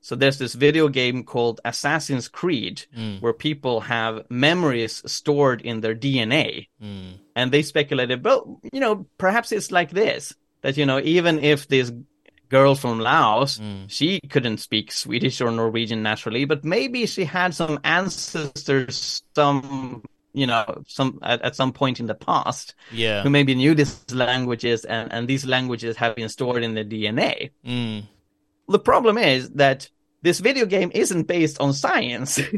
So 0.00 0.16
there's 0.16 0.36
this 0.38 0.54
video 0.54 0.88
game 0.88 1.24
called 1.24 1.60
Assassin's 1.64 2.28
Creed 2.28 2.84
Mm. 2.96 3.20
where 3.22 3.32
people 3.32 3.80
have 3.80 4.24
memories 4.30 5.02
stored 5.06 5.62
in 5.62 5.80
their 5.80 5.94
DNA 5.94 6.68
Mm. 6.82 7.18
and 7.34 7.50
they 7.50 7.62
speculated, 7.62 8.24
well, 8.24 8.60
you 8.72 8.80
know, 8.80 9.06
perhaps 9.18 9.52
it's 9.52 9.70
like 9.72 9.90
this 9.90 10.34
that 10.62 10.76
you 10.76 10.86
know, 10.86 11.00
even 11.00 11.38
if 11.38 11.68
this 11.68 11.90
girl 12.48 12.74
from 12.74 12.98
Laos, 13.00 13.58
Mm. 13.58 13.84
she 13.88 14.20
couldn't 14.30 14.58
speak 14.58 14.92
Swedish 14.92 15.40
or 15.40 15.50
Norwegian 15.50 16.02
naturally, 16.02 16.44
but 16.44 16.64
maybe 16.64 17.06
she 17.06 17.24
had 17.24 17.54
some 17.54 17.78
ancestors, 17.84 19.22
some 19.34 20.02
you 20.36 20.46
know, 20.48 20.82
some 20.88 21.20
at, 21.22 21.40
at 21.42 21.54
some 21.54 21.72
point 21.72 22.00
in 22.00 22.06
the 22.06 22.14
past 22.14 22.74
Yeah. 22.92 23.22
who 23.22 23.30
maybe 23.30 23.54
knew 23.54 23.74
these 23.74 24.04
languages, 24.12 24.84
and 24.84 25.12
and 25.12 25.28
these 25.28 25.46
languages 25.46 25.96
have 25.96 26.16
been 26.16 26.28
stored 26.28 26.64
in 26.64 26.74
the 26.74 26.84
DNA. 26.84 27.50
Mm. 27.64 28.04
The 28.68 28.78
problem 28.80 29.16
is 29.18 29.50
that 29.50 29.88
this 30.22 30.40
video 30.40 30.66
game 30.66 30.90
isn't 30.94 31.28
based 31.28 31.60
on 31.60 31.72
science. 31.72 32.40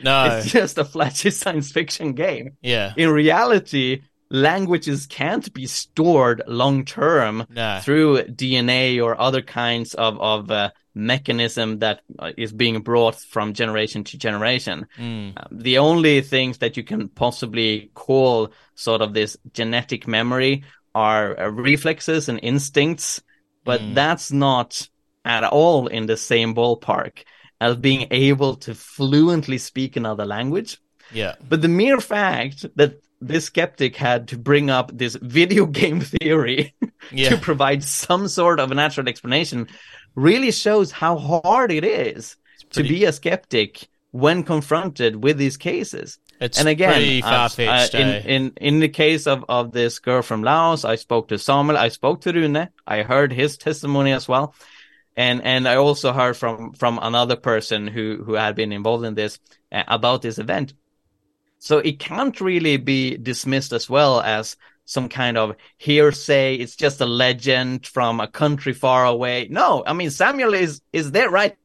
No. 0.00 0.26
it's 0.38 0.52
just 0.52 0.78
a 0.78 0.84
flashy 0.84 1.30
science 1.40 1.72
fiction 1.72 2.12
game 2.12 2.56
Yeah. 2.62 2.92
in 2.96 3.10
reality, 3.10 4.02
languages 4.30 5.06
can't 5.06 5.52
be 5.54 5.66
stored 5.66 6.42
long 6.46 6.84
term 6.84 7.46
No. 7.50 7.80
through 7.82 8.22
DNA 8.24 9.02
or 9.02 9.18
other 9.20 9.42
kinds 9.42 9.94
of 9.94 10.20
of 10.20 10.50
uh, 10.50 10.70
mechanism 10.94 11.78
that 11.78 12.00
uh, 12.18 12.32
being 12.56 12.80
brought 12.82 13.16
from 13.16 13.52
generation 13.54 14.04
to 14.04 14.18
generation. 14.18 14.86
Mm. 14.98 15.32
Uh, 15.36 15.44
the 15.50 15.78
only 15.78 16.20
things 16.20 16.58
that 16.58 16.76
you 16.76 16.82
can 16.84 17.08
possibly 17.08 17.90
call 17.94 18.52
sort 18.74 19.00
of 19.00 19.14
this 19.14 19.36
genetic 19.54 20.06
memory 20.06 20.64
are 20.94 21.38
uh, 21.38 21.48
reflexes 21.48 22.28
and 22.28 22.40
instincts, 22.42 23.22
but 23.64 23.80
Mm. 23.80 23.94
that's 23.94 24.32
not 24.32 24.88
at 25.24 25.44
all 25.44 25.86
in 25.88 26.06
the 26.06 26.16
same 26.16 26.54
ballpark 26.54 27.22
as 27.60 27.76
being 27.76 28.06
able 28.10 28.56
to 28.56 28.74
fluently 28.74 29.58
speak 29.58 29.96
another 29.96 30.24
language. 30.26 30.78
Yeah. 31.12 31.34
But 31.48 31.60
the 31.62 31.68
mere 31.68 32.00
fact 32.00 32.66
that 32.76 33.00
this 33.20 33.46
skeptic 33.46 33.96
had 33.96 34.28
to 34.28 34.38
bring 34.38 34.70
up 34.70 34.90
this 34.96 35.16
video 35.16 35.66
game 35.80 36.00
theory 36.00 36.74
Yeah. 37.10 37.30
to 37.30 37.38
provide 37.38 37.82
some 37.84 38.28
sort 38.28 38.60
of 38.60 38.70
a 38.70 38.74
natural 38.74 39.08
explanation 39.08 39.68
really 40.14 40.50
shows 40.50 40.90
how 40.90 41.16
hard 41.16 41.72
it 41.72 41.84
is 41.84 42.36
to 42.70 42.82
be 42.82 43.04
a 43.04 43.12
skeptic 43.12 43.88
when 44.10 44.42
confronted 44.42 45.22
with 45.22 45.38
these 45.38 45.56
cases. 45.56 46.18
It's 46.40 46.58
and 46.58 46.68
again, 46.68 46.92
pretty 46.92 47.22
uh, 47.22 47.48
uh, 47.58 47.86
in, 47.92 48.08
eh? 48.08 48.22
in 48.26 48.52
in 48.56 48.80
the 48.80 48.88
case 48.88 49.26
of, 49.26 49.44
of 49.48 49.72
this 49.72 49.98
girl 49.98 50.22
from 50.22 50.42
Laos, 50.42 50.84
I 50.84 50.94
spoke 50.96 51.28
to 51.28 51.38
Samuel, 51.38 51.76
I 51.76 51.88
spoke 51.88 52.20
to 52.22 52.32
Rune, 52.32 52.68
I 52.86 53.02
heard 53.02 53.32
his 53.32 53.56
testimony 53.56 54.12
as 54.12 54.28
well, 54.28 54.54
and 55.16 55.42
and 55.42 55.66
I 55.66 55.76
also 55.76 56.12
heard 56.12 56.36
from 56.36 56.72
from 56.74 56.98
another 57.02 57.36
person 57.36 57.88
who 57.88 58.22
who 58.24 58.34
had 58.34 58.54
been 58.54 58.72
involved 58.72 59.04
in 59.04 59.14
this 59.14 59.40
uh, 59.72 59.82
about 59.88 60.22
this 60.22 60.38
event. 60.38 60.74
So 61.58 61.78
it 61.78 61.98
can't 61.98 62.40
really 62.40 62.76
be 62.76 63.16
dismissed 63.16 63.72
as 63.72 63.90
well 63.90 64.20
as 64.20 64.56
some 64.84 65.08
kind 65.08 65.36
of 65.36 65.54
hearsay. 65.76 66.54
It's 66.56 66.76
just 66.76 67.00
a 67.00 67.06
legend 67.06 67.86
from 67.86 68.20
a 68.20 68.28
country 68.28 68.72
far 68.72 69.04
away. 69.04 69.48
No, 69.50 69.82
I 69.86 69.92
mean 69.92 70.10
Samuel 70.10 70.54
is 70.54 70.80
is 70.92 71.10
there 71.10 71.30
right 71.30 71.56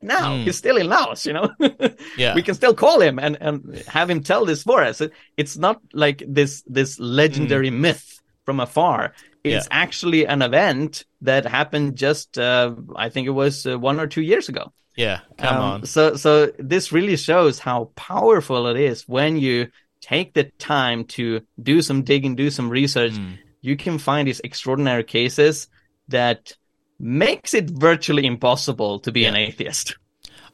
now. 0.00 0.36
Hmm. 0.38 0.42
He's 0.44 0.56
still 0.56 0.76
in 0.76 0.88
Laos, 0.88 1.26
you 1.26 1.32
know. 1.32 1.50
Yeah. 2.16 2.34
we 2.34 2.42
can 2.42 2.54
still 2.54 2.74
call 2.74 3.00
him 3.00 3.18
and 3.18 3.36
and 3.40 3.82
have 3.88 4.08
him 4.10 4.22
tell 4.22 4.44
this 4.46 4.62
for 4.62 4.82
us. 4.82 5.00
It- 5.00 5.12
It's 5.36 5.56
not 5.56 5.80
like 5.92 6.22
this 6.26 6.62
this 6.66 6.98
legendary 6.98 7.70
myth 7.70 8.20
from 8.44 8.60
afar. 8.60 9.12
It's 9.44 9.66
Yeah. 9.66 9.68
actually 9.84 10.26
an 10.26 10.40
event 10.42 11.04
that 11.22 11.44
happened 11.46 11.96
just 11.96 12.38
uh, 12.38 12.74
I 12.96 13.08
think 13.08 13.26
it 13.26 13.30
was 13.32 13.66
uh, 13.66 13.78
one 13.78 13.98
or 14.00 14.06
two 14.06 14.22
years 14.22 14.48
ago. 14.48 14.72
yeah. 14.96 15.20
Come 15.38 15.56
Um, 15.56 15.62
on. 15.62 15.86
So, 15.86 16.16
so 16.16 16.52
this 16.58 16.92
really 16.92 17.16
shows 17.16 17.58
how 17.58 17.90
powerful 17.96 18.66
it 18.68 18.76
is 18.76 19.08
when 19.08 19.36
you 19.38 19.68
take 20.00 20.34
the 20.34 20.44
time 20.58 21.04
to 21.16 21.40
do 21.62 21.80
some 21.82 22.02
digging, 22.02 22.36
do 22.36 22.50
some 22.50 22.68
research. 22.68 23.12
Mm. 23.12 23.38
You 23.62 23.76
can 23.76 23.98
find 23.98 24.28
these 24.28 24.40
extraordinary 24.44 25.04
cases 25.04 25.68
that 26.08 26.52
makes 26.98 27.54
it 27.54 27.70
virtually 27.70 28.26
impossible 28.26 29.00
to 29.00 29.12
be 29.12 29.24
an 29.24 29.34
atheist. 29.36 29.96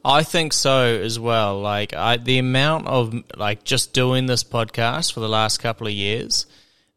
I 0.05 0.23
think 0.23 0.53
so 0.53 0.85
as 1.03 1.19
well. 1.19 1.59
Like 1.59 1.93
I, 1.93 2.17
the 2.17 2.37
amount 2.39 2.87
of 2.87 3.13
like 3.35 3.63
just 3.65 3.93
doing 3.93 4.27
this 4.27 4.43
podcast 4.43 5.11
for 5.13 5.19
the 5.19 5.27
last 5.29 5.57
couple 5.59 5.87
of 5.87 5.93
years, 5.93 6.45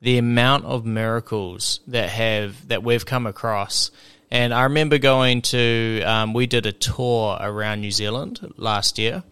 the 0.02 0.18
amount 0.18 0.64
of 0.64 0.84
miracles 0.84 1.78
that 1.86 2.10
have 2.10 2.68
that 2.68 2.82
we've 2.82 3.06
come 3.06 3.24
across. 3.24 3.92
And 4.32 4.52
I 4.52 4.64
remember 4.64 4.98
going 4.98 5.42
to 5.42 6.02
um, 6.04 6.34
we 6.34 6.46
did 6.46 6.66
a 6.66 6.72
tour 6.72 7.38
around 7.40 7.80
New 7.80 7.92
Zealand 7.92 8.52
last 8.56 8.98
year, 8.98 9.22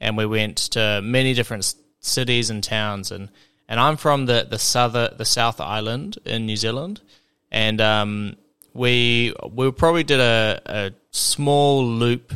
and 0.00 0.16
we 0.16 0.26
went 0.26 0.56
to 0.72 1.00
many 1.02 1.34
different 1.34 1.74
cities 1.98 2.48
and 2.48 2.62
towns. 2.62 3.10
and 3.10 3.28
And 3.68 3.80
I'm 3.80 3.96
from 3.96 4.26
the 4.26 4.46
the 4.48 4.58
south 4.58 4.92
the 4.92 5.24
South 5.24 5.60
Island 5.60 6.18
in 6.24 6.46
New 6.46 6.56
Zealand, 6.56 7.00
and 7.50 7.80
um, 7.80 8.36
we 8.72 9.34
we 9.50 9.72
probably 9.72 10.04
did 10.04 10.20
a, 10.20 10.62
a 10.64 10.92
small 11.10 11.84
loop 11.84 12.32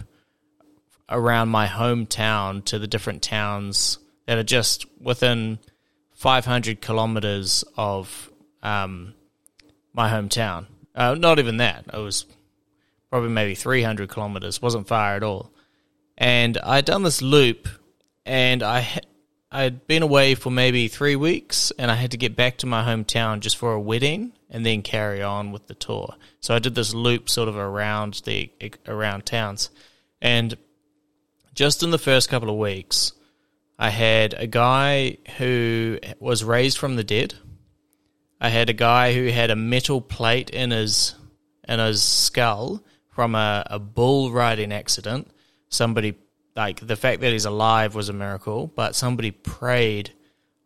around 1.09 1.49
my 1.49 1.68
hometown 1.68 2.64
to 2.64 2.78
the 2.80 2.88
different 2.88 3.22
towns 3.22 3.99
that 4.26 4.36
are 4.36 4.42
just 4.42 4.86
within 5.01 5.61
500 6.25 6.81
kilometers 6.81 7.64
of 7.77 8.31
um, 8.62 9.12
my 9.93 10.11
hometown. 10.11 10.64
Uh, 10.95 11.14
not 11.16 11.39
even 11.39 11.59
that. 11.59 11.85
It 11.93 11.99
was 11.99 12.25
probably 13.11 13.29
maybe 13.29 13.55
300 13.55 14.09
kilometers. 14.09 14.62
wasn't 14.62 14.89
far 14.89 15.16
at 15.16 15.22
all. 15.22 15.53
And 16.16 16.57
I'd 16.57 16.87
done 16.87 17.03
this 17.03 17.20
loop, 17.20 17.68
and 18.25 18.62
I 18.62 19.01
I'd 19.53 19.87
been 19.87 20.03
away 20.03 20.35
for 20.35 20.51
maybe 20.51 20.89
three 20.89 21.14
weeks, 21.14 21.70
and 21.79 21.91
I 21.91 21.95
had 21.97 22.12
to 22.12 22.16
get 22.16 22.35
back 22.35 22.57
to 22.59 22.66
my 22.66 22.83
hometown 22.83 23.41
just 23.41 23.59
for 23.59 23.75
a 23.75 23.81
wedding, 23.81 24.33
and 24.49 24.64
then 24.64 24.81
carry 24.81 25.22
on 25.22 25.53
with 25.53 25.66
the 25.66 25.75
tour. 25.75 26.14
So 26.41 26.55
I 26.55 26.59
did 26.59 26.75
this 26.75 26.95
loop 26.95 27.29
sort 27.29 27.51
of 27.51 27.57
around 27.59 28.22
the 28.25 28.51
around 28.89 29.27
towns, 29.27 29.68
and 30.22 30.57
just 31.53 31.83
in 31.83 31.91
the 31.91 31.99
first 31.99 32.31
couple 32.31 32.49
of 32.49 32.57
weeks, 32.57 33.12
I 33.79 33.91
had 33.91 34.35
a 34.35 34.47
guy 34.47 35.18
who 35.39 35.99
was 36.20 36.45
raised 36.45 36.79
from 36.79 36.97
the 36.97 37.05
dead. 37.05 37.35
I 38.41 38.49
had 38.49 38.70
a 38.70 38.75
guy 38.75 39.14
who 39.14 39.27
had 39.27 39.51
a 39.51 39.57
metal 39.57 40.01
plate 40.01 40.51
in 40.51 40.70
his 40.70 41.14
in 41.66 41.79
his 41.79 42.03
skull 42.03 42.85
from 43.11 43.35
a, 43.35 43.64
a 43.66 43.79
bull 43.79 44.31
riding 44.31 44.72
accident. 44.72 45.31
Somebody 45.68 46.14
like 46.55 46.87
the 46.87 46.97
fact 46.97 47.20
that 47.22 47.33
he's 47.33 47.47
alive 47.47 47.95
was 47.95 48.09
a 48.09 48.12
miracle, 48.12 48.66
but 48.66 48.95
somebody 48.95 49.31
prayed 49.31 50.12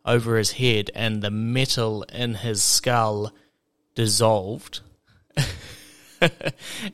over 0.05 0.37
his 0.37 0.51
head 0.51 0.91
and 0.93 1.21
the 1.21 1.31
metal 1.31 2.03
in 2.03 2.35
his 2.35 2.61
skull 2.61 3.31
dissolved. 3.95 4.81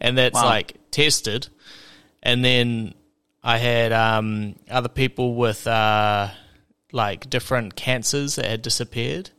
and 0.01 0.17
that's 0.17 0.35
wow. 0.35 0.45
like 0.45 0.75
tested. 0.91 1.47
And 2.23 2.43
then 2.43 2.93
I 3.47 3.59
had 3.59 3.93
um, 3.93 4.55
other 4.71 4.89
people 4.89 5.35
with 5.35 5.67
uh, 5.67 6.29
like 6.91 7.29
different 7.29 7.75
cancers 7.75 8.35
that 8.35 8.45
had 8.45 8.63
disappeared. 8.63 9.29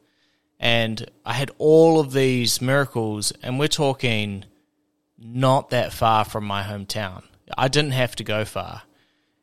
And 0.61 1.11
I 1.25 1.33
had 1.33 1.51
all 1.59 1.99
of 1.99 2.13
these 2.13 2.63
miracles, 2.63 3.33
and 3.43 3.59
we're 3.59 3.67
talking 3.67 4.45
not 5.19 5.71
that 5.71 5.93
far 5.93 6.25
from 6.25 6.45
my 6.45 6.63
hometown. 6.63 7.25
I 7.59 7.67
didn't 7.67 7.91
have 7.91 8.15
to 8.17 8.25
go 8.25 8.45
far. 8.45 8.83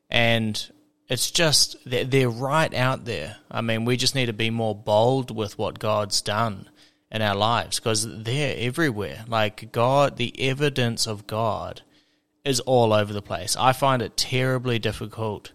And 0.09 0.65
it's 1.09 1.29
just, 1.29 1.75
they're, 1.85 2.05
they're 2.05 2.29
right 2.29 2.73
out 2.73 3.03
there. 3.03 3.35
I 3.51 3.59
mean, 3.59 3.83
we 3.83 3.97
just 3.97 4.15
need 4.15 4.27
to 4.27 4.33
be 4.33 4.49
more 4.49 4.73
bold 4.73 5.35
with 5.35 5.57
what 5.57 5.77
God's 5.77 6.21
done 6.21 6.69
in 7.11 7.21
our 7.21 7.35
lives 7.35 7.81
because 7.81 8.07
they're 8.23 8.55
everywhere. 8.57 9.25
Like, 9.27 9.73
God, 9.73 10.15
the 10.15 10.33
evidence 10.49 11.05
of 11.05 11.27
God 11.27 11.81
is 12.45 12.59
all 12.61 12.93
over 12.93 13.13
the 13.13 13.21
place. 13.21 13.55
I 13.55 13.73
find 13.73 14.01
it 14.01 14.17
terribly 14.17 14.79
difficult 14.79 15.51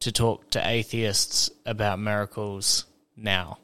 to 0.00 0.12
talk 0.12 0.50
to 0.50 0.66
atheists 0.66 1.50
about 1.64 1.98
miracles 1.98 2.86
now. 3.16 3.58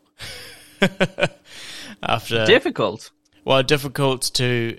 After 2.02 2.46
difficult. 2.46 3.10
Well, 3.44 3.62
difficult 3.62 4.30
to 4.34 4.78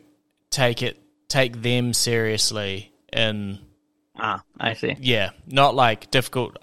take 0.50 0.82
it 0.82 1.00
take 1.28 1.62
them 1.62 1.93
seriously 1.93 2.91
in 3.12 3.60
Ah, 4.18 4.43
I 4.60 4.74
see. 4.74 4.95
Yeah, 5.00 5.32
not 5.47 5.76
like 5.76 6.12
difficult 6.12 6.58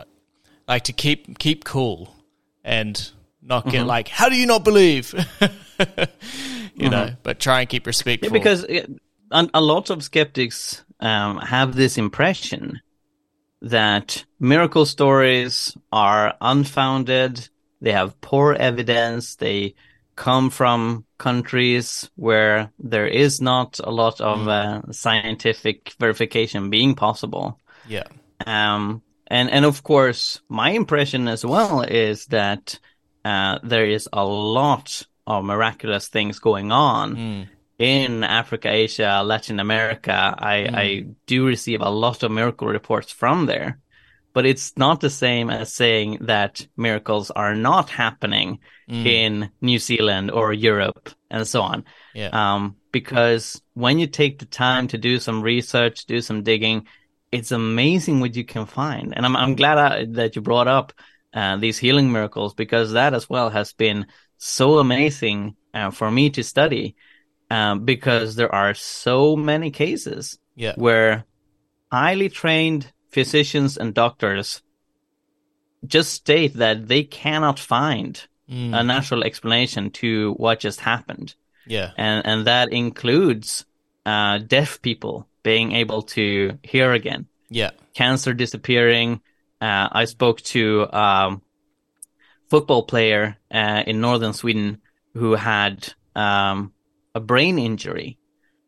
like 0.69 0.85
to 0.85 0.93
keep 0.93 1.39
keep 1.39 1.65
cool 1.65 2.15
and 2.65 3.11
not 3.43 3.65
get 3.65 3.81
mm-hmm. 3.81 3.89
like 3.89 4.09
how 4.09 4.29
do 4.29 4.37
you 4.37 4.47
not 4.47 4.65
believe? 4.65 5.13
you 5.41 5.49
mm-hmm. 5.89 6.91
know, 6.91 7.11
but 7.23 7.39
try 7.39 7.61
and 7.61 7.69
keep 7.69 7.87
respectful. 7.87 8.29
Yeah, 8.29 8.33
because 8.33 8.67
a 9.31 9.61
lot 9.61 9.91
of 9.91 10.03
skeptics 10.03 10.85
um, 11.01 11.39
have 11.39 11.75
this 11.75 11.99
impression 11.99 12.81
that 13.63 14.25
miracle 14.39 14.87
stories 14.87 15.77
are 15.93 16.35
unfounded, 16.41 17.49
they 17.81 17.93
have 17.93 18.21
poor 18.21 18.53
evidence, 18.53 19.37
they 19.37 19.75
come 20.15 20.51
from 20.51 21.05
countries 21.19 22.09
where 22.17 22.71
there 22.79 23.07
is 23.07 23.41
not 23.41 23.81
a 23.83 23.91
lot 23.91 24.21
of 24.21 24.41
mm. 24.41 24.49
uh, 24.49 24.93
scientific 24.93 25.93
verification 25.99 26.71
being 26.71 26.95
possible. 26.95 27.61
Yeah. 27.87 28.07
Um, 28.47 29.03
and 29.27 29.51
and 29.51 29.65
of 29.65 29.83
course, 29.83 30.41
my 30.49 30.71
impression 30.71 31.27
as 31.29 31.45
well 31.45 31.83
is 31.83 32.27
that 32.27 32.79
uh, 33.25 33.59
there 33.63 33.87
is 33.87 34.09
a 34.13 34.25
lot 34.25 35.03
of 35.27 35.45
miraculous 35.45 36.09
things 36.09 36.39
going 36.39 36.71
on. 36.71 37.17
Mm 37.17 37.49
in 37.79 38.25
Africa, 38.25 38.71
Asia, 38.71 39.23
Latin 39.25 39.61
America, 39.61 40.35
I, 40.39 40.55
mm. 40.57 40.75
I 40.75 41.07
do 41.27 41.47
receive 41.47 41.81
a 41.81 41.91
lot 41.91 42.23
of 42.23 42.31
miracle 42.31 42.69
reports 42.69 43.13
from 43.13 43.47
there. 43.47 43.79
But 44.33 44.45
it's 44.45 44.77
not 44.77 45.01
the 45.01 45.09
same 45.09 45.49
as 45.49 45.73
saying 45.73 46.19
that 46.23 46.67
miracles 46.77 47.31
are 47.31 47.55
not 47.55 47.89
happening 47.89 48.59
mm. 48.89 49.07
in 49.07 49.51
New 49.63 49.79
Zealand 49.79 50.31
or 50.31 50.53
Europe 50.53 51.09
and 51.31 51.47
so 51.47 51.63
on. 51.63 51.85
Yeah. 52.15 52.29
Um, 52.33 52.77
because 52.93 53.63
when 53.73 53.99
you 53.99 54.07
take 54.07 54.39
the 54.39 54.45
time 54.47 54.89
to 54.89 54.99
do 54.99 55.19
some 55.19 55.43
research, 55.43 56.05
do 56.05 56.21
some 56.21 56.43
digging, 56.43 56.87
it's 57.33 57.51
amazing 57.51 58.21
what 58.21 58.37
you 58.37 58.45
can 58.45 58.67
find. 58.67 59.15
And 59.17 59.25
I'm, 59.25 59.37
I'm 59.37 59.55
glad 59.55 59.79
I, 59.79 60.05
that 60.13 60.37
you 60.37 60.43
brought 60.43 60.69
up 60.69 60.93
uh, 61.33 61.57
these 61.57 61.79
healing 61.79 62.13
miracles 62.13 62.55
because 62.55 62.93
that 62.93 63.15
as 63.15 63.29
well 63.29 63.49
has 63.51 63.73
been 63.73 64.07
so 64.37 64.79
amazing 64.79 65.57
uh, 65.73 65.91
for 65.91 66.11
me 66.11 66.31
to 66.31 66.43
study 66.43 66.95
um, 67.51 67.85
because 67.85 68.37
there 68.37 68.55
are 68.55 68.75
so 68.75 69.37
many 69.37 69.71
cases 69.71 70.39
yeah. 70.55 70.75
where 70.77 71.25
highly 71.91 72.29
trained 72.29 72.93
physicians 73.11 73.77
and 73.77 73.95
doctors 73.95 74.63
just 75.87 76.13
state 76.13 76.55
that 76.55 76.89
they 76.89 77.05
cannot 77.05 77.59
find 77.59 78.27
mm. 78.51 78.79
a 78.79 78.83
natural 78.83 79.25
explanation 79.25 79.91
to 79.91 80.33
what 80.35 80.61
just 80.61 80.81
happened. 80.81 81.35
Yeah. 81.67 81.93
And 81.97 82.27
and 82.27 82.47
that 82.47 82.73
includes 82.73 83.65
uh, 84.05 84.39
deaf 84.39 84.83
people 84.83 85.27
being 85.43 85.73
able 85.73 86.03
to 86.03 86.59
hear 86.63 86.93
again. 86.93 87.27
Yeah. 87.51 87.71
Cancer 87.95 88.35
disappearing. 88.35 89.21
Uh, 89.61 89.89
I 89.91 90.05
spoke 90.05 90.41
to 90.43 90.87
a 90.93 90.99
um, 90.99 91.43
football 92.49 92.83
player 92.83 93.37
uh, 93.51 93.83
in 93.87 94.01
northern 94.01 94.33
Sweden 94.33 94.81
who 95.15 95.35
had 95.35 95.93
um, 96.15 96.73
a 97.17 97.21
brain 97.21 97.59
injury. 97.59 98.19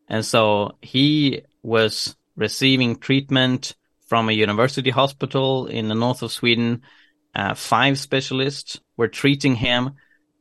And 0.07 0.25
so 0.25 0.75
he 0.81 1.43
was 1.61 2.15
receiving 2.35 2.97
treatment 2.97 3.75
from 4.07 4.27
a 4.27 4.33
university 4.33 4.89
hospital 4.89 5.67
in 5.67 5.87
the 5.87 5.93
north 5.93 6.23
of 6.23 6.31
Sweden. 6.31 6.81
Uh, 7.35 7.53
five 7.53 7.99
specialists 7.99 8.79
were 8.97 9.07
treating 9.07 9.53
him 9.53 9.91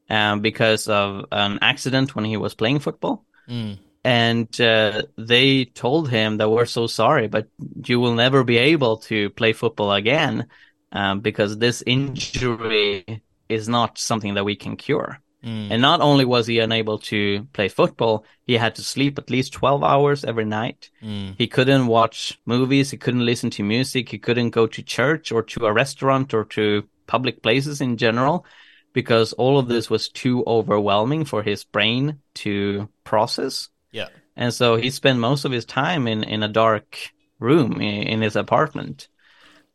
um, 0.08 0.40
because 0.40 0.88
of 0.88 1.26
an 1.30 1.58
accident 1.60 2.16
when 2.16 2.24
he 2.24 2.38
was 2.38 2.54
playing 2.54 2.78
football. 2.78 3.26
Mm. 3.46 3.78
And 4.04 4.58
uh, 4.58 5.02
they 5.18 5.66
told 5.66 6.08
him 6.08 6.38
that 6.38 6.50
we're 6.50 6.64
so 6.64 6.86
sorry, 6.86 7.28
but 7.28 7.48
you 7.84 8.00
will 8.00 8.14
never 8.14 8.42
be 8.42 8.56
able 8.56 8.96
to 9.08 9.28
play 9.30 9.52
football 9.52 9.92
again 9.92 10.46
um, 10.92 11.20
because 11.20 11.58
this 11.58 11.82
injury 11.84 13.22
is 13.50 13.68
not 13.68 13.98
something 13.98 14.34
that 14.34 14.46
we 14.46 14.56
can 14.56 14.76
cure. 14.76 15.20
Mm. 15.44 15.68
And 15.70 15.82
not 15.82 16.00
only 16.00 16.24
was 16.24 16.46
he 16.46 16.58
unable 16.58 16.98
to 16.98 17.46
play 17.52 17.68
football, 17.68 18.24
he 18.44 18.54
had 18.54 18.74
to 18.76 18.82
sleep 18.82 19.18
at 19.18 19.30
least 19.30 19.52
12 19.52 19.84
hours 19.84 20.24
every 20.24 20.44
night. 20.44 20.90
Mm. 21.02 21.34
He 21.38 21.46
couldn't 21.46 21.86
watch 21.86 22.40
movies. 22.44 22.90
He 22.90 22.96
couldn't 22.96 23.24
listen 23.24 23.50
to 23.50 23.62
music. 23.62 24.08
He 24.08 24.18
couldn't 24.18 24.50
go 24.50 24.66
to 24.66 24.82
church 24.82 25.30
or 25.30 25.42
to 25.44 25.66
a 25.66 25.72
restaurant 25.72 26.34
or 26.34 26.44
to 26.46 26.88
public 27.06 27.42
places 27.42 27.80
in 27.80 27.96
general 27.96 28.44
because 28.92 29.32
all 29.34 29.58
of 29.58 29.68
this 29.68 29.88
was 29.88 30.08
too 30.08 30.42
overwhelming 30.46 31.24
for 31.24 31.42
his 31.42 31.62
brain 31.62 32.18
to 32.34 32.88
process. 33.04 33.68
Yeah. 33.92 34.08
And 34.36 34.52
so 34.52 34.76
he 34.76 34.90
spent 34.90 35.18
most 35.18 35.44
of 35.44 35.52
his 35.52 35.64
time 35.64 36.08
in, 36.08 36.24
in 36.24 36.42
a 36.42 36.48
dark 36.48 36.98
room 37.38 37.80
in, 37.80 38.02
in 38.08 38.22
his 38.22 38.34
apartment. 38.34 39.08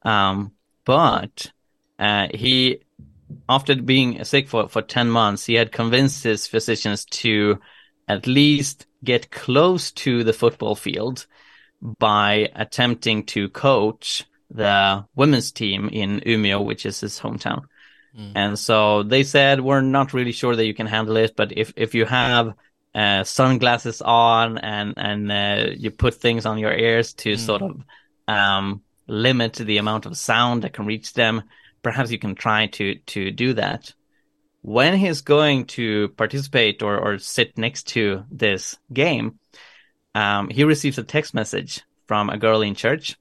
Um, 0.02 0.52
but 0.86 1.52
uh, 1.98 2.28
he 2.34 2.82
after 3.48 3.76
being 3.76 4.24
sick 4.24 4.48
for, 4.48 4.68
for 4.68 4.82
10 4.82 5.10
months, 5.10 5.46
he 5.46 5.56
had 5.56 5.72
convinced 5.72 6.24
his 6.24 6.48
physicians 6.48 7.06
to 7.06 7.60
at 8.08 8.28
least 8.28 8.86
get 9.04 9.32
close 9.32 9.92
to 9.92 10.24
the 10.24 10.34
football 10.34 10.76
field 10.76 11.26
by 11.82 12.50
attempting 12.56 13.26
to 13.26 13.50
coach 13.50 14.26
the 14.50 15.06
women's 15.16 15.52
team 15.52 15.90
in 15.92 16.22
Umeå, 16.22 16.64
which 16.64 16.86
is 16.86 17.00
his 17.02 17.20
hometown. 17.20 17.64
Mm. 18.18 18.32
And 18.36 18.60
so 18.60 19.04
they 19.04 19.24
said, 19.24 19.60
we're 19.60 19.82
not 19.82 20.14
really 20.14 20.32
sure 20.32 20.56
that 20.56 20.66
you 20.66 20.74
can 20.74 20.88
handle 20.88 21.18
it, 21.18 21.36
but 21.36 21.52
if, 21.58 21.74
if 21.76 21.96
you 21.96 22.06
have 22.06 22.54
uh, 22.94 23.24
sunglasses 23.24 24.02
on 24.02 24.58
and, 24.60 24.94
and 24.98 25.32
uh, 25.32 25.72
you 25.76 25.92
put 25.92 26.16
things 26.16 26.46
on 26.46 26.60
your 26.60 26.74
ears 26.74 27.14
to 27.14 27.34
mm. 27.34 27.40
sort 27.40 27.62
of 27.64 27.84
um, 28.28 28.82
limit 29.08 29.54
the 29.54 29.78
amount 29.78 30.06
of 30.06 30.18
sound 30.18 30.64
that 30.64 30.74
can 30.74 30.86
reach 30.86 31.14
them, 31.14 31.44
perhaps 31.84 32.12
you 32.12 32.18
can 32.18 32.34
try 32.34 32.68
to 32.68 32.96
to 32.96 33.30
do 33.30 33.54
that. 33.54 33.94
When 34.62 34.98
he's 34.98 35.22
going 35.22 35.66
to 35.78 36.08
participate 36.10 36.82
or, 36.82 36.98
or 36.98 37.18
sit 37.18 37.58
next 37.58 37.90
to 37.90 38.24
this 38.32 38.78
game, 38.94 39.40
um, 40.16 40.50
he 40.50 40.64
receives 40.64 40.98
a 40.98 41.04
text 41.04 41.34
message 41.34 41.82
from 42.08 42.30
a 42.30 42.38
girl 42.38 42.62
in 42.62 42.74
church, 42.74 43.18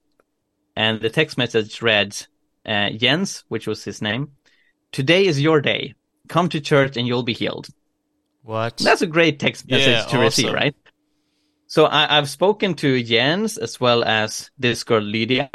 and 0.77 1.01
the 1.01 1.11
text 1.11 1.37
message 1.37 1.83
read, 1.83 2.17
uh, 2.65 2.91
"Jens, 2.91 3.45
which 3.49 3.67
was 3.67 3.85
his 3.85 4.01
name, 4.01 4.31
today 4.93 5.27
is 5.27 5.41
your 5.41 5.61
day. 5.61 5.95
Come 6.29 6.49
to 6.51 6.61
church 6.61 6.97
and 6.97 7.07
you'll 7.07 7.25
be 7.25 7.35
healed." 7.35 7.69
What? 8.43 8.79
That's 8.79 9.03
a 9.03 9.07
great 9.07 9.39
text 9.39 9.69
message 9.69 9.87
yeah, 9.87 10.01
to 10.03 10.07
awesome. 10.07 10.21
receive, 10.21 10.53
right? 10.53 10.75
So 11.67 11.87
I, 11.87 12.17
have 12.17 12.29
spoken 12.29 12.75
to 12.75 13.03
Jens 13.03 13.57
as 13.57 13.81
well 13.81 14.05
as 14.05 14.51
this 14.59 14.85
girl 14.85 15.01
Lydia, 15.01 15.51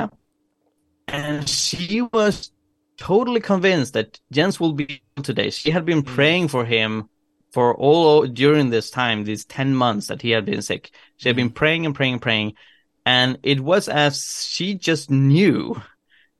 and 1.08 1.47
she 1.47 2.01
was 2.01 2.51
totally 2.97 3.39
convinced 3.39 3.93
that 3.93 4.19
Jens 4.31 4.59
will 4.59 4.73
be 4.73 5.01
today. 5.23 5.49
She 5.49 5.71
had 5.71 5.85
been 5.85 6.03
praying 6.03 6.49
for 6.49 6.65
him 6.65 7.09
for 7.51 7.75
all 7.75 8.27
during 8.27 8.69
this 8.69 8.91
time, 8.91 9.23
these 9.23 9.45
10 9.45 9.75
months 9.75 10.07
that 10.07 10.21
he 10.21 10.31
had 10.31 10.45
been 10.45 10.61
sick. 10.61 10.91
She 11.17 11.29
had 11.29 11.35
been 11.35 11.49
praying 11.49 11.85
and 11.85 11.95
praying 11.95 12.13
and 12.13 12.21
praying. 12.21 12.53
And 13.05 13.37
it 13.43 13.61
was 13.61 13.87
as 13.87 14.45
she 14.45 14.75
just 14.75 15.09
knew, 15.09 15.81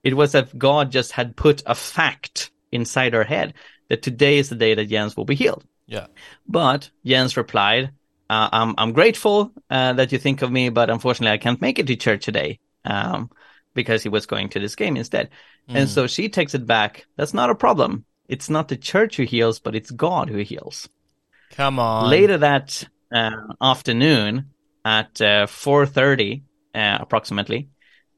it 0.04 0.14
was 0.14 0.34
as 0.34 0.52
God 0.52 0.92
just 0.92 1.12
had 1.12 1.36
put 1.36 1.62
a 1.64 1.74
fact 1.74 2.50
inside 2.70 3.14
her 3.14 3.24
head 3.24 3.54
that 3.88 4.02
today 4.02 4.38
is 4.38 4.50
the 4.50 4.54
day 4.54 4.74
that 4.74 4.86
Jens 4.86 5.16
will 5.16 5.24
be 5.24 5.34
healed. 5.34 5.64
Yeah. 5.86 6.08
But 6.46 6.90
Jens 7.04 7.36
replied, 7.36 7.92
uh, 8.28 8.50
I'm, 8.52 8.74
I'm 8.76 8.92
grateful 8.92 9.52
uh, 9.70 9.94
that 9.94 10.12
you 10.12 10.18
think 10.18 10.42
of 10.42 10.52
me, 10.52 10.68
but 10.68 10.90
unfortunately 10.90 11.32
I 11.32 11.38
can't 11.38 11.60
make 11.62 11.78
it 11.78 11.86
to 11.86 11.96
church 11.96 12.24
today 12.24 12.60
um, 12.84 13.30
because 13.74 14.02
he 14.02 14.08
was 14.08 14.26
going 14.26 14.48
to 14.50 14.60
this 14.60 14.76
game 14.76 14.96
instead. 14.96 15.30
And 15.68 15.88
so 15.88 16.06
she 16.06 16.28
takes 16.28 16.54
it 16.54 16.66
back. 16.66 17.06
That's 17.16 17.34
not 17.34 17.50
a 17.50 17.54
problem. 17.54 18.04
It's 18.28 18.50
not 18.50 18.68
the 18.68 18.76
church 18.76 19.16
who 19.16 19.24
heals, 19.24 19.58
but 19.58 19.74
it's 19.74 19.90
God 19.90 20.28
who 20.28 20.38
heals. 20.38 20.88
Come 21.50 21.78
on. 21.78 22.10
Later 22.10 22.38
that 22.38 22.84
uh, 23.12 23.30
afternoon 23.60 24.50
at 24.84 25.20
uh, 25.20 25.46
4.30 25.46 26.42
uh, 26.74 26.98
approximately, 27.00 27.68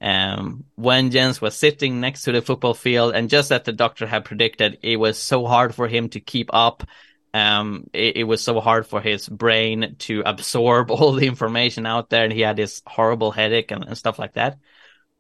um, 0.01 0.65
when 0.77 1.11
Jens 1.11 1.41
was 1.41 1.57
sitting 1.57 2.01
next 2.01 2.23
to 2.23 2.33
the 2.33 2.43
football 2.43 2.75
field 2.75 3.15
and 3.15 3.29
just 3.29 3.53
as 3.53 3.63
the 3.63 3.73
doctor 3.73 4.07
had 4.07 4.25
predicted, 4.25 4.79
it 4.83 4.97
was 4.97 5.19
so 5.19 5.47
hard 5.47 5.75
for 5.75 5.89
him 5.89 6.09
to 6.11 6.21
keep 6.21 6.51
up. 6.53 6.85
Um, 7.33 7.89
it, 7.93 8.17
it 8.19 8.25
was 8.25 8.43
so 8.43 8.61
hard 8.61 8.87
for 8.87 9.01
his 9.01 9.29
brain 9.29 9.97
to 10.01 10.23
absorb 10.25 10.91
all 10.91 11.13
the 11.13 11.27
information 11.27 11.87
out 11.87 12.11
there 12.11 12.25
and 12.25 12.33
he 12.33 12.41
had 12.41 12.57
this 12.57 12.83
horrible 12.87 13.31
headache 13.31 13.71
and, 13.71 13.85
and 13.85 13.97
stuff 13.97 14.19
like 14.19 14.35
that. 14.35 14.59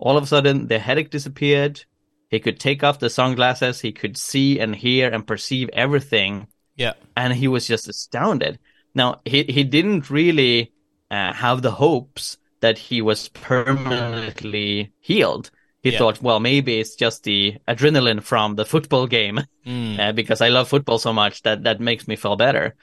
All 0.00 0.16
of 0.16 0.24
a 0.24 0.26
sudden, 0.26 0.66
the 0.68 0.78
headache 0.78 1.10
disappeared. 1.10 1.84
He 2.30 2.40
could 2.40 2.58
take 2.58 2.82
off 2.84 2.98
the 2.98 3.10
sunglasses. 3.10 3.80
He 3.80 3.92
could 3.92 4.16
see 4.16 4.58
and 4.60 4.74
hear 4.74 5.08
and 5.14 5.26
perceive 5.26 5.68
everything 5.72 6.46
Yeah. 6.76 6.94
and 7.16 7.32
he 7.34 7.48
was 7.48 7.66
just 7.66 7.88
astounded. 7.88 8.58
Now 8.94 9.20
he 9.24 9.44
he 9.56 9.62
didn't 9.64 10.10
really 10.10 10.72
uh, 11.10 11.32
have 11.44 11.60
the 11.62 11.72
hopes 11.84 12.38
that 12.60 12.78
he 12.78 13.02
was 13.02 13.28
permanently 13.30 14.92
healed. 15.00 15.50
He 15.82 15.90
Yeah. 15.90 15.98
thought, 15.98 16.22
well, 16.22 16.40
maybe 16.40 16.78
it's 16.80 16.94
just 16.94 17.24
the 17.24 17.56
adrenaline 17.66 18.22
from 18.22 18.54
the 18.56 18.64
football 18.64 19.06
game, 19.06 19.40
Mm. 19.66 19.98
uh, 19.98 20.12
because 20.12 20.40
I 20.40 20.48
love 20.50 20.68
football 20.68 20.98
so 20.98 21.12
much 21.12 21.42
that 21.42 21.64
that 21.64 21.80
makes 21.80 22.06
me 22.08 22.16
feel 22.16 22.36
better. 22.36 22.74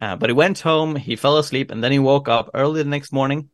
Uh, 0.00 0.16
but 0.16 0.28
he 0.30 0.34
went 0.34 0.60
home, 0.60 0.96
he 0.96 1.16
fell 1.16 1.38
asleep, 1.38 1.70
and 1.70 1.82
then 1.82 1.92
he 1.92 1.98
woke 1.98 2.28
up 2.28 2.50
early 2.54 2.82
the 2.82 2.88
next 2.88 3.12
morning. 3.12 3.48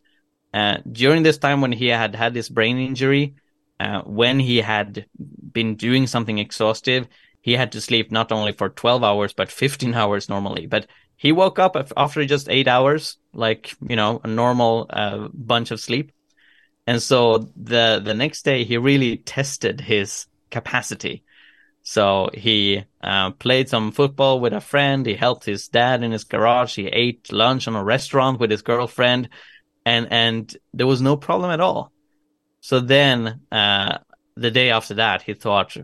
Uh, 0.52 0.78
during 0.90 1.22
this 1.22 1.38
time 1.38 1.60
when 1.60 1.72
he 1.72 1.88
had 1.88 2.14
had 2.14 2.34
this 2.34 2.48
brain 2.48 2.78
injury, 2.78 3.34
uh, 3.80 4.02
when 4.02 4.38
he 4.40 4.58
had 4.58 5.06
been 5.52 5.76
doing 5.76 6.06
something 6.06 6.38
exhaustive, 6.38 7.06
he 7.40 7.52
had 7.52 7.72
to 7.72 7.80
sleep 7.80 8.10
not 8.10 8.32
only 8.32 8.52
for 8.52 8.68
12 8.68 9.04
hours, 9.04 9.32
but 9.32 9.50
15 9.50 9.94
hours 10.00 10.28
normally. 10.28 10.66
But 10.66 10.86
he 11.16 11.32
woke 11.32 11.58
up 11.58 11.76
after 11.96 12.24
just 12.24 12.48
eight 12.48 12.68
hours, 12.68 13.16
like, 13.32 13.74
you 13.80 13.96
know, 13.96 14.20
a 14.22 14.28
normal 14.28 14.86
uh, 14.88 15.28
bunch 15.32 15.70
of 15.70 15.80
sleep. 15.80 16.12
And 16.86 17.02
so 17.02 17.50
the, 17.56 18.00
the 18.02 18.14
next 18.14 18.44
day, 18.44 18.64
he 18.64 18.78
really 18.78 19.18
tested 19.18 19.80
his 19.80 20.26
capacity. 20.50 21.24
So 21.82 22.30
he 22.34 22.84
uh, 23.02 23.30
played 23.32 23.68
some 23.68 23.92
football 23.92 24.40
with 24.40 24.52
a 24.52 24.60
friend. 24.60 25.06
He 25.06 25.14
helped 25.14 25.44
his 25.44 25.68
dad 25.68 26.02
in 26.02 26.12
his 26.12 26.24
garage. 26.24 26.76
He 26.76 26.86
ate 26.86 27.32
lunch 27.32 27.66
on 27.66 27.76
a 27.76 27.82
restaurant 27.82 28.38
with 28.38 28.50
his 28.50 28.62
girlfriend, 28.62 29.28
and 29.88 30.12
and 30.12 30.56
there 30.74 30.86
was 30.86 31.00
no 31.00 31.16
problem 31.16 31.50
at 31.50 31.60
all. 31.60 31.92
So 32.60 32.80
then, 32.80 33.40
uh, 33.50 33.98
the 34.36 34.50
day 34.50 34.70
after 34.70 34.94
that, 34.94 35.22
he 35.22 35.34
thought, 35.34 35.76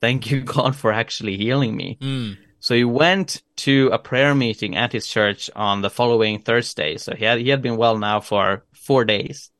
"Thank 0.00 0.30
you, 0.30 0.40
God, 0.54 0.74
for 0.74 0.92
actually 0.92 1.36
healing 1.36 1.76
me." 1.76 1.98
Mm. 2.00 2.36
So 2.60 2.74
he 2.74 2.84
went 2.84 3.42
to 3.66 3.90
a 3.92 3.98
prayer 3.98 4.34
meeting 4.34 4.76
at 4.76 4.92
his 4.92 5.06
church 5.06 5.50
on 5.54 5.82
the 5.82 5.90
following 5.90 6.42
Thursday. 6.42 6.96
So 6.96 7.14
he 7.14 7.24
had 7.24 7.38
he 7.38 7.50
had 7.50 7.62
been 7.62 7.76
well 7.76 7.98
now 7.98 8.20
for 8.20 8.64
four 8.72 9.04
days. 9.04 9.50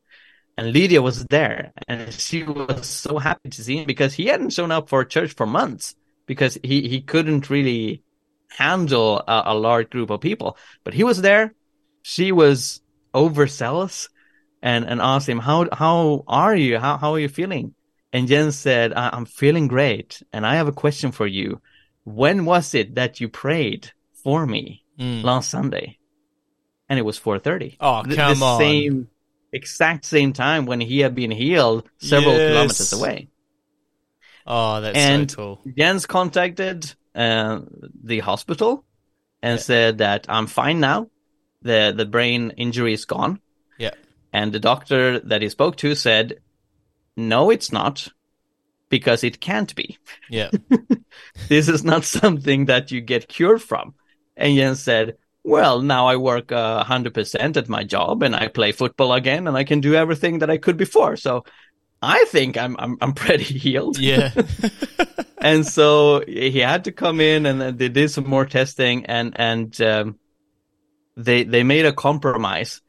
And 0.59 0.73
Lydia 0.73 1.03
was 1.03 1.23
there 1.25 1.71
and 1.87 2.11
she 2.11 2.41
was 2.41 2.87
so 2.87 3.19
happy 3.19 3.49
to 3.49 3.63
see 3.63 3.77
him 3.77 3.85
because 3.85 4.15
he 4.15 4.25
hadn't 4.25 4.53
shown 4.53 4.71
up 4.71 4.89
for 4.89 5.05
church 5.05 5.35
for 5.35 5.45
months 5.45 5.95
because 6.25 6.57
he, 6.63 6.89
he 6.89 6.99
couldn't 7.01 7.51
really 7.51 8.01
handle 8.49 9.19
a, 9.19 9.43
a 9.45 9.53
large 9.53 9.91
group 9.91 10.09
of 10.09 10.19
people. 10.19 10.57
But 10.83 10.95
he 10.95 11.03
was 11.03 11.21
there. 11.21 11.53
She 12.01 12.31
was 12.31 12.81
overzealous 13.17 14.09
and, 14.61 14.85
and 14.85 15.01
asked 15.01 15.27
him, 15.29 15.39
how, 15.39 15.67
how 15.71 16.23
are 16.27 16.55
you? 16.55 16.77
How, 16.79 16.97
how 16.97 17.13
are 17.15 17.19
you 17.19 17.29
feeling? 17.29 17.73
And 18.13 18.27
Jens 18.27 18.57
said, 18.57 18.93
I'm 18.93 19.25
feeling 19.25 19.67
great. 19.67 20.21
And 20.31 20.45
I 20.45 20.55
have 20.55 20.67
a 20.69 20.71
question 20.83 21.11
for 21.11 21.27
you. 21.27 21.61
When 22.05 22.45
was 22.45 22.73
it 22.73 22.95
that 22.95 23.19
you 23.19 23.27
prayed 23.29 23.91
for 24.23 24.45
me 24.45 24.83
Mm. 24.99 25.23
last 25.23 25.51
Sunday? 25.51 25.99
And 26.89 26.97
it 26.97 27.03
was 27.03 27.19
4:30. 27.19 27.77
Oh, 27.79 28.01
The- 28.03 28.15
come 28.15 28.39
the 28.39 28.45
on. 28.45 28.59
Same, 28.59 29.07
exact 29.53 30.05
same 30.05 30.31
time 30.33 30.65
when 30.65 30.79
he 30.81 30.97
had 31.05 31.13
been 31.13 31.29
healed 31.43 31.87
several 31.99 32.33
Yes. 32.33 32.49
kilometers 32.49 32.93
away. 32.93 33.29
Oh, 34.45 34.81
that's 34.81 34.97
And- 34.97 35.29
so 35.29 35.37
cool. 35.37 35.61
Jens 35.77 36.05
contacted 36.07 36.95
uh, 37.13 37.61
the 38.03 38.19
hospital 38.19 38.85
and 39.41 39.57
Yeah. 39.59 39.63
said 39.63 39.97
that 39.99 40.25
I'm 40.29 40.47
fine 40.47 40.79
now. 40.79 41.09
The 41.61 41.93
The 41.95 42.05
brain 42.05 42.51
injury 42.57 42.93
is 42.93 43.05
gone. 43.05 43.39
Yeah. 43.77 43.91
And 44.33 44.51
the 44.51 44.59
doctor 44.59 45.19
that 45.19 45.41
he 45.41 45.49
spoke 45.49 45.77
to 45.77 45.95
said, 45.95 46.39
"No, 47.15 47.49
it's 47.49 47.71
not, 47.71 48.07
because 48.89 49.23
it 49.23 49.39
can't 49.39 49.73
be. 49.75 49.97
Yeah. 50.29 50.51
This 51.49 51.67
is 51.67 51.83
not 51.83 52.03
something 52.03 52.65
that 52.65 52.91
you 52.91 53.01
get 53.01 53.27
cured 53.27 53.61
from." 53.61 53.95
And 54.35 54.55
Jens 54.55 54.81
said, 54.83 55.17
"Well, 55.43 55.81
now 55.81 56.07
I 56.07 56.17
work 56.17 56.51
uh, 56.51 56.83
hundred 56.83 57.13
percent 57.13 57.57
at 57.57 57.69
my 57.69 57.83
job, 57.83 58.23
and 58.23 58.35
I 58.35 58.47
play 58.49 58.71
football 58.71 59.13
again, 59.13 59.47
and 59.47 59.57
I 59.57 59.63
can 59.63 59.81
do 59.81 59.95
everything 59.95 60.39
that 60.39 60.49
I 60.49 60.57
could 60.57 60.77
before. 60.77 61.15
So." 61.17 61.43
I 62.01 62.25
think 62.25 62.57
I'm 62.57 62.75
I'm 62.77 62.97
I'm 63.01 63.13
pretty 63.13 63.43
healed. 63.57 63.97
Yeah. 63.97 64.31
and 65.39 65.65
so 65.65 66.23
he 66.27 66.59
had 66.59 66.83
to 66.83 66.91
come 66.91 67.19
in 67.19 67.45
and 67.45 67.77
they 67.77 67.89
did 67.89 68.11
some 68.11 68.29
more 68.29 68.45
testing 68.45 69.05
and 69.07 69.33
and 69.35 69.81
um, 69.81 70.19
they 71.17 71.43
they 71.43 71.63
made 71.63 71.85
a 71.85 71.93
compromise 71.93 72.81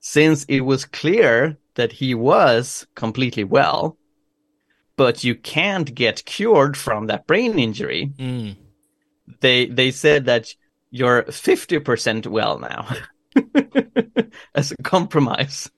since 0.00 0.44
it 0.44 0.60
was 0.60 0.84
clear 0.84 1.56
that 1.76 1.92
he 1.92 2.14
was 2.14 2.86
completely 2.94 3.44
well 3.44 3.96
but 4.98 5.22
you 5.22 5.36
can't 5.36 5.94
get 5.94 6.24
cured 6.26 6.76
from 6.76 7.06
that 7.06 7.26
brain 7.26 7.58
injury. 7.58 8.12
Mm. 8.18 8.56
they 9.40 9.66
they 9.66 9.90
said 9.92 10.26
that 10.26 10.54
you're 10.90 11.22
50% 11.22 12.26
well 12.26 12.58
now 12.58 12.88
as 14.54 14.72
a 14.72 14.76
compromise. 14.82 15.70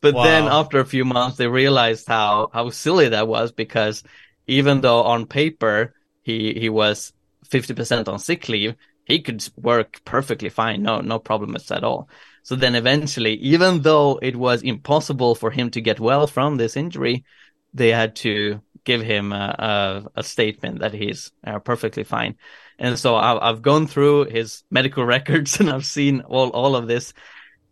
But 0.00 0.14
then 0.14 0.44
after 0.44 0.78
a 0.80 0.86
few 0.86 1.04
months 1.04 1.36
they 1.36 1.48
realized 1.48 2.06
how 2.08 2.48
how 2.52 2.70
silly 2.70 3.10
that 3.10 3.28
was 3.28 3.52
because 3.52 4.02
even 4.46 4.80
though 4.80 5.02
on 5.02 5.26
paper 5.26 5.94
he 6.22 6.54
he 6.54 6.68
was 6.68 7.12
50% 7.48 8.08
on 8.08 8.18
sick 8.18 8.48
leave 8.48 8.74
he 9.06 9.20
could 9.20 9.46
work 9.56 10.02
perfectly 10.04 10.50
fine 10.50 10.82
no 10.82 11.00
no 11.00 11.18
problems 11.18 11.70
at 11.70 11.84
all 11.84 12.08
so 12.42 12.54
then 12.54 12.74
eventually 12.74 13.34
even 13.34 13.80
though 13.80 14.18
it 14.20 14.36
was 14.36 14.62
impossible 14.62 15.34
for 15.34 15.50
him 15.50 15.70
to 15.70 15.80
get 15.80 15.98
well 15.98 16.26
from 16.26 16.56
this 16.56 16.76
injury 16.76 17.24
they 17.72 17.90
had 17.90 18.14
to 18.16 18.60
give 18.84 19.02
him 19.02 19.32
a, 19.32 20.04
a, 20.14 20.20
a 20.20 20.22
statement 20.22 20.80
that 20.80 20.92
he's 20.92 21.32
uh, 21.46 21.58
perfectly 21.58 22.04
fine 22.04 22.36
and 22.78 22.98
so 22.98 23.16
I've, 23.16 23.38
I've 23.40 23.62
gone 23.62 23.86
through 23.86 24.26
his 24.26 24.62
medical 24.70 25.04
records 25.16 25.60
and 25.60 25.70
I've 25.70 25.86
seen 25.86 26.20
all, 26.22 26.50
all 26.50 26.76
of 26.76 26.86
this. 26.86 27.12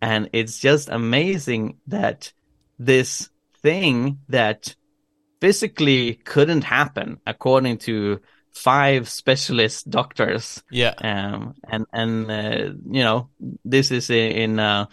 And 0.00 0.30
it's 0.32 0.58
just 0.58 0.88
amazing 0.88 1.78
that 1.86 2.32
this 2.78 3.30
thing 3.62 4.20
that 4.28 4.74
physically 5.40 6.14
couldn't 6.14 6.64
happen 6.64 7.20
according 7.26 7.78
to 7.78 8.20
five 8.54 9.08
specialist 9.08 9.90
doctors. 9.90 10.62
Yeah. 10.70 10.94
Um, 10.96 11.54
and, 11.68 11.86
and, 11.92 12.30
uh, 12.30 12.72
you 12.90 13.02
know, 13.02 13.28
this 13.64 13.90
is 13.90 14.08
in, 14.10 14.58
uh, 14.58 14.86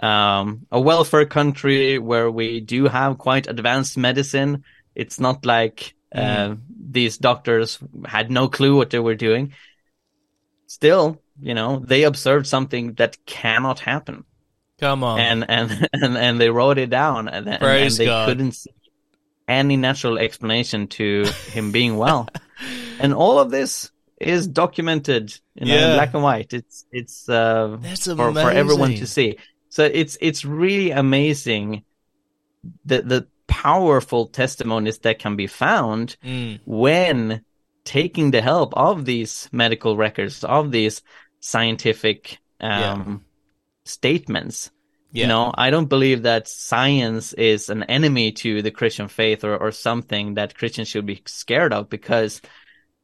um, 0.00 0.66
a 0.70 0.80
welfare 0.80 1.24
country 1.24 1.98
where 1.98 2.30
we 2.30 2.60
do 2.60 2.86
have 2.88 3.18
quite 3.18 3.46
advanced 3.46 3.96
medicine. 3.96 4.64
It's 4.94 5.18
not 5.18 5.46
like, 5.46 5.94
uh, 6.14 6.56
these 6.90 7.18
doctors 7.18 7.78
had 8.06 8.30
no 8.30 8.48
clue 8.48 8.76
what 8.76 8.90
they 8.90 8.98
were 8.98 9.14
doing. 9.14 9.52
Still, 10.66 11.20
you 11.40 11.54
know, 11.54 11.78
they 11.78 12.04
observed 12.04 12.46
something 12.46 12.94
that 12.94 13.24
cannot 13.26 13.80
happen, 13.80 14.24
Come 14.80 15.04
on. 15.04 15.20
and 15.20 15.44
and 15.48 15.88
and 15.92 16.16
and 16.16 16.40
they 16.40 16.48
wrote 16.48 16.78
it 16.78 16.90
down, 16.90 17.28
and, 17.28 17.48
and, 17.48 17.62
and 17.62 17.90
they 17.92 18.06
God. 18.06 18.28
couldn't 18.28 18.52
see 18.52 18.70
any 19.48 19.76
natural 19.76 20.18
explanation 20.18 20.88
to 20.88 21.24
him 21.52 21.72
being 21.72 21.96
well. 21.96 22.28
and 23.00 23.12
all 23.14 23.38
of 23.38 23.50
this 23.50 23.90
is 24.20 24.46
documented 24.46 25.38
you 25.54 25.66
know, 25.66 25.74
Yeah. 25.74 25.90
in 25.90 25.96
black 25.96 26.14
and 26.14 26.22
white. 26.22 26.52
It's 26.54 26.86
it's 26.90 27.28
uh, 27.28 27.78
for, 28.16 28.32
for 28.32 28.50
everyone 28.50 28.94
to 28.94 29.06
see. 29.06 29.38
So 29.68 29.84
it's 29.84 30.16
it's 30.20 30.44
really 30.44 30.90
amazing 30.90 31.84
the 32.84 33.02
the 33.02 33.26
powerful 33.46 34.26
testimonies 34.26 34.98
that 35.00 35.18
can 35.18 35.36
be 35.36 35.46
found 35.46 36.16
Mm. 36.24 36.60
when 36.64 37.42
taking 37.84 38.32
the 38.32 38.42
help 38.42 38.74
of 38.76 39.04
these 39.04 39.48
medical 39.52 39.96
records, 39.96 40.42
of 40.42 40.72
these 40.72 41.02
scientific 41.40 42.38
um, 42.60 43.24
statements. 43.84 44.70
Yeah. 45.12 45.22
You 45.22 45.28
know, 45.28 45.52
I 45.54 45.70
don't 45.70 45.88
believe 45.88 46.22
that 46.22 46.48
science 46.48 47.32
is 47.32 47.70
an 47.70 47.84
enemy 47.84 48.32
to 48.32 48.60
the 48.62 48.70
Christian 48.72 49.08
faith 49.08 49.44
or, 49.44 49.56
or 49.56 49.70
something 49.70 50.34
that 50.34 50.56
Christians 50.58 50.88
should 50.88 51.06
be 51.06 51.22
scared 51.26 51.72
of 51.72 51.88
because 51.88 52.42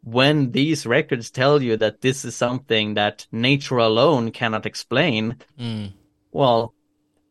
when 0.04 0.50
these 0.52 0.84
records 0.86 1.30
tell 1.30 1.62
you 1.62 1.76
that 1.76 2.00
this 2.00 2.24
is 2.24 2.34
something 2.36 2.94
that 2.94 3.26
nature 3.30 3.78
alone 3.78 4.30
cannot 4.32 4.66
explain, 4.66 5.36
Mm. 5.58 5.92
well, 6.32 6.74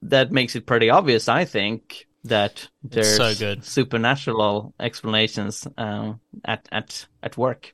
that 0.02 0.32
makes 0.32 0.56
it 0.56 0.66
pretty 0.66 0.90
obvious, 0.90 1.28
I 1.28 1.46
think, 1.46 2.08
that 2.24 2.70
there's 2.84 3.18
so 3.18 3.34
good. 3.36 3.64
supernatural 3.66 4.74
explanations 4.80 5.68
um, 5.78 6.20
at 6.46 6.68
at 6.72 7.08
at 7.22 7.38
work. 7.38 7.74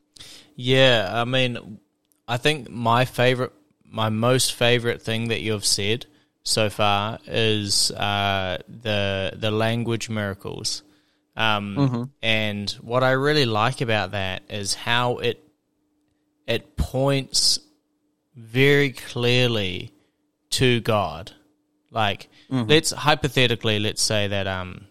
Yeah, 0.55 1.09
I 1.13 1.25
mean, 1.25 1.79
I 2.27 2.37
think 2.37 2.69
my 2.69 3.05
favorite, 3.05 3.53
my 3.85 4.09
most 4.09 4.53
favorite 4.53 5.01
thing 5.01 5.27
that 5.29 5.41
you've 5.41 5.65
said 5.65 6.05
so 6.43 6.69
far 6.69 7.19
is 7.27 7.91
uh, 7.91 8.57
the 8.67 9.33
the 9.35 9.51
language 9.51 10.09
miracles. 10.09 10.83
Um, 11.37 12.11
And 12.21 12.69
what 12.81 13.03
I 13.03 13.11
really 13.11 13.45
like 13.45 13.81
about 13.81 14.11
that 14.11 14.41
is 14.49 14.73
how 14.73 15.17
it 15.19 15.43
it 16.47 16.75
points 16.75 17.59
very 18.35 18.91
clearly 18.91 19.91
to 20.51 20.79
God. 20.81 21.31
Like, 21.91 22.29
let's 22.49 22.91
hypothetically, 22.91 23.79
let's 23.79 24.01
say 24.01 24.27
that 24.29 24.47
um, 24.47 24.85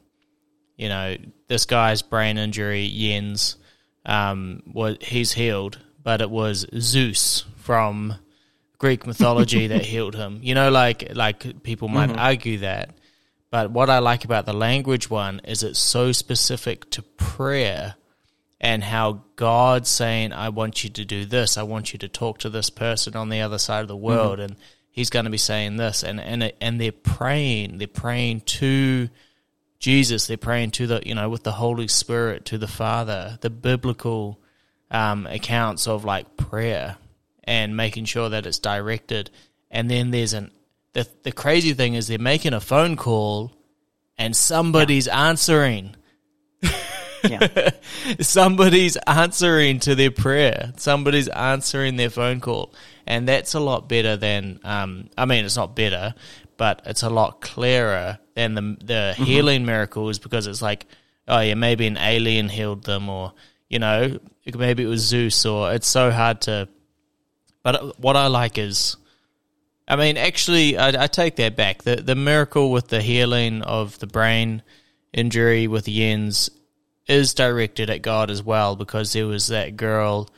you 0.77 0.89
know, 0.89 1.17
this 1.49 1.65
guy's 1.67 2.03
brain 2.03 2.39
injury, 2.39 2.89
Jens, 2.89 3.57
um, 4.05 4.63
was 4.73 4.99
he's 5.01 5.33
healed, 5.33 5.79
but 6.03 6.21
it 6.21 6.31
was 6.31 6.67
Zeus 6.79 7.45
from 7.57 8.15
Greek 8.79 9.07
mythology 9.07 9.69
that 9.69 9.85
healed 9.93 10.15
him. 10.15 10.41
You 10.43 10.55
know, 10.55 10.71
like 10.71 11.13
like 11.15 11.63
people 11.63 11.89
might 11.89 12.11
argue 12.17 12.59
that, 12.59 12.91
but 13.57 13.71
what 13.71 13.89
I 13.89 14.01
like 14.01 14.27
about 14.27 14.45
the 14.45 14.53
language 14.53 15.09
one 15.09 15.41
is 15.43 15.63
it's 15.63 15.79
so 15.79 16.13
specific 16.13 16.91
to 16.91 17.01
prayer 17.01 17.95
and 18.61 18.85
how 18.85 19.23
God's 19.37 19.89
saying, 19.89 20.35
"I 20.35 20.51
want 20.51 20.85
you 20.85 20.91
to 20.91 21.07
do 21.07 21.25
this. 21.25 21.57
I 21.57 21.63
want 21.63 21.95
you 21.95 21.99
to 22.01 22.07
talk 22.07 22.37
to 22.41 22.51
this 22.51 22.69
person 22.69 23.17
on 23.17 23.31
the 23.31 23.41
other 23.41 23.57
side 23.57 23.81
of 23.81 23.89
the 23.89 23.97
world," 23.97 24.41
and 24.41 24.57
He's 24.91 25.09
going 25.09 25.25
to 25.25 25.31
be 25.31 25.39
saying 25.39 25.79
this, 25.79 26.05
and 26.05 26.21
and 26.21 26.53
and 26.61 26.79
they're 26.79 26.93
praying. 26.93 27.79
They're 27.79 27.89
praying 27.89 28.43
to 28.61 29.09
Jesus. 29.79 30.27
They're 30.27 30.37
praying 30.37 30.73
to 30.73 30.87
the 30.87 31.01
you 31.07 31.15
know 31.15 31.31
with 31.31 31.45
the 31.45 31.53
Holy 31.53 31.89
Spirit 31.89 32.45
to 32.47 32.59
the 32.59 32.69
Father. 32.69 33.39
The 33.41 33.49
biblical 33.49 34.39
um, 34.91 35.27
accounts 35.27 35.89
of 35.89 36.05
like 36.05 36.37
prayer 36.37 36.99
and 37.45 37.75
making 37.75 38.05
sure 38.05 38.29
that 38.29 38.45
it's 38.45 38.59
directed. 38.59 39.31
And 39.71 39.91
then 39.91 40.11
there's 40.11 40.35
an 40.35 40.51
the 40.97 41.07
the 41.25 41.33
crazy 41.33 41.75
thing 41.75 41.93
is 41.93 42.09
they're 42.09 42.19
making 42.19 42.55
a 42.55 42.61
phone 42.61 42.97
call, 42.97 43.53
and 44.19 44.35
somebody's 44.35 45.09
answering. 45.09 45.95
Yeah. 47.29 47.71
somebody's 48.21 48.97
answering 49.05 49.81
to 49.81 49.97
their 49.97 50.13
prayer. 50.13 50.73
Somebody's 50.77 51.27
answering 51.27 51.97
their 51.97 52.11
phone 52.11 52.41
call, 52.41 52.73
and 53.05 53.27
that's 53.27 53.55
a 53.55 53.59
lot 53.59 53.89
better 53.89 54.17
than. 54.17 54.61
Um, 54.63 55.11
I 55.19 55.25
mean, 55.25 55.45
it's 55.45 55.57
not 55.57 55.75
better, 55.75 56.15
but 56.57 56.83
it's 56.87 57.03
a 57.03 57.11
lot 57.11 57.41
clearer 57.41 58.21
than 58.35 58.55
the 58.55 58.77
the 58.85 59.15
healing 59.15 59.67
miracles 59.67 60.21
because 60.21 60.47
it's 60.47 60.63
like, 60.63 60.87
oh 61.27 61.41
yeah, 61.41 61.55
maybe 61.55 61.89
an 61.89 61.97
alien 61.97 62.49
healed 62.49 62.85
them, 62.85 63.09
or 63.09 63.33
you 63.69 63.81
know, 63.81 64.21
maybe 64.55 64.85
it 64.85 64.89
was 64.89 65.01
Zeus, 65.01 65.45
or 65.45 65.73
it's 65.73 65.89
so 65.89 66.13
hard 66.13 66.43
to. 66.43 66.69
But 67.65 67.99
what 67.99 68.15
I 68.15 68.29
like 68.29 68.57
is. 68.57 68.99
I 69.89 69.97
mean, 69.97 70.17
actually, 70.17 70.77
I, 70.77 71.05
I 71.05 71.07
take 71.07 71.37
that 71.37 71.55
back. 71.57 71.83
The 71.83 71.97
the 71.97 72.15
miracle 72.17 72.71
with 72.73 72.89
the 72.89 73.01
healing 73.01 73.63
of 73.63 73.99
the 74.01 74.07
brain 74.07 74.63
injury 75.13 75.67
with 75.69 75.87
Jens 75.87 76.51
is 77.07 77.35
directed 77.35 77.89
at 77.91 78.03
God 78.03 78.31
as 78.31 78.43
well 78.43 78.75
because 78.77 79.13
there 79.13 79.27
was 79.27 79.47
that 79.49 79.77
girl 79.77 80.29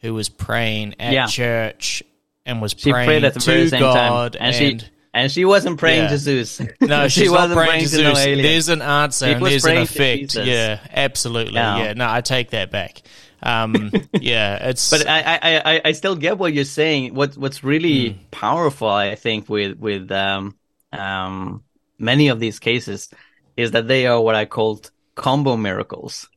who 0.00 0.14
was 0.14 0.28
praying 0.28 0.94
at 0.98 1.12
Yeah. 1.12 1.26
church 1.26 2.02
and 2.44 2.60
was 2.60 2.74
She 2.76 2.90
praying 2.90 3.24
at 3.24 3.34
the 3.34 3.40
to 3.40 3.70
God 3.78 4.32
time, 4.32 4.42
and, 4.42 4.54
she 4.54 4.80
and 5.14 5.30
she 5.30 5.44
wasn't 5.44 5.78
praying 5.78 6.02
Yeah. 6.04 6.08
to 6.08 6.18
Zeus. 6.18 6.60
no, 6.80 7.06
she 7.08 7.28
wasn't 7.28 7.58
praying 7.58 7.86
to 7.88 8.02
no 8.02 8.14
Zeus. 8.14 8.18
alien. 8.18 8.42
There's 8.42 8.68
an 8.68 8.82
answer 8.82 9.26
She 9.26 9.32
and 9.32 9.46
there's 9.46 9.64
an 9.64 9.76
effect. 9.78 10.34
Yeah, 10.34 10.80
absolutely. 10.92 11.54
Yeah. 11.54 11.84
Yeah, 11.84 11.92
no, 11.92 12.10
I 12.10 12.20
take 12.20 12.50
that 12.50 12.70
back. 12.72 13.02
Um, 13.42 13.92
yeah, 14.20 14.68
it's 14.68 14.90
But 14.90 15.08
I, 15.08 15.38
I, 15.64 15.80
I, 15.84 15.92
still 15.92 16.16
get 16.16 16.38
what 16.38 16.52
you're 16.52 16.64
saying. 16.64 17.14
What 17.14 17.36
what's 17.36 17.62
really 17.62 18.10
Hmm. 18.10 18.18
powerful, 18.30 18.88
I 18.88 19.14
think, 19.14 19.48
with 19.48 19.78
with 19.78 20.10
um, 20.10 20.56
um, 20.92 21.62
many 21.98 22.28
of 22.28 22.40
these 22.40 22.58
cases, 22.58 23.08
is 23.56 23.70
that 23.72 23.88
they 23.88 24.06
are 24.06 24.20
what 24.20 24.34
I 24.34 24.44
called 24.44 24.90
combo 25.14 25.56
miracles. 25.56 26.28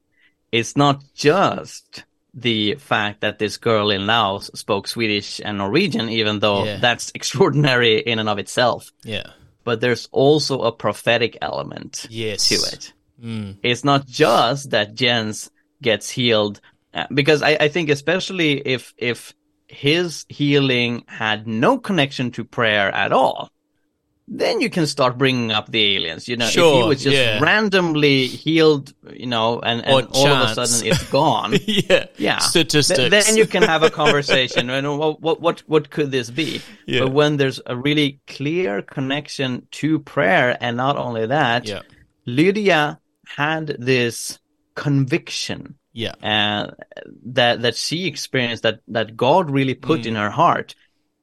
It's 0.51 0.75
not 0.75 1.01
just 1.15 2.03
the 2.33 2.75
fact 2.75 3.21
that 3.21 3.39
this 3.39 3.57
girl 3.57 3.89
in 3.91 4.05
Laos 4.07 4.49
spoke 4.53 4.87
Swedish 4.87 5.41
and 5.43 5.57
Norwegian, 5.57 6.09
even 6.09 6.39
though 6.39 6.65
Yeah. 6.65 6.77
that's 6.79 7.11
extraordinary 7.15 7.99
in 7.99 8.19
and 8.19 8.29
of 8.29 8.37
itself. 8.39 8.91
yeah, 9.03 9.31
But 9.63 9.81
there's 9.81 10.07
also 10.11 10.61
a 10.61 10.71
prophetic 10.71 11.37
element 11.41 12.07
yes, 12.09 12.47
to 12.49 12.55
it. 12.55 12.93
Mm, 13.23 13.57
It's 13.63 13.83
not 13.83 14.07
just 14.07 14.71
that 14.71 14.95
Jens 14.95 15.51
gets 15.81 16.09
healed, 16.09 16.61
because 17.13 17.41
I, 17.41 17.57
I 17.59 17.67
think 17.67 17.89
especially 17.89 18.59
if 18.59 18.93
if 18.97 19.33
his 19.67 20.25
healing 20.27 21.03
had 21.07 21.47
no 21.47 21.77
connection 21.79 22.31
to 22.31 22.43
prayer 22.43 22.93
at 22.93 23.13
all, 23.13 23.49
then 24.27 24.61
you 24.61 24.69
can 24.69 24.87
start 24.87 25.17
bringing 25.17 25.51
up 25.51 25.69
the 25.71 25.95
aliens. 25.95 26.27
You 26.27 26.37
know, 26.37 26.47
if 26.47 26.53
he 26.53 26.59
was 26.61 27.03
just 27.03 27.15
yeah. 27.15 27.39
randomly 27.39 28.27
healed, 28.27 28.93
you 29.11 29.25
know, 29.25 29.59
and, 29.59 29.85
and 29.85 30.07
all 30.13 30.27
of 30.27 30.57
a 30.57 30.65
sudden 30.65 30.87
it's 30.87 31.03
gone. 31.11 31.53
yeah, 31.65 32.05
Yeah, 32.17 32.37
statistics. 32.39 32.97
Th- 32.97 33.11
then 33.11 33.37
you 33.37 33.45
can 33.45 33.63
have 33.63 33.83
a 33.83 33.89
conversation. 34.01 34.69
and 34.69 34.97
what, 34.97 35.21
what 35.21 35.41
what 35.41 35.59
what 35.67 35.89
could 35.89 36.11
this 36.11 36.29
be? 36.29 36.61
Yeah. 36.85 37.01
But 37.01 37.11
when 37.13 37.37
there's 37.37 37.59
a 37.65 37.75
really 37.75 38.21
clear 38.27 38.81
connection 38.81 39.67
to 39.71 39.99
prayer, 39.99 40.57
and 40.61 40.77
not 40.77 40.97
only 40.97 41.27
that, 41.27 41.67
yeah, 41.67 41.81
Lydia 42.25 42.99
had 43.25 43.75
this 43.79 44.39
conviction 44.75 45.77
yeah, 45.93 46.13
uh, 46.23 46.71
that 47.25 47.61
that 47.61 47.75
she 47.75 48.07
experienced 48.07 48.63
that 48.63 48.79
that 48.87 49.15
God 49.17 49.49
really 49.51 49.75
put 49.75 50.01
Mm. 50.01 50.05
in 50.07 50.15
her 50.15 50.29
heart. 50.29 50.75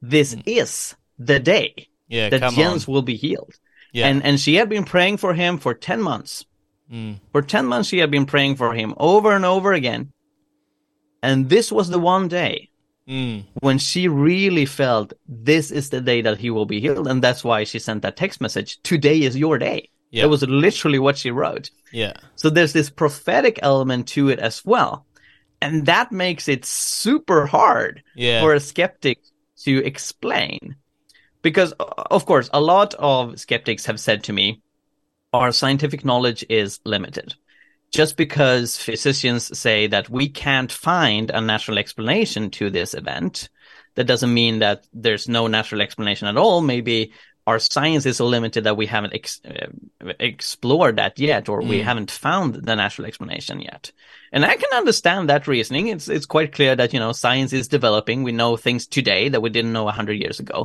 This 0.02 0.36
is 0.46 0.94
the 1.18 1.40
day 1.40 1.88
yeah. 2.08 2.28
that 2.28 2.52
Jens 2.52 2.86
on. 2.86 2.92
will 2.94 3.02
be 3.02 3.16
healed, 3.16 3.54
Yeah. 3.92 4.06
and 4.08 4.22
and 4.24 4.38
she 4.40 4.54
had 4.56 4.68
been 4.68 4.84
praying 4.84 5.16
for 5.18 5.34
him 5.34 5.58
for 5.58 5.74
ten 5.74 6.00
months. 6.00 6.44
Mm, 6.92 7.20
For 7.32 7.42
ten 7.42 7.66
months, 7.66 7.88
she 7.88 7.98
had 7.98 8.10
been 8.10 8.24
praying 8.26 8.56
for 8.56 8.72
him 8.74 8.94
over 8.96 9.32
and 9.36 9.44
over 9.44 9.72
again, 9.74 10.12
and 11.22 11.48
this 11.50 11.70
was 11.72 11.88
the 11.88 11.98
one 11.98 12.28
day 12.28 12.70
mm, 13.06 13.44
when 13.60 13.78
she 13.78 14.08
really 14.08 14.64
felt 14.66 15.12
this 15.26 15.70
is 15.70 15.90
the 15.90 16.00
day 16.00 16.22
that 16.22 16.38
he 16.38 16.50
will 16.50 16.64
be 16.66 16.80
healed, 16.80 17.06
and 17.06 17.22
that's 17.22 17.44
why 17.44 17.64
she 17.64 17.78
sent 17.78 18.02
that 18.02 18.16
text 18.16 18.40
message. 18.40 18.80
Today 18.82 19.20
is 19.20 19.36
your 19.36 19.58
day. 19.58 19.90
Yeah. 20.10 20.22
That 20.22 20.28
was 20.28 20.42
literally 20.42 20.98
what 20.98 21.18
she 21.18 21.30
wrote. 21.30 21.70
yeah, 21.92 22.14
So 22.36 22.50
there's 22.50 22.72
this 22.72 22.90
prophetic 22.90 23.58
element 23.62 24.08
to 24.08 24.30
it 24.30 24.38
as 24.38 24.64
well. 24.64 25.06
And 25.60 25.86
that 25.86 26.12
makes 26.12 26.48
it 26.48 26.64
super 26.64 27.46
hard 27.46 28.02
yeah, 28.14 28.40
for 28.40 28.54
a 28.54 28.60
skeptic 28.60 29.18
to 29.64 29.84
explain. 29.84 30.76
Because, 31.42 31.72
of 31.78 32.26
course, 32.26 32.48
a 32.52 32.60
lot 32.60 32.94
of 32.94 33.38
skeptics 33.38 33.86
have 33.86 34.00
said 34.00 34.24
to 34.24 34.32
me, 34.32 34.62
our 35.32 35.52
scientific 35.52 36.04
knowledge 36.04 36.44
is 36.48 36.80
limited. 36.84 37.34
Just 37.90 38.16
because 38.16 38.76
physicians 38.76 39.58
say 39.58 39.86
that 39.86 40.10
we 40.10 40.28
can't 40.28 40.70
find 40.70 41.30
a 41.30 41.40
natural 41.40 41.78
explanation 41.78 42.50
to 42.50 42.70
this 42.70 42.94
event, 42.94 43.48
that 43.94 44.04
doesn't 44.04 44.32
mean 44.32 44.60
that 44.60 44.86
there's 44.92 45.28
no 45.28 45.46
natural 45.46 45.80
explanation 45.80 46.28
at 46.28 46.36
all. 46.36 46.60
Maybe 46.60 47.12
our 47.48 47.58
science 47.58 48.04
is 48.10 48.16
so 48.18 48.26
limited 48.26 48.62
that 48.64 48.76
we 48.80 48.86
haven't 48.94 49.14
ex- 49.14 49.40
uh, 49.52 49.70
explored 50.20 50.96
that 50.96 51.14
yet, 51.18 51.48
or 51.48 51.58
we 51.72 51.78
Mm. 51.78 51.84
haven't 51.90 52.10
found 52.26 52.48
the 52.68 52.76
natural 52.76 53.06
explanation 53.08 53.56
yet. 53.70 53.92
And 54.34 54.42
I 54.52 54.54
can 54.62 54.72
understand 54.80 55.22
that 55.28 55.48
reasoning. 55.54 55.84
It's 55.94 56.08
it's 56.16 56.26
quite 56.34 56.52
clear 56.58 56.76
that 56.76 56.92
you 56.94 57.00
know 57.02 57.12
science 57.12 57.52
is 57.60 57.68
developing. 57.76 58.18
We 58.24 58.32
know 58.40 58.56
things 58.56 58.86
today 58.86 59.22
that 59.30 59.42
we 59.44 59.50
didn't 59.56 59.72
know 59.76 59.88
a 59.88 59.96
hundred 59.98 60.16
years 60.24 60.40
ago. 60.40 60.58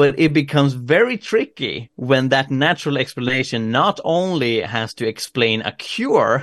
But 0.00 0.12
it 0.18 0.32
becomes 0.32 0.72
very 0.96 1.16
tricky 1.18 1.90
when 1.96 2.28
that 2.28 2.50
natural 2.50 2.96
explanation 2.98 3.60
not 3.72 3.96
only 4.04 4.54
has 4.62 4.94
to 4.94 5.04
explain 5.08 5.60
a 5.62 5.72
cure, 5.72 6.42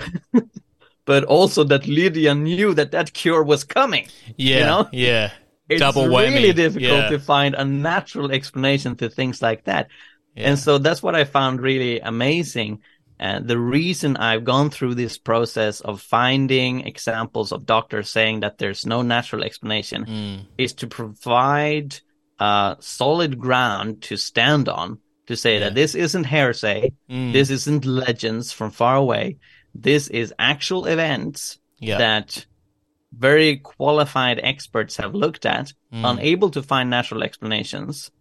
but 1.11 1.23
also 1.23 1.63
that 1.63 1.87
Lydia 1.87 2.33
knew 2.35 2.73
that 2.75 2.91
that 2.91 3.13
cure 3.13 3.43
was 3.43 3.63
coming. 3.63 4.05
yeah, 4.37 4.65
know? 4.65 4.89
yeah. 4.91 5.31
It's 5.69 5.79
Double 5.79 6.07
really 6.07 6.53
difficult 6.53 6.83
Yeah. 7.03 7.09
to 7.09 7.19
find 7.19 7.55
a 7.55 7.65
natural 7.65 8.31
explanation 8.31 8.95
to 8.97 9.09
things 9.09 9.41
like 9.41 9.63
that. 9.65 9.87
Yeah. 10.35 10.49
And 10.49 10.59
so 10.59 10.77
that's 10.77 11.01
what 11.01 11.15
I 11.15 11.23
found 11.23 11.61
really 11.61 11.99
amazing 11.99 12.81
And 13.17 13.47
the 13.47 13.57
reason 13.57 14.17
I've 14.17 14.43
gone 14.43 14.69
through 14.69 14.95
this 14.95 15.17
process 15.17 15.79
of 15.79 16.01
finding 16.01 16.81
examples 16.85 17.53
of 17.53 17.65
doctors 17.65 18.09
saying 18.09 18.41
that 18.41 18.57
there's 18.57 18.85
no 18.85 19.03
natural 19.03 19.41
explanation 19.45 20.03
Mm. 20.05 20.39
is 20.57 20.73
to 20.73 20.87
provide 20.87 21.95
uh, 22.37 22.75
solid 22.81 23.39
ground 23.39 24.01
to 24.01 24.17
stand 24.17 24.67
on 24.67 24.99
to 25.27 25.37
say 25.37 25.53
Yeah. 25.53 25.59
that 25.63 25.75
this 25.75 25.95
isn't 25.95 26.25
hearsay, 26.25 26.91
Mm. 27.09 27.31
this 27.31 27.49
isn't 27.49 27.85
legends 27.85 28.51
from 28.51 28.71
far 28.71 28.97
away. 28.97 29.37
This 29.73 30.09
is 30.09 30.33
actual 30.37 30.85
events 30.85 31.57
yeah. 31.79 31.97
that 31.97 32.45
very 33.17 33.57
qualified 33.57 34.39
experts 34.43 34.97
have 34.97 35.13
looked 35.15 35.45
at, 35.45 35.73
Mm. 35.93 36.11
unable 36.11 36.49
to 36.51 36.61
find 36.61 36.89
natural 36.89 37.23
explanations. 37.23 38.11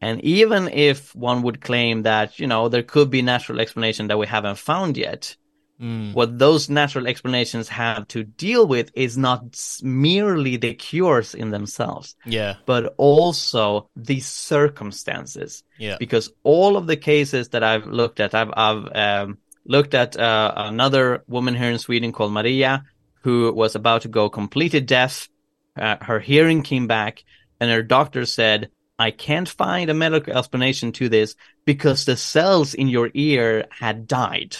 And 0.00 0.22
even 0.22 0.68
if 0.68 1.14
one 1.16 1.42
would 1.42 1.60
claim 1.60 2.02
that, 2.02 2.38
you 2.38 2.46
know, 2.46 2.68
there 2.68 2.82
could 2.84 3.10
be 3.10 3.22
natural 3.22 3.60
explanation 3.60 4.08
that 4.08 4.18
we 4.18 4.26
haven't 4.26 4.58
found 4.58 4.96
yet, 4.96 5.36
Mm. 5.80 6.12
what 6.12 6.38
those 6.38 6.68
natural 6.68 7.06
explanations 7.06 7.68
have 7.68 8.06
to 8.08 8.24
deal 8.24 8.66
with 8.66 8.90
is 8.94 9.16
not 9.16 9.40
merely 9.82 10.56
the 10.56 10.74
cures 10.74 11.34
in 11.34 11.50
themselves, 11.50 12.16
yeah. 12.26 12.54
but 12.66 12.94
also 12.96 13.88
the 13.94 14.18
circumstances 14.18 15.62
Yeah. 15.78 15.96
because 15.98 16.30
all 16.42 16.76
of 16.76 16.86
the 16.86 16.96
cases 16.96 17.48
that 17.50 17.62
I've 17.62 17.86
looked 17.86 18.18
at, 18.20 18.34
I've, 18.34 18.52
I've 18.56 18.88
um, 18.94 19.38
looked 19.66 19.94
at 19.94 20.18
uh, 20.18 20.52
another 20.56 21.22
woman 21.28 21.54
here 21.54 21.70
in 21.70 21.78
Sweden 21.78 22.10
called 22.12 22.32
Maria, 22.32 22.84
who 23.28 23.52
was 23.52 23.74
about 23.74 24.00
to 24.02 24.08
go 24.08 24.30
completely 24.30 24.80
deaf. 24.80 25.28
Uh, 25.76 25.96
her 26.00 26.18
hearing 26.18 26.62
came 26.62 26.86
back, 26.86 27.24
and 27.60 27.70
her 27.70 27.82
doctor 27.82 28.24
said, 28.24 28.70
"I 28.98 29.10
can't 29.10 29.56
find 29.62 29.90
a 29.90 29.94
medical 29.94 30.32
explanation 30.32 30.92
to 30.92 31.10
this 31.10 31.36
because 31.66 32.06
the 32.06 32.16
cells 32.16 32.72
in 32.72 32.88
your 32.88 33.10
ear 33.12 33.66
had 33.68 34.08
died, 34.08 34.56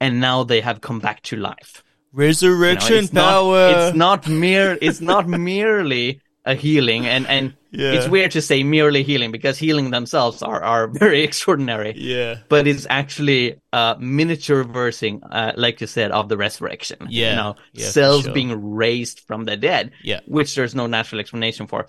and 0.00 0.20
now 0.20 0.42
they 0.42 0.62
have 0.62 0.80
come 0.80 1.00
back 1.00 1.20
to 1.24 1.36
life." 1.36 1.72
You 1.74 2.22
know, 2.22 2.28
Resurrection 2.28 3.04
it's 3.04 3.10
power. 3.10 3.60
Not, 3.68 3.88
it's 3.88 3.96
not 3.96 4.28
mere. 4.28 4.78
It's 4.80 5.02
not 5.02 5.28
merely 5.28 6.22
a 6.46 6.54
healing, 6.54 7.06
and 7.06 7.26
and 7.26 7.52
Yeah. 7.72 7.92
it's 7.92 8.08
weird 8.08 8.30
to 8.32 8.42
say 8.42 8.62
merely 8.62 9.02
healing 9.02 9.32
because 9.32 9.56
healing 9.58 9.90
themselves 9.90 10.42
are 10.42 10.62
are 10.62 10.88
very 11.04 11.22
extraordinary. 11.22 11.94
yeah. 11.96 12.36
But 12.48 12.66
it's 12.66 12.86
actually 12.90 13.56
uh, 13.72 13.94
miniature 13.98 14.62
versing, 14.64 15.22
uh, 15.24 15.52
like 15.56 15.80
you 15.80 15.86
said, 15.86 16.10
of 16.12 16.28
the 16.28 16.36
resurrection. 16.36 16.98
Yeah. 17.08 17.30
you 17.30 17.36
know, 17.36 17.54
Yeah, 17.72 17.86
cells 17.88 18.24
sure. 18.24 18.34
being 18.34 18.74
raised 18.74 19.20
from 19.26 19.44
the 19.44 19.56
dead, 19.56 19.92
Yeah. 20.04 20.20
which 20.26 20.54
there's 20.54 20.74
no 20.74 20.86
natural 20.86 21.20
explanation 21.20 21.66
for. 21.66 21.88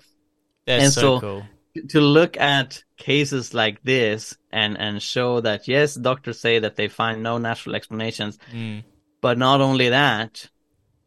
That's 0.66 0.84
and 0.84 0.92
so, 0.92 1.00
so- 1.00 1.20
cool. 1.20 1.42
To 1.90 2.00
look 2.00 2.36
at 2.38 2.84
cases 2.96 3.52
like 3.52 3.82
this 3.82 4.36
and 4.52 4.78
and 4.78 5.02
show 5.02 5.40
that 5.40 5.66
yes, 5.68 5.96
doctors 5.96 6.38
say 6.40 6.60
that 6.60 6.76
they 6.76 6.88
find 6.88 7.22
no 7.22 7.38
natural 7.38 7.74
explanations, 7.74 8.38
Mm. 8.54 8.84
but 9.20 9.38
not 9.38 9.60
only 9.60 9.88
that, 9.90 10.48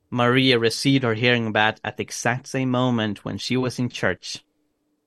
Maria 0.09 0.59
received 0.59 1.03
her 1.03 1.13
hearing 1.13 1.51
back 1.51 1.79
at 1.83 1.97
the 1.97 2.03
exact 2.03 2.47
same 2.47 2.69
moment 2.69 3.25
when 3.25 3.37
she 3.37 3.57
was 3.57 3.79
in 3.79 3.89
church. 3.89 4.43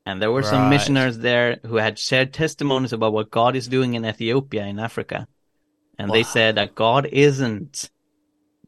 And 0.06 0.20
there 0.20 0.32
were 0.32 0.42
some 0.42 0.62
Right. 0.62 0.70
missionaries 0.70 1.18
there 1.18 1.60
who 1.64 1.76
had 1.76 1.98
shared 1.98 2.32
testimonies 2.32 2.92
about 2.92 3.12
what 3.12 3.30
God 3.30 3.54
is 3.54 3.68
doing 3.68 3.94
in 3.94 4.04
Ethiopia, 4.04 4.64
in 4.66 4.78
Africa. 4.78 5.28
And 5.98 6.10
they 6.10 6.22
said 6.22 6.54
that 6.56 6.74
God 6.74 7.06
isn't 7.12 7.90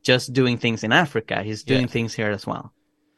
just 0.02 0.32
doing 0.32 0.58
things 0.58 0.84
in 0.84 0.92
Africa, 0.92 1.42
He's 1.42 1.62
doing 1.62 1.82
Yeah. 1.82 1.86
things 1.86 2.14
here 2.14 2.30
as 2.30 2.46
well. 2.46 2.72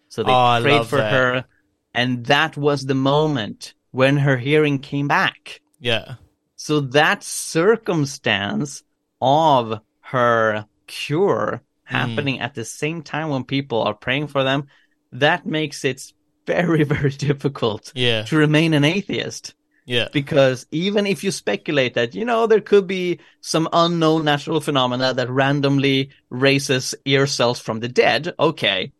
So 0.09 0.23
they 0.23 0.33
Oh, 0.33 0.61
prayed 0.63 0.87
for 0.87 0.99
that. 0.99 1.13
her. 1.13 1.45
And 1.93 2.27
that 2.27 2.57
was 2.57 2.87
the 2.87 2.95
moment 2.95 3.75
when 3.91 4.19
her 4.19 4.37
hearing 4.37 4.79
came 4.79 5.09
back. 5.09 5.61
Yeah. 5.81 6.17
So 6.57 6.81
that 6.81 7.23
circumstance 7.23 8.83
of 9.21 9.81
her 10.01 10.67
cure 10.87 11.63
hmm. 11.87 11.95
happening 11.97 12.41
at 12.41 12.55
the 12.55 12.65
same 12.65 13.03
time 13.03 13.29
when 13.31 13.45
people 13.45 13.83
are 13.83 13.95
praying 13.95 14.29
for 14.29 14.45
them, 14.45 14.67
that 15.13 15.47
makes 15.47 15.85
it 15.85 16.13
very, 16.47 16.85
very 16.95 17.11
difficult 17.11 17.93
Yeah. 17.95 18.23
to 18.25 18.37
remain 18.37 18.75
an 18.75 18.85
atheist. 18.85 19.55
Yeah. 19.87 20.09
Because 20.13 20.67
even 20.71 21.07
if 21.07 21.23
you 21.23 21.31
speculate 21.31 21.95
that, 21.95 22.15
you 22.15 22.25
know, 22.25 22.47
there 22.47 22.63
could 22.63 22.87
be 22.87 23.21
some 23.43 23.69
unknown 23.73 24.25
natural 24.25 24.61
phenomena 24.61 25.13
that 25.13 25.29
randomly 25.29 26.11
raises 26.31 26.95
ear 27.05 27.27
cells 27.27 27.61
from 27.61 27.81
the 27.81 27.89
dead, 27.89 28.35
okay. 28.39 28.93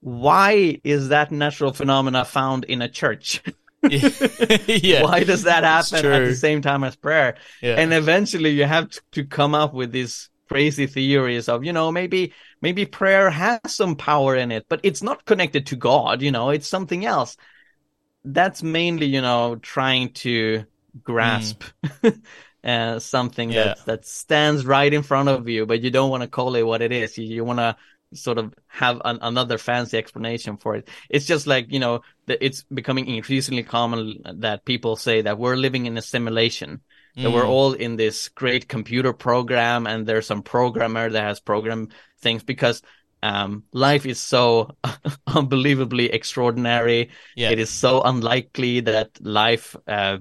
Why 0.00 0.80
is 0.82 1.08
that 1.10 1.30
natural 1.30 1.72
phenomena 1.74 2.24
found 2.24 2.64
in 2.64 2.80
a 2.80 2.88
church? 2.88 3.42
yeah. 3.82 5.02
Why 5.02 5.24
does 5.24 5.44
that 5.44 5.64
happen 5.64 6.04
at 6.10 6.26
the 6.26 6.34
same 6.34 6.62
time 6.62 6.84
as 6.84 6.96
prayer? 6.96 7.36
Yeah. 7.62 7.74
And 7.76 7.92
eventually 7.92 8.50
you 8.50 8.64
have 8.64 8.90
to, 8.90 9.00
to 9.12 9.24
come 9.24 9.54
up 9.54 9.74
with 9.74 9.92
these 9.92 10.30
crazy 10.48 10.86
theories 10.86 11.48
of, 11.48 11.64
you 11.64 11.72
know, 11.72 11.92
maybe, 11.92 12.32
maybe 12.60 12.86
prayer 12.86 13.30
has 13.30 13.60
some 13.68 13.96
power 13.96 14.36
in 14.36 14.52
it, 14.52 14.66
but 14.68 14.80
it's 14.82 15.02
not 15.02 15.24
connected 15.24 15.66
to 15.66 15.76
God, 15.76 16.22
you 16.22 16.30
know, 16.32 16.50
it's 16.50 16.68
something 16.68 17.04
else. 17.04 17.36
That's 18.24 18.62
mainly, 18.62 19.06
you 19.06 19.22
know, 19.22 19.56
trying 19.56 20.12
to 20.14 20.64
grasp 21.02 21.64
uh, 22.64 22.98
something. 22.98 23.50
Yeah. 23.50 23.64
that, 23.64 23.84
that 23.86 24.06
stands 24.06 24.66
right 24.66 24.92
in 24.92 25.02
front 25.02 25.28
of 25.28 25.48
you, 25.48 25.66
but 25.66 25.80
you 25.82 25.90
don't 25.90 26.10
want 26.10 26.22
to 26.22 26.28
call 26.28 26.54
it 26.54 26.62
what 26.62 26.82
it 26.82 26.92
is. 26.92 27.16
You, 27.16 27.24
you 27.24 27.44
want 27.44 27.60
to 27.60 27.76
sort 28.12 28.38
of 28.38 28.54
have 28.66 29.00
an, 29.04 29.18
another 29.22 29.56
fancy 29.56 29.96
explanation 29.96 30.56
for 30.56 30.76
it. 30.76 30.88
It's 31.08 31.26
just 31.26 31.46
like, 31.46 31.72
you 31.72 31.78
know, 31.78 32.02
that 32.26 32.44
it's 32.44 32.62
becoming 32.64 33.06
increasingly 33.06 33.62
common 33.62 34.22
that 34.40 34.64
people 34.64 34.96
say 34.96 35.22
that 35.22 35.38
we're 35.38 35.56
living 35.56 35.86
in 35.86 35.96
a 35.96 36.02
simulation 36.02 36.80
that 37.22 37.30
we're 37.30 37.44
Mm. 37.44 37.48
all 37.48 37.72
in 37.72 37.96
this 37.96 38.28
great 38.28 38.68
computer 38.68 39.12
program 39.12 39.86
and 39.86 40.06
there's 40.06 40.26
some 40.26 40.42
programmer 40.42 41.10
that 41.10 41.22
has 41.22 41.40
programmed 41.40 41.92
things 42.20 42.42
because 42.42 42.82
um, 43.22 43.64
life 43.72 44.06
is 44.06 44.18
so 44.20 44.70
unbelievably 45.26 46.10
extraordinary. 46.12 47.10
Yeah. 47.36 47.50
It 47.50 47.58
is 47.58 47.70
so 47.70 48.02
unlikely 48.02 48.80
that 48.80 49.10
life 49.20 49.76
uh, 49.86 50.18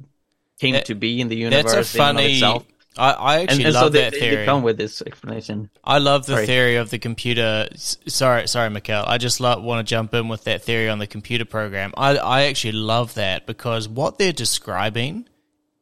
came 0.60 0.74
That- 0.74 0.86
to 0.86 0.96
be 0.96 1.22
in 1.22 1.30
the 1.30 1.38
universe 1.38 1.72
That's 1.74 1.96
a 1.96 2.02
and 2.04 2.18
funny. 2.18 2.34
itself. 2.34 2.66
I, 2.98 3.12
I 3.12 3.40
actually 3.44 3.66
and 3.66 3.74
love 3.76 3.84
so 3.84 3.90
they, 3.90 4.02
that 4.02 4.14
theory. 4.16 4.36
they 4.38 4.46
come 4.46 4.62
with 4.64 4.78
this 4.78 5.02
explanation. 5.02 5.70
I 5.86 6.00
love 6.00 6.26
the 6.26 6.34
Sorry. 6.34 6.46
theory 6.48 6.76
of 6.76 6.90
the 6.90 7.00
computer. 7.00 7.70
Sorry, 7.76 8.46
sorry, 8.48 8.70
Micael. 8.70 9.08
I 9.08 9.18
just 9.18 9.40
lo- 9.40 9.62
want 9.62 9.86
to 9.86 9.90
jump 9.90 10.14
in 10.14 10.28
with 10.28 10.44
that 10.46 10.64
theory 10.64 10.90
on 10.90 11.00
the 11.00 11.08
computer 11.08 11.46
program. 11.46 11.94
I, 11.96 12.18
I 12.18 12.42
actually 12.46 12.74
love 12.74 13.14
that 13.14 13.46
because 13.46 13.88
what 13.88 14.18
they're 14.18 14.34
describing 14.34 15.30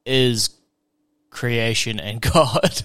is 0.06 0.52
creation 1.32 2.00
and 2.00 2.22
God. 2.34 2.84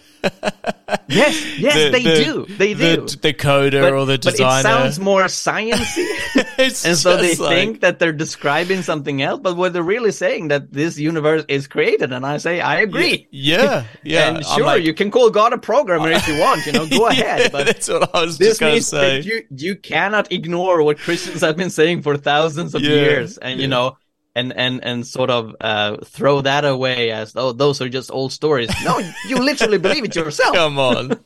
Yes, 1.14 1.58
yes, 1.58 1.74
The- 1.74 1.90
they 1.90 2.02
the- 2.02 2.24
do. 2.24 2.46
They 2.56 2.74
do. 2.74 3.06
The 3.06 3.32
coder 3.34 3.92
or 3.98 4.06
the 4.06 4.18
designer. 4.18 4.48
but 4.48 4.58
it 4.58 4.62
sounds 4.62 4.98
more 5.00 5.22
sciencey. 5.40 6.84
And 6.84 6.96
so 6.96 7.16
they 7.16 7.34
like- 7.36 7.48
think 7.56 7.80
that 7.80 7.98
they're 7.98 8.12
describing 8.12 8.82
something 8.82 9.22
else, 9.22 9.40
but 9.42 9.56
what 9.56 9.72
they're 9.72 9.82
really 9.82 10.12
saying 10.12 10.48
that 10.48 10.72
this 10.72 10.98
universe 10.98 11.44
is 11.48 11.66
created, 11.66 12.12
and 12.12 12.24
I 12.26 12.38
say 12.38 12.60
I 12.60 12.80
agree. 12.80 13.26
Yeah, 13.30 13.84
yeah. 14.02 14.28
and 14.36 14.44
sure, 14.44 14.64
like- 14.64 14.82
you 14.84 14.94
can 14.94 15.10
call 15.10 15.30
God 15.30 15.52
a 15.52 15.58
programmer 15.58 16.10
if 16.10 16.26
you 16.28 16.38
want. 16.38 16.66
You 16.66 16.72
know, 16.72 16.86
go 16.98 17.10
Yeah, 17.10 17.36
ahead. 17.36 17.52
But 17.52 17.66
that's 17.66 17.88
what 17.88 18.14
I 18.14 18.24
was 18.24 18.38
this 18.38 18.48
just 18.48 18.60
going 18.60 18.76
to 18.76 18.82
say. 18.82 19.20
that 19.20 19.24
you 19.26 19.44
you 19.56 19.76
cannot 19.76 20.30
ignore 20.32 20.82
what 20.82 20.98
Christians 20.98 21.40
have 21.42 21.56
been 21.56 21.70
saying 21.70 22.02
for 22.02 22.16
thousands 22.16 22.74
of 22.74 22.82
Yeah, 22.82 22.90
years, 22.90 23.38
and 23.38 23.58
yeah. 23.58 23.62
you 23.62 23.68
know, 23.68 23.96
and 24.34 24.52
and 24.56 24.82
and 24.82 25.06
sort 25.06 25.30
of 25.30 25.54
uh, 25.60 25.96
throw 26.04 26.40
that 26.40 26.64
away 26.64 27.10
as 27.10 27.34
oh 27.36 27.52
those 27.52 27.80
are 27.80 27.88
just 27.88 28.10
old 28.10 28.32
stories. 28.32 28.70
No, 28.84 28.98
you 29.28 29.36
literally 29.36 29.78
believe 29.78 30.04
it 30.04 30.16
yourself. 30.16 30.54
Come 30.54 30.78
on. 30.78 31.20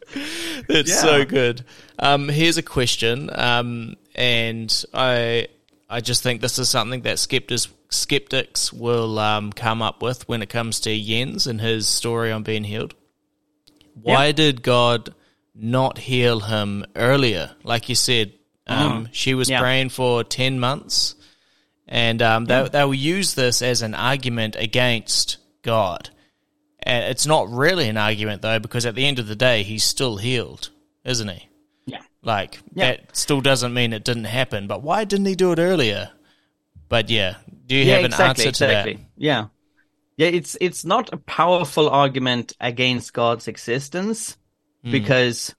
it's 0.68 0.90
Yeah. 0.90 0.96
so 0.96 1.24
good. 1.24 1.64
Um, 1.98 2.28
here's 2.28 2.58
a 2.58 2.62
question. 2.62 3.30
Um, 3.32 3.94
and 4.14 4.84
I, 4.92 5.48
I 5.88 6.00
just 6.00 6.22
think 6.22 6.40
this 6.40 6.58
is 6.58 6.68
something 6.68 7.02
that 7.02 7.18
skeptics, 7.18 7.68
skeptics 7.90 8.72
will 8.72 9.18
um, 9.18 9.52
come 9.52 9.82
up 9.82 10.02
with 10.02 10.28
when 10.28 10.42
it 10.42 10.48
comes 10.48 10.80
to 10.80 10.98
Jens 11.00 11.46
and 11.46 11.60
his 11.60 11.86
story 11.86 12.32
on 12.32 12.42
being 12.42 12.64
healed. 12.64 12.94
Why 13.94 14.32
did 14.32 14.62
God 14.62 15.14
not 15.54 15.98
heal 15.98 16.40
him 16.40 16.84
earlier? 16.96 17.52
Like 17.62 17.88
you 17.88 17.94
said, 17.94 18.32
um, 18.66 19.08
she 19.12 19.34
was 19.34 19.48
Mm. 19.48 19.52
Yeah. 19.52 19.60
praying 19.60 19.88
for 19.90 20.24
10 20.24 20.58
months. 20.60 21.14
And 21.88 22.20
um, 22.20 22.46
they, 22.46 22.68
they 22.68 22.84
will 22.84 22.94
use 22.94 23.34
this 23.34 23.62
as 23.62 23.82
an 23.82 23.94
argument 23.94 24.56
against 24.56 25.36
God. 25.62 26.10
And 26.82 27.04
it's 27.04 27.26
not 27.26 27.48
really 27.48 27.88
an 27.88 27.96
argument 27.96 28.42
though, 28.42 28.58
because 28.58 28.86
at 28.86 28.94
the 28.94 29.06
end 29.06 29.18
of 29.18 29.26
the 29.28 29.36
day, 29.36 29.62
he's 29.62 29.84
still 29.84 30.16
healed, 30.16 30.70
isn't 31.04 31.28
he? 31.28 31.48
Yeah. 31.86 32.00
Like 32.22 32.58
Yeah. 32.74 32.92
that 32.92 33.16
still 33.16 33.40
doesn't 33.40 33.72
mean 33.74 33.92
it 33.92 34.04
didn't 34.04 34.24
happen. 34.24 34.66
But 34.66 34.82
why 34.82 35.04
didn't 35.04 35.26
he 35.26 35.34
do 35.36 35.52
it 35.52 35.58
earlier? 35.58 36.10
But 36.88 37.10
yeah, 37.10 37.36
do 37.66 37.74
you 37.74 37.84
yeah, 37.84 37.94
have 37.96 38.04
an 38.04 38.12
exactly, 38.12 38.46
answer 38.46 38.64
to 38.64 38.64
exactly. 38.66 39.06
Yeah, 39.16 39.46
yeah. 40.16 40.28
It's 40.28 40.56
it's 40.60 40.84
not 40.84 41.12
a 41.12 41.16
powerful 41.16 41.88
argument 41.88 42.52
against 42.60 43.12
God's 43.12 43.48
existence 43.48 44.36
Hmm. 44.84 44.92
because 44.92 45.52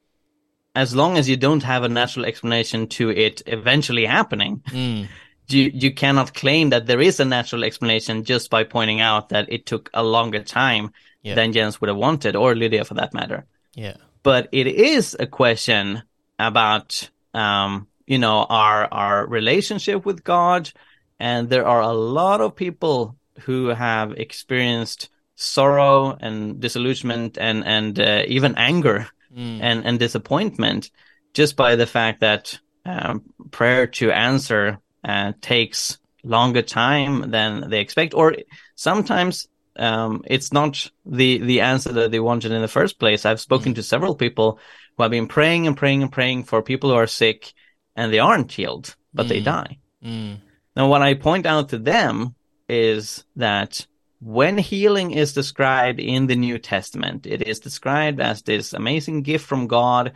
as 0.73 0.95
long 0.95 1.17
as 1.17 1.27
you 1.27 1.35
don't 1.35 1.63
have 1.63 1.83
a 1.83 1.89
natural 1.89 2.25
explanation 2.25 2.87
to 2.87 3.09
it 3.09 3.41
eventually 3.47 4.05
happening. 4.05 4.61
Mm, 4.69 5.07
you 5.49 5.71
you 5.73 5.93
cannot 5.93 6.33
claim 6.33 6.69
that 6.69 6.85
there 6.85 7.01
is 7.01 7.19
a 7.19 7.25
natural 7.25 7.63
explanation 7.63 8.23
just 8.23 8.49
by 8.49 8.63
pointing 8.63 9.01
out 9.01 9.29
that 9.29 9.51
it 9.51 9.65
took 9.65 9.89
a 9.93 10.03
longer 10.03 10.43
time 10.43 10.91
Yeah. 11.23 11.35
than 11.35 11.51
Jens 11.53 11.79
would 11.81 11.89
have 11.89 11.97
wanted, 11.97 12.35
or 12.35 12.55
Lydia 12.55 12.85
for 12.85 12.95
that 12.95 13.13
matter. 13.13 13.45
Yeah. 13.75 13.97
But 14.23 14.47
it 14.51 14.67
is 14.67 15.15
a 15.19 15.27
question 15.27 16.03
about, 16.39 17.09
um, 17.33 17.87
you 18.05 18.17
know, 18.19 18.45
our 18.49 18.87
our 18.91 19.25
relationship 19.27 20.05
with 20.05 20.23
God, 20.23 20.71
and 21.19 21.49
there 21.49 21.65
are 21.67 21.81
a 21.81 21.93
lot 21.93 22.41
of 22.41 22.55
people 22.55 23.15
who 23.45 23.67
have 23.69 24.11
experienced 24.13 25.09
sorrow 25.35 26.17
and 26.19 26.59
disillusionment 26.61 27.37
and 27.37 27.63
and 27.65 27.99
uh, 27.99 28.23
even 28.27 28.55
anger 28.57 29.07
Mm. 29.35 29.59
and 29.61 29.85
and 29.85 29.99
disappointment 29.99 30.89
just 31.33 31.55
by 31.57 31.75
the 31.75 31.85
fact 31.85 32.21
that 32.21 32.59
um, 32.85 33.21
prayer 33.51 33.85
to 33.99 34.09
answer 34.11 34.79
uh, 35.07 35.31
takes 35.41 35.97
longer 36.23 36.61
time 36.61 37.31
than 37.31 37.69
they 37.69 37.79
expect, 37.79 38.13
or 38.13 38.35
sometimes 38.75 39.47
um, 39.77 40.23
it's 40.25 40.51
not 40.51 40.89
the 41.05 41.39
the 41.39 41.61
answer 41.61 41.93
that 41.93 42.11
they 42.11 42.19
wanted 42.19 42.51
in 42.51 42.61
the 42.61 42.67
first 42.79 42.99
place. 42.99 43.25
I've 43.25 43.39
spoken 43.39 43.73
to 43.75 43.83
several 43.83 44.15
people 44.15 44.59
who 44.95 45.03
have 45.03 45.11
been 45.11 45.27
praying 45.27 45.67
and 45.67 45.77
praying 45.77 46.01
and 46.03 46.11
praying 46.11 46.43
for 46.43 46.61
people 46.61 46.89
who 46.89 46.95
are 46.97 47.07
sick, 47.07 47.53
and 47.95 48.11
they 48.11 48.19
aren't 48.19 48.51
healed, 48.51 48.95
but 49.13 49.27
they 49.27 49.41
Mm. 49.41 49.45
die. 49.45 49.77
Mm. 50.03 50.37
Now, 50.75 50.89
what 50.89 51.01
I 51.01 51.13
point 51.13 51.45
out 51.45 51.69
to 51.69 51.77
them 51.77 52.35
is 52.67 53.23
that 53.35 53.87
when 54.19 54.57
healing 54.57 55.11
is 55.11 55.33
described 55.33 55.99
in 55.99 56.27
the 56.27 56.35
New 56.35 56.57
Testament, 56.57 57.25
it 57.25 57.41
is 57.47 57.59
described 57.59 58.19
as 58.19 58.41
this 58.41 58.73
amazing 58.73 59.21
gift 59.23 59.45
from 59.45 59.67
God. 59.67 60.13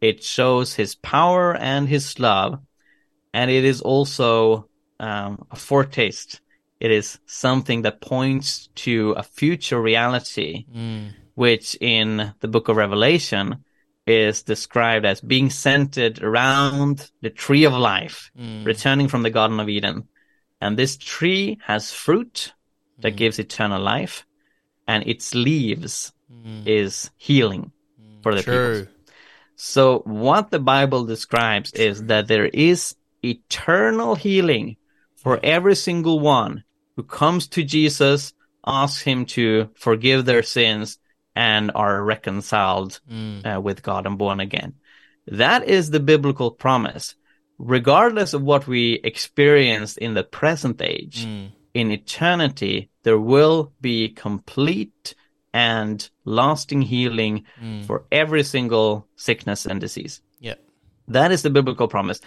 It 0.00 0.22
shows 0.22 0.74
his 0.74 0.96
power 0.96 1.56
and 1.56 1.88
his 1.88 2.18
love. 2.18 2.58
And 3.34 3.50
it 3.50 3.64
is 3.64 3.82
also 3.82 4.68
um, 5.00 5.44
a 5.50 5.56
foretaste. 5.56 6.40
It 6.78 6.90
is 6.90 7.18
something 7.26 7.82
that 7.82 8.00
points 8.00 8.68
to 8.86 9.12
a 9.18 9.24
future 9.24 9.80
reality, 9.82 10.66
Mm. 10.72 11.12
which 11.34 11.76
in 11.80 12.32
the 12.40 12.48
book 12.48 12.68
of 12.68 12.76
Revelation 12.76 13.64
is 14.06 14.42
described 14.44 15.04
as 15.04 15.20
being 15.20 15.50
centered 15.50 16.22
around 16.22 17.10
the 17.22 17.30
tree 17.30 17.64
of 17.64 17.72
life 17.72 18.30
Mm. 18.38 18.64
returning 18.64 19.08
from 19.08 19.22
the 19.24 19.30
Garden 19.38 19.58
of 19.60 19.68
Eden. 19.68 20.08
And 20.60 20.76
this 20.78 20.96
tree 20.96 21.58
has 21.64 21.92
fruit 21.92 22.52
that 23.00 23.16
gives 23.16 23.38
eternal 23.38 23.82
life, 23.82 24.24
and 24.86 25.06
its 25.06 25.34
leaves 25.34 26.12
Mm. 26.30 26.66
is 26.66 27.10
healing 27.16 27.72
for 28.22 28.34
the 28.34 28.42
True. 28.42 28.80
people. 28.80 28.92
So, 29.56 30.02
what 30.06 30.50
the 30.50 30.60
Bible 30.60 31.04
describes 31.04 31.72
is 31.72 32.04
that 32.04 32.28
there 32.28 32.46
is 32.46 32.94
eternal 33.24 34.14
healing 34.14 34.76
for 35.16 35.40
every 35.42 35.74
single 35.74 36.20
one 36.20 36.64
who 36.96 37.02
comes 37.02 37.48
to 37.48 37.64
Jesus, 37.64 38.32
asks 38.66 39.02
him 39.02 39.26
to 39.26 39.68
forgive 39.74 40.24
their 40.24 40.42
sins, 40.42 40.98
and 41.36 41.72
are 41.74 42.04
reconciled 42.04 43.00
Mm. 43.10 43.56
uh, 43.56 43.60
with 43.60 43.82
God 43.82 44.06
and 44.06 44.16
born 44.16 44.38
again. 44.40 44.74
That 45.26 45.66
is 45.68 45.90
the 45.90 46.00
biblical 46.00 46.50
promise. 46.52 47.16
Regardless 47.58 48.34
of 48.34 48.42
what 48.42 48.66
we 48.66 49.00
experienced 49.04 49.98
in 49.98 50.14
the 50.14 50.24
present 50.24 50.80
age, 50.82 51.24
Mm. 51.26 51.52
in 51.74 51.90
eternity, 51.90 52.88
there 53.02 53.18
will 53.18 53.72
be 53.80 54.08
complete 54.10 55.14
and 55.52 56.08
lasting 56.24 56.82
healing 56.82 57.44
Mm. 57.60 57.84
for 57.86 58.04
every 58.12 58.42
single 58.44 59.06
sickness 59.16 59.66
and 59.66 59.80
disease. 59.80 60.20
Yeah. 60.40 60.54
That 61.08 61.32
is 61.32 61.42
the 61.42 61.50
biblical 61.50 61.88
promise. 61.88 62.20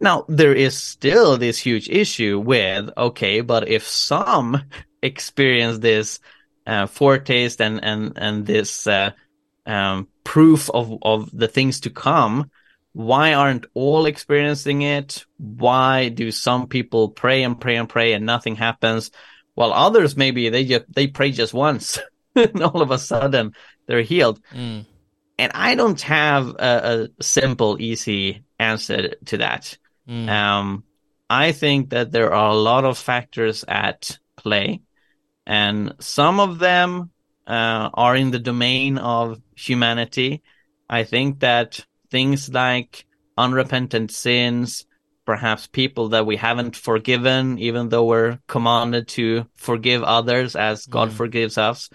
Now, 0.00 0.24
there 0.28 0.52
is 0.52 0.76
still 0.76 1.38
this 1.38 1.58
huge 1.58 1.88
issue 1.88 2.38
with, 2.38 2.90
okay, 2.96 3.40
but 3.40 3.68
if 3.68 3.86
some 3.86 4.62
experience 5.02 5.78
this 5.78 6.20
uh, 6.66 6.86
foretaste 6.86 7.60
and, 7.60 7.82
and, 7.82 8.12
and 8.16 8.46
this 8.46 8.86
uh, 8.86 9.12
um, 9.64 10.08
proof 10.24 10.68
of, 10.70 10.98
of 11.02 11.30
the 11.32 11.48
things 11.48 11.80
to 11.80 11.90
come, 11.90 12.50
why 12.92 13.34
aren't 13.34 13.66
all 13.74 14.06
experiencing 14.06 14.82
it? 14.82 15.26
Why 15.36 16.08
do 16.08 16.30
some 16.30 16.66
people 16.66 17.10
pray 17.10 17.42
and 17.42 17.60
pray 17.60 17.76
and 17.76 17.88
pray 17.88 18.14
and 18.14 18.24
nothing 18.24 18.56
happens? 18.56 19.10
While 19.54 19.72
others 19.72 20.16
maybe 20.16 20.48
they 20.48 20.64
just 20.64 20.84
they 20.92 21.06
pray 21.06 21.30
just 21.30 21.52
once 21.52 21.98
and 22.34 22.62
all 22.62 22.80
of 22.80 22.90
a 22.90 22.98
sudden 22.98 23.52
they're 23.86 24.00
healed. 24.02 24.40
Mm. 24.50 24.86
And 25.38 25.52
I 25.54 25.74
don't 25.74 26.00
have 26.00 26.48
a, 26.48 27.08
a 27.18 27.22
simple, 27.22 27.76
easy 27.80 28.44
answer 28.58 29.14
to 29.26 29.36
that. 29.38 29.76
Mm. 30.08 30.28
Um, 30.28 30.84
I 31.28 31.52
think 31.52 31.90
that 31.90 32.12
there 32.12 32.32
are 32.32 32.50
a 32.50 32.56
lot 32.56 32.84
of 32.84 32.98
factors 32.98 33.64
at 33.66 34.18
play, 34.36 34.82
and 35.46 35.94
some 36.00 36.40
of 36.40 36.58
them 36.58 37.10
uh, 37.46 37.90
are 37.94 38.16
in 38.16 38.30
the 38.30 38.38
domain 38.38 38.98
of 38.98 39.40
humanity. 39.56 40.42
I 40.88 41.04
think 41.04 41.40
that 41.40 41.84
things 42.10 42.48
like 42.48 43.06
unrepentant 43.36 44.10
sins, 44.12 44.86
perhaps 45.24 45.66
people 45.66 46.10
that 46.10 46.26
we 46.26 46.36
haven't 46.36 46.76
forgiven, 46.76 47.58
even 47.58 47.88
though 47.88 48.04
we're 48.04 48.38
commanded 48.46 49.08
to 49.08 49.46
forgive 49.56 50.02
others 50.04 50.54
as 50.54 50.86
God 50.86 51.10
Mm. 51.10 51.14
forgives 51.14 51.58
us, 51.58 51.90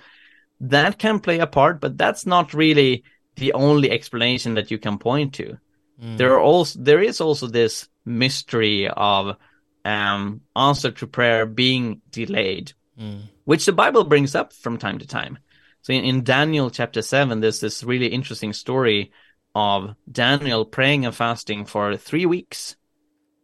that 0.59 0.99
can 0.99 1.19
play 1.19 1.39
a 1.39 1.47
part, 1.47 1.79
but 1.79 1.97
that's 1.97 2.25
not 2.25 2.53
really 2.53 3.03
the 3.37 3.53
only 3.53 3.89
explanation 3.89 4.55
that 4.55 4.69
you 4.71 4.77
can 4.77 4.97
point 4.97 5.33
to 5.35 5.57
Mm. 6.01 6.17
there 6.17 6.33
are 6.33 6.39
also 6.39 6.79
there 6.81 7.01
is 7.01 7.21
also 7.21 7.47
this 7.47 7.87
mystery 8.05 8.89
of 8.89 9.37
um 9.85 10.41
answer 10.55 10.91
to 10.91 11.07
prayer 11.07 11.45
being 11.45 12.01
delayed 12.09 12.73
Mm. 12.99 13.29
which 13.45 13.65
the 13.65 13.71
bible 13.71 14.03
brings 14.03 14.35
up 14.35 14.51
from 14.53 14.77
time 14.77 14.99
to 14.99 15.07
time 15.07 15.39
so 15.81 15.93
in, 15.93 16.03
in 16.03 16.23
daniel 16.23 16.69
chapter 16.69 17.01
7 17.01 17.39
there's 17.39 17.59
this 17.61 17.83
really 17.83 18.07
interesting 18.07 18.53
story 18.53 19.11
of 19.55 19.95
daniel 20.11 20.65
praying 20.65 21.05
and 21.05 21.15
fasting 21.15 21.65
for 21.65 21.95
three 21.97 22.25
weeks 22.25 22.75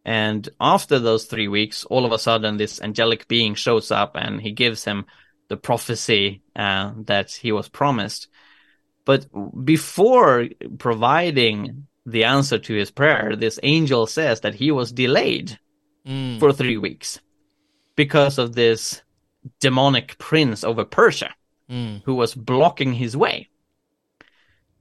and 0.04 0.48
after 0.60 0.98
those 0.98 1.24
three 1.24 1.48
weeks 1.48 1.84
all 1.84 2.04
of 2.04 2.12
a 2.12 2.18
sudden 2.18 2.56
this 2.56 2.80
angelic 2.80 3.26
being 3.26 3.54
shows 3.54 3.90
up 3.90 4.16
and 4.16 4.40
he 4.40 4.52
gives 4.52 4.84
him 4.84 5.06
the 5.48 5.56
prophecy 5.56 6.42
uh, 6.56 6.92
that 7.06 7.30
he 7.32 7.52
was 7.52 7.68
promised 7.68 8.28
but 9.04 9.26
before 9.64 10.46
providing 10.78 11.87
the 12.10 12.24
answer 12.24 12.58
to 12.58 12.74
his 12.74 12.90
prayer, 12.90 13.36
this 13.36 13.58
angel 13.62 14.06
says 14.06 14.40
that 14.40 14.54
he 14.54 14.70
was 14.70 14.92
delayed 14.92 15.58
Mm. 16.06 16.38
for 16.38 16.52
three 16.52 16.78
weeks 16.78 17.20
because 17.96 18.38
of 18.38 18.54
this 18.54 19.02
demonic 19.60 20.16
prince 20.18 20.64
over 20.64 20.84
Persia 20.84 21.34
Mm. 21.70 22.02
who 22.04 22.14
was 22.14 22.34
blocking 22.34 22.94
his 22.94 23.16
way. 23.16 23.48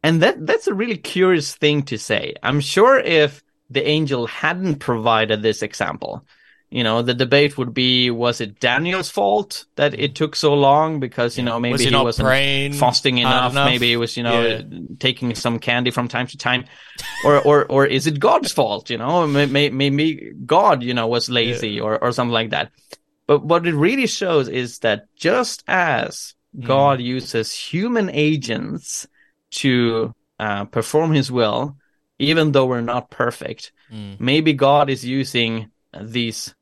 And 0.03 0.21
that 0.21 0.45
that's 0.45 0.67
a 0.67 0.73
really 0.73 0.97
curious 0.97 1.53
thing 1.55 1.84
to 1.84 1.97
say. 1.97 2.36
I'm 2.43 2.61
sure 2.61 2.97
if 2.99 3.43
the 3.69 3.86
angel 3.86 4.28
hadn't 4.28 4.78
provided 4.80 5.41
this 5.41 5.61
example, 5.61 6.23
you 6.70 6.84
know, 6.84 7.01
the 7.01 7.13
debate 7.13 7.57
would 7.57 7.74
be 7.74 8.09
was 8.11 8.41
it 8.41 8.59
Daniel's 8.59 9.09
fault 9.09 9.65
that 9.76 9.97
it 9.97 10.15
took 10.15 10.36
so 10.36 10.53
long 10.53 10.99
because, 10.99 11.38
you 11.38 11.43
know, 11.43 11.59
maybe 11.59 11.72
was 11.74 11.82
he 11.82 11.89
he 11.89 11.95
wasn't 11.95 12.26
praying 12.28 12.74
fasting 12.74 13.20
enough, 13.20 13.53
enough? 13.53 13.65
maybe 13.70 13.93
it 13.93 13.97
was, 13.97 14.18
you 14.18 14.24
know, 14.24 14.41
Yeah. 14.45 14.61
taking 14.99 15.34
some 15.36 15.59
candy 15.59 15.91
from 15.91 16.07
time 16.09 16.28
to 16.28 16.38
time. 16.38 16.65
Or 17.24 17.39
or 17.41 17.65
or 17.65 17.86
is 17.86 18.05
it 18.07 18.20
God's 18.20 18.51
fault, 18.51 18.89
you 18.89 18.97
know? 18.97 19.26
May- 19.28 19.45
may- 19.45 19.70
Maybe 19.70 20.34
God, 20.45 20.84
you 20.84 20.93
know, 20.93 21.07
was 21.07 21.30
lazy 21.30 21.80
or 21.80 21.97
or 22.03 22.11
something 22.11 22.34
like 22.34 22.49
that. 22.49 22.72
But 23.28 23.43
what 23.45 23.65
it 23.68 23.76
really 23.76 24.07
shows 24.07 24.47
is 24.49 24.80
that 24.80 25.05
just 25.15 25.63
as 25.68 26.34
Mm. 26.57 26.65
God 26.65 27.01
uses 27.01 27.53
human 27.53 28.09
agents 28.09 29.05
to 29.51 30.13
uh, 30.39 30.65
perform 30.65 31.11
his 31.13 31.30
will, 31.32 31.76
even 32.20 32.51
though 32.51 32.65
we're 32.65 32.82
not 32.82 33.09
perfect, 33.11 33.72
Mm. 33.91 34.20
maybe 34.20 34.53
God 34.53 34.89
is 34.89 35.03
using 35.05 35.72
these 36.01 36.53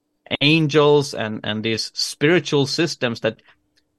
angels 0.41 1.13
and, 1.13 1.41
and 1.43 1.63
these 1.63 1.91
spiritual 1.93 2.67
systems 2.67 3.21
that 3.21 3.41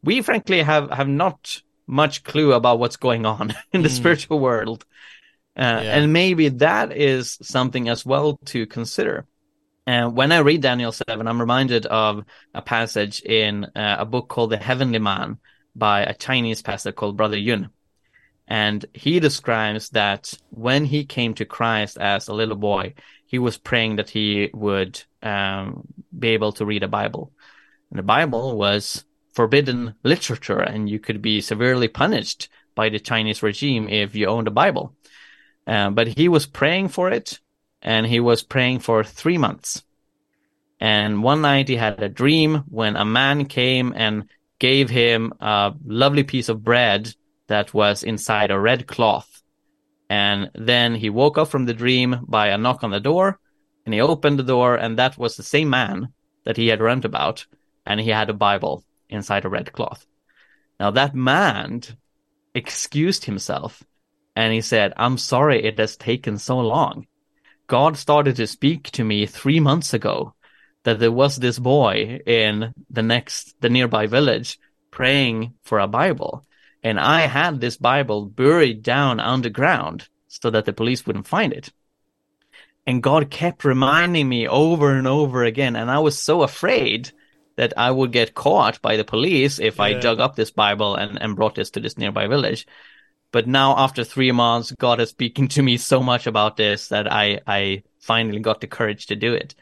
we 0.03 0.22
frankly 0.22 0.62
have, 0.62 0.91
have 0.91 1.09
not 1.09 1.62
much 1.87 2.24
clue 2.24 2.53
about 2.53 2.79
what's 2.79 2.97
going 2.97 3.27
on 3.27 3.55
in 3.72 3.83
the 3.83 3.89
Mm. 3.89 3.97
spiritual 3.97 4.41
world. 4.41 4.85
Uh, 5.57 5.81
Yeah. 5.85 5.99
And 5.99 6.12
maybe 6.12 6.49
that 6.51 6.97
is 6.97 7.39
something 7.43 7.89
as 7.89 8.05
well 8.05 8.39
to 8.47 8.66
consider. 8.66 9.27
And 9.87 10.16
when 10.16 10.33
I 10.33 10.39
read 10.39 10.62
Daniel 10.62 10.93
7, 10.93 11.27
I'm 11.29 11.41
reminded 11.41 11.87
of 11.87 12.24
a 12.53 12.61
passage 12.61 13.20
in 13.22 13.64
uh, 13.64 13.97
a 14.01 14.05
book 14.05 14.29
called 14.29 14.51
The 14.51 14.57
Heavenly 14.57 14.99
Man 14.99 15.39
by 15.77 16.03
a 16.03 16.14
Chinese 16.14 16.61
pastor 16.62 16.93
called 16.93 17.16
Brother 17.16 17.39
Yun. 17.39 17.70
And 18.49 18.85
he 18.95 19.20
describes 19.20 19.91
that 19.91 20.33
when 20.51 20.85
he 20.85 21.05
came 21.05 21.35
to 21.35 21.45
Christ 21.45 21.99
as 21.99 22.29
a 22.29 22.35
little 22.35 22.57
boy, 22.57 22.95
he 23.27 23.39
was 23.39 23.59
praying 23.59 23.97
that 23.97 24.11
he 24.11 24.51
would 24.55 25.03
um, 25.22 25.87
be 26.16 26.29
able 26.29 26.53
to 26.53 26.64
read 26.64 26.83
a 26.83 26.89
Bible. 26.89 27.33
And 27.91 27.99
the 27.99 28.05
Bible 28.05 28.57
was 28.57 29.05
forbidden 29.35 29.95
literature, 30.03 30.61
and 30.61 30.89
you 30.89 30.99
could 30.99 31.20
be 31.20 31.41
severely 31.41 31.89
punished 31.89 32.49
by 32.74 32.89
the 32.89 33.01
Chinese 33.01 33.43
regime 33.43 33.89
if 33.89 34.14
you 34.14 34.27
owned 34.27 34.49
a 34.49 34.53
Bible. 34.53 34.95
Uh, 35.66 35.91
but 35.91 36.07
he 36.07 36.29
was 36.29 36.47
praying 36.47 36.89
for 36.89 37.11
it, 37.11 37.41
and 37.83 38.07
he 38.07 38.20
was 38.20 38.43
praying 38.43 38.79
for 38.79 39.03
three 39.03 39.39
months. 39.39 39.83
And 40.81 41.22
one 41.22 41.43
night 41.43 41.68
he 41.68 41.77
had 41.77 42.03
a 42.03 42.09
dream 42.09 42.64
when 42.68 42.97
a 42.97 43.05
man 43.05 43.47
came 43.47 43.93
and 43.97 44.29
gave 44.59 44.91
him 44.91 45.33
a 45.41 45.74
lovely 45.85 46.22
piece 46.22 46.49
of 46.49 46.62
bread 46.62 47.14
that 47.49 47.74
was 47.74 48.03
inside 48.03 48.51
a 48.51 48.59
red 48.59 48.87
cloth. 48.87 49.36
And 50.09 50.50
then 50.54 50.94
he 50.94 51.11
woke 51.11 51.38
up 51.38 51.48
from 51.48 51.66
the 51.66 51.74
dream 51.74 52.20
by 52.26 52.48
a 52.48 52.59
knock 52.59 52.84
on 52.84 52.90
the 52.90 53.00
door 53.00 53.38
and 53.84 53.94
he 53.94 54.00
opened 54.00 54.38
the 54.38 54.44
door 54.44 54.76
and 54.76 54.98
that 54.98 55.18
was 55.18 55.36
the 55.36 55.42
same 55.42 55.70
man 55.70 56.12
that 56.44 56.57
he 56.57 56.68
had 56.68 56.78
dreamt 56.78 57.04
about. 57.04 57.46
And 57.84 58.00
he 58.00 58.11
had 58.11 58.30
a 58.30 58.34
Bible 58.34 58.84
inside 59.09 59.44
a 59.44 59.48
red 59.48 59.72
cloth. 59.72 60.07
Now 60.78 60.90
that 60.90 61.14
man 61.14 61.82
excused 62.54 63.24
himself 63.24 63.82
and 64.34 64.52
he 64.52 64.61
said, 64.61 64.92
I'm 64.96 65.18
sorry 65.18 65.64
it 65.64 65.78
has 65.78 65.96
taken 65.96 66.38
so 66.38 66.59
long. 66.59 67.07
God 67.66 67.96
started 67.96 68.36
to 68.36 68.46
speak 68.46 68.90
to 68.92 69.04
me 69.04 69.26
three 69.26 69.61
months 69.61 69.94
ago 69.94 70.34
that 70.84 71.00
there 71.00 71.12
was 71.12 71.36
this 71.36 71.59
boy 71.59 72.20
in 72.26 72.72
the 72.90 73.02
next, 73.02 73.61
the 73.61 73.68
nearby 73.68 74.07
village 74.07 74.59
praying 74.90 75.54
for 75.64 75.80
a 75.80 75.88
Bible. 75.88 76.44
And 76.83 77.01
I 77.01 77.22
had 77.22 77.61
this 77.61 77.77
Bible 77.77 78.27
buried 78.27 78.83
down 78.83 79.20
underground 79.20 80.09
so 80.29 80.51
that 80.51 80.64
the 80.64 80.72
police 80.72 81.07
wouldn't 81.07 81.27
find 81.27 81.53
it. 81.53 81.72
And 82.87 83.03
God 83.03 83.31
kept 83.31 83.64
reminding 83.64 84.29
me 84.29 84.47
over 84.47 84.95
and 84.95 85.07
over 85.07 85.45
again. 85.45 85.74
And 85.74 85.91
I 85.91 85.99
was 85.99 86.18
so 86.18 86.43
afraid 86.43 87.11
that 87.57 87.72
I 87.77 87.91
would 87.91 88.12
get 88.12 88.35
caught 88.35 88.81
by 88.81 88.97
the 88.97 89.05
police 89.05 89.59
if 89.59 89.79
yeah. 89.79 89.85
I 89.85 89.93
dug 89.95 90.20
up 90.20 90.37
this 90.37 90.51
Bible 90.51 90.95
and, 90.95 91.20
and 91.20 91.35
brought 91.35 91.57
this 91.57 91.70
to 91.70 91.81
this 91.81 91.99
nearby 91.99 92.29
village. 92.29 92.66
But 93.33 93.49
now 93.49 93.77
after 93.77 94.05
three 94.05 94.31
months, 94.31 94.70
God 94.72 95.01
is 95.01 95.11
speaking 95.11 95.49
to 95.49 95.62
me 95.62 95.79
so 95.79 96.03
much 96.03 96.27
about 96.27 96.57
this 96.57 96.89
that 96.89 97.11
I, 97.11 97.41
I 97.47 97.83
finally 97.99 98.39
got 98.39 98.61
the 98.61 98.66
courage 98.66 99.07
to 99.07 99.16
do 99.16 99.35
it. 99.35 99.55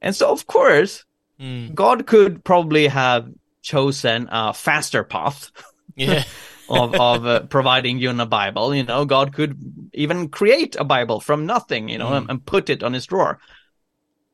And 0.00 0.16
so, 0.16 0.30
of 0.30 0.46
course, 0.46 1.04
mm. 1.40 1.72
God 1.74 2.06
could 2.06 2.42
probably 2.42 2.88
have 2.88 3.30
chosen 3.62 4.28
a 4.30 4.52
faster 4.52 5.04
path. 5.04 5.52
Yeah. 5.96 6.24
of 6.68 6.94
of 6.94 7.26
uh, 7.26 7.40
providing 7.40 7.98
you 7.98 8.10
in 8.10 8.20
a 8.20 8.26
Bible. 8.26 8.74
You 8.74 8.84
know, 8.84 9.04
God 9.04 9.34
could 9.34 9.90
even 9.92 10.28
create 10.28 10.76
a 10.76 10.84
Bible 10.84 11.20
from 11.20 11.46
nothing. 11.46 11.88
You 11.88 11.98
know, 11.98 12.10
mm. 12.10 12.16
and, 12.18 12.30
and, 12.30 12.46
put 12.46 12.70
it 12.70 12.82
on 12.82 12.92
His 12.92 13.06
drawer. 13.06 13.38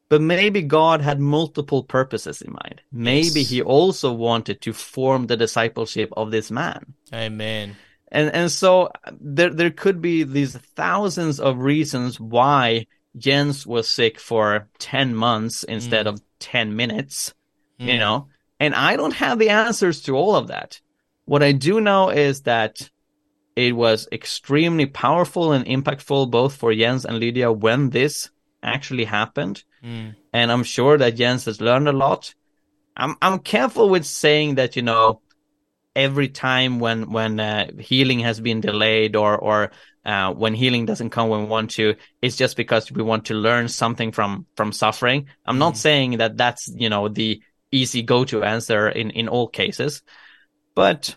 But 0.09 0.23
maybe 0.23 0.63
God 0.63 1.03
had 1.03 1.21
multiple 1.21 1.83
purposes 1.83 2.41
in 2.41 2.53
mind. 2.53 2.81
Maybe 2.91 3.41
yes. 3.41 3.51
He 3.51 3.63
also 3.63 4.13
wanted 4.13 4.63
to 4.63 4.73
form 4.73 5.27
the 5.27 5.37
discipleship 5.37 6.11
of 6.17 6.31
this 6.31 6.51
man. 6.51 6.95
Amen 7.13 7.77
and 8.11 8.35
and 8.35 8.51
so 8.51 8.91
there 9.21 9.51
there 9.51 9.71
could 9.71 10.01
be 10.01 10.25
these 10.25 10.57
thousands 10.57 11.41
of 11.41 11.59
reasons 11.59 12.19
why 12.19 12.87
Jens 13.17 13.67
was 13.67 13.89
sick 13.89 14.19
for 14.19 14.69
10 14.79 15.15
months 15.15 15.65
instead 15.65 16.07
mm. 16.07 16.11
of 16.11 16.23
10 16.41 16.75
minutes 16.75 17.35
mm. 17.81 17.93
you 17.93 17.99
know 17.99 18.29
and 18.61 18.75
I 18.75 18.97
don't 18.97 19.15
have 19.15 19.39
the 19.39 19.51
answers 19.51 20.03
to 20.03 20.17
all 20.17 20.37
of 20.37 20.49
that 20.49 20.81
what 21.29 21.43
I 21.43 21.53
do 21.53 21.81
know 21.81 22.11
is 22.11 22.43
that 22.43 22.91
it 23.55 23.75
was 23.75 24.09
extremely 24.13 24.87
powerful 24.87 25.53
and 25.53 25.65
impactful 25.67 26.31
both 26.31 26.57
for 26.57 26.75
Jens 26.75 27.05
and 27.05 27.19
Lydia 27.19 27.53
when 27.53 27.91
this 27.91 28.31
actually 28.63 29.05
happened 29.05 29.63
mm. 29.85 30.15
and 30.33 30.53
I'm 30.53 30.65
sure 30.65 30.99
that 30.99 31.17
Jens 31.17 31.45
has 31.45 31.61
learned 31.61 31.89
a 31.89 31.93
lot 31.93 32.35
I'm 32.99 33.17
I'm 33.23 33.39
careful 33.39 33.89
with 33.89 34.05
saying 34.05 34.57
that 34.57 34.75
you 34.75 34.83
know 34.83 35.21
every 35.95 36.29
time 36.29 36.81
when 36.81 37.11
when 37.11 37.41
uh, 37.41 37.71
healing 37.79 38.21
has 38.21 38.41
been 38.41 38.61
delayed 38.61 39.17
or 39.17 39.39
or 39.39 39.71
uh, 40.05 40.33
when 40.33 40.55
healing 40.55 40.87
doesn't 40.87 41.11
come 41.11 41.29
when 41.29 41.41
we 41.41 41.47
want 41.47 41.71
to, 41.73 41.95
it's 42.23 42.37
just 42.37 42.57
because 42.57 42.91
we 42.91 43.03
want 43.03 43.27
to 43.27 43.35
learn 43.35 43.69
something 43.69 44.13
from 44.13 44.47
from 44.57 44.73
suffering. 44.73 45.29
I'm 45.47 45.57
mm. 45.57 45.61
not 45.61 45.77
saying 45.77 46.19
that 46.19 46.37
that's 46.37 46.69
you 46.75 46.89
know 46.89 47.09
the 47.09 47.41
easy 47.71 48.03
go 48.03 48.25
to 48.25 48.43
answer 48.43 48.89
in 48.89 49.11
in 49.11 49.29
all 49.29 49.49
cases, 49.49 50.03
but 50.79 51.17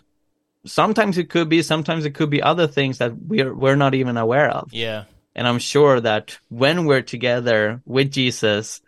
sometimes 0.66 1.18
it 1.18 1.30
could 1.30 1.48
be. 1.48 1.62
Sometimes 1.62 2.04
it 2.04 2.16
could 2.16 2.30
be 2.30 2.42
other 2.42 2.66
things 2.66 2.98
that 2.98 3.12
we're 3.16 3.54
we're 3.54 3.76
not 3.76 3.94
even 3.94 4.16
aware 4.16 4.50
of. 4.50 4.72
Yeah. 4.72 5.04
And 5.36 5.46
I'm 5.46 5.60
sure 5.60 6.00
that 6.00 6.36
when 6.48 6.84
we're 6.84 7.06
together 7.06 7.80
with 7.86 8.10
Jesus 8.10 8.80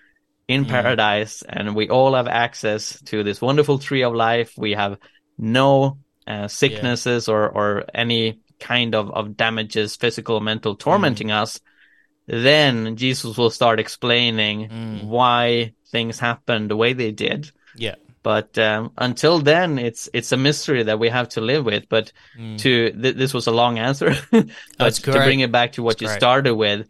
in 0.49 0.65
mm. 0.65 0.69
paradise 0.69 1.45
and 1.49 1.77
we 1.77 1.91
all 1.91 2.15
have 2.17 2.27
access 2.27 3.01
to 3.03 3.23
this 3.23 3.41
wonderful 3.41 3.79
tree 3.79 4.03
of 4.03 4.15
life, 4.15 4.55
we 4.59 4.73
have 4.73 4.99
no 5.39 5.99
uh, 6.27 6.49
sicknesses 6.49 7.29
yeah. 7.29 7.35
or 7.35 7.49
or 7.49 7.85
any 7.95 8.41
kind 8.59 8.97
of 8.97 9.13
of 9.13 9.37
damages, 9.37 9.95
physical, 9.95 10.41
mental, 10.41 10.75
tormenting 10.75 11.29
mm. 11.29 11.41
us, 11.43 11.61
then 12.27 12.97
Jesus 12.97 13.39
will 13.39 13.51
start 13.51 13.79
explaining 13.79 14.69
mm. 14.69 15.05
why 15.05 15.75
things 15.93 16.19
happened 16.19 16.69
the 16.69 16.77
way 16.77 16.95
they 16.95 17.13
did. 17.13 17.53
Yeah. 17.77 17.95
But 18.25 18.59
um, 18.59 18.91
until 18.97 19.39
then, 19.39 19.79
it's 19.79 20.09
it's 20.15 20.33
a 20.33 20.37
mystery 20.37 20.83
that 20.85 20.99
we 20.99 21.11
have 21.11 21.29
to 21.31 21.43
live 21.43 21.65
with. 21.67 21.89
But 21.91 22.11
mm. 22.37 22.59
to 22.59 22.91
th- 22.91 23.17
this 23.17 23.35
was 23.35 23.47
a 23.47 23.53
long 23.53 23.79
answer, 23.79 24.17
but 24.79 24.95
to 24.95 25.13
bring 25.13 25.41
it 25.41 25.53
back 25.53 25.73
to 25.73 25.83
what 25.83 26.01
you 26.01 26.09
correct. 26.09 26.21
started 26.21 26.55
with, 26.55 26.89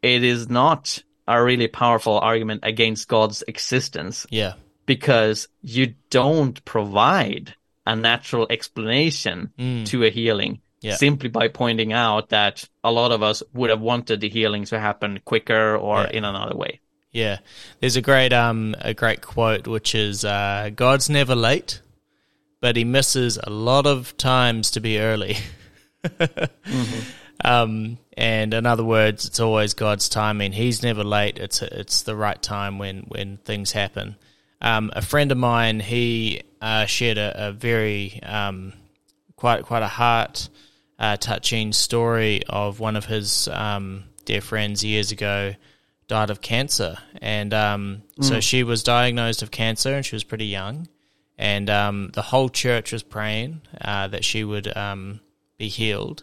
it 0.00 0.22
is 0.22 0.48
not 0.48 1.02
a 1.26 1.42
really 1.42 1.66
powerful 1.66 2.20
argument 2.20 2.60
against 2.62 3.08
God's 3.08 3.42
existence. 3.48 4.26
Yeah, 4.30 4.54
because 4.86 5.48
you 5.60 5.94
don't 6.10 6.64
provide 6.64 7.56
a 7.84 7.96
natural 7.96 8.46
explanation 8.48 9.52
mm. 9.58 9.86
to 9.86 10.04
a 10.04 10.10
healing 10.10 10.60
yeah. 10.80 10.94
simply 10.94 11.28
by 11.28 11.48
pointing 11.48 11.92
out 11.92 12.28
that 12.28 12.68
a 12.84 12.92
lot 12.92 13.10
of 13.10 13.24
us 13.24 13.42
would 13.52 13.70
have 13.70 13.80
wanted 13.80 14.20
the 14.20 14.28
healing 14.28 14.64
to 14.66 14.78
happen 14.78 15.20
quicker 15.24 15.76
or 15.76 16.02
yeah. 16.02 16.10
in 16.10 16.24
another 16.24 16.56
way. 16.56 16.80
Yeah, 17.16 17.38
there's 17.80 17.96
a 17.96 18.02
great 18.02 18.34
um 18.34 18.76
a 18.78 18.92
great 18.92 19.22
quote 19.22 19.66
which 19.66 19.94
is 19.94 20.22
uh, 20.22 20.68
God's 20.76 21.08
never 21.08 21.34
late, 21.34 21.80
but 22.60 22.76
He 22.76 22.84
misses 22.84 23.38
a 23.42 23.48
lot 23.48 23.86
of 23.86 24.14
times 24.18 24.72
to 24.72 24.80
be 24.80 24.98
early. 25.00 25.38
mm-hmm. 26.04 27.00
Um, 27.44 27.98
and 28.16 28.54
in 28.54 28.64
other 28.64 28.82
words, 28.82 29.26
it's 29.26 29.40
always 29.40 29.74
God's 29.74 30.08
timing. 30.08 30.52
He's 30.52 30.82
never 30.82 31.04
late. 31.04 31.38
It's 31.38 31.60
it's 31.60 32.02
the 32.02 32.16
right 32.16 32.40
time 32.40 32.78
when 32.78 33.00
when 33.08 33.36
things 33.44 33.72
happen. 33.72 34.16
Um, 34.62 34.90
a 34.96 35.02
friend 35.02 35.30
of 35.30 35.36
mine, 35.36 35.80
he 35.80 36.42
uh, 36.62 36.86
shared 36.86 37.18
a, 37.18 37.48
a 37.48 37.52
very 37.52 38.22
um, 38.22 38.72
quite 39.36 39.64
quite 39.64 39.82
a 39.82 39.86
heart 39.88 40.48
uh, 40.98 41.18
touching 41.18 41.74
story 41.74 42.42
of 42.48 42.80
one 42.80 42.96
of 42.96 43.04
his 43.04 43.48
um, 43.48 44.04
dear 44.24 44.40
friends 44.40 44.82
years 44.82 45.12
ago 45.12 45.54
died 46.08 46.30
of 46.30 46.40
cancer, 46.40 46.98
and 47.20 47.52
mm. 47.52 48.00
so 48.20 48.40
she 48.40 48.62
was 48.62 48.82
diagnosed 48.82 49.42
of 49.42 49.50
cancer, 49.50 49.94
and 49.94 50.04
she 50.04 50.14
was 50.14 50.24
pretty 50.24 50.46
young, 50.46 50.88
and 51.36 51.68
um, 51.68 52.10
the 52.14 52.22
whole 52.22 52.48
church 52.48 52.92
was 52.92 53.02
praying 53.02 53.62
uh, 53.80 54.08
that 54.08 54.24
she 54.24 54.44
would 54.44 54.74
um, 54.76 55.20
be 55.58 55.68
healed, 55.68 56.22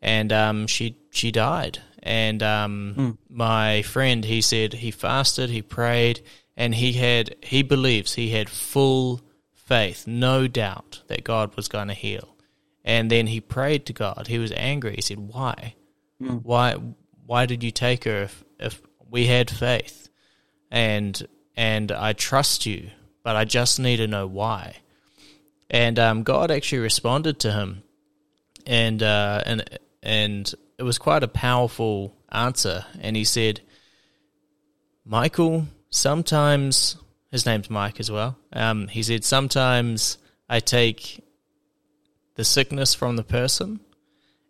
and 0.00 0.70
she 0.70 0.96
she 1.10 1.30
died, 1.32 1.80
and 2.02 2.40
mm. 2.40 3.18
my 3.28 3.82
friend 3.82 4.24
he 4.24 4.40
said 4.40 4.74
he 4.74 4.90
fasted, 4.90 5.50
he 5.50 5.62
prayed 5.62 6.20
and 6.56 6.74
he 6.74 6.94
had 6.94 7.36
he 7.42 7.62
believes 7.62 8.14
he 8.14 8.30
had 8.30 8.48
full 8.48 9.20
faith, 9.52 10.06
no 10.06 10.48
doubt 10.48 11.02
that 11.08 11.24
God 11.24 11.54
was 11.56 11.68
going 11.68 11.88
to 11.88 11.94
heal. 11.94 12.36
And 12.84 13.10
then 13.10 13.26
he 13.26 13.40
prayed 13.40 13.84
to 13.86 13.92
God. 13.92 14.28
He 14.28 14.38
was 14.38 14.52
angry. 14.52 14.94
He 14.94 15.02
said, 15.02 15.18
"Why? 15.18 15.74
Mm. 16.22 16.42
Why? 16.42 16.76
Why 17.26 17.44
did 17.44 17.62
you 17.64 17.72
take 17.72 18.04
her 18.04 18.22
if, 18.22 18.44
if 18.58 18.80
we 19.10 19.26
had 19.26 19.50
faith? 19.50 20.08
And 20.70 21.26
and 21.56 21.92
I 21.92 22.12
trust 22.12 22.66
you, 22.66 22.90
but 23.22 23.36
I 23.36 23.44
just 23.44 23.78
need 23.78 23.98
to 23.98 24.06
know 24.06 24.26
why." 24.26 24.76
And 25.70 25.98
um, 25.98 26.22
God 26.22 26.50
actually 26.50 26.78
responded 26.78 27.40
to 27.40 27.52
him, 27.52 27.82
and 28.66 29.02
uh, 29.02 29.42
and 29.46 29.78
and 30.02 30.54
it 30.78 30.82
was 30.82 30.98
quite 30.98 31.22
a 31.22 31.28
powerful 31.28 32.14
answer. 32.30 32.84
And 33.00 33.16
he 33.16 33.24
said, 33.24 33.60
"Michael, 35.04 35.66
sometimes 35.90 36.96
his 37.30 37.46
name's 37.46 37.70
Mike 37.70 38.00
as 38.00 38.10
well. 38.10 38.38
Um, 38.52 38.88
he 38.88 39.02
said 39.02 39.24
sometimes 39.24 40.18
I 40.48 40.60
take 40.60 41.22
the 42.34 42.44
sickness 42.44 42.94
from 42.94 43.16
the 43.16 43.24
person, 43.24 43.80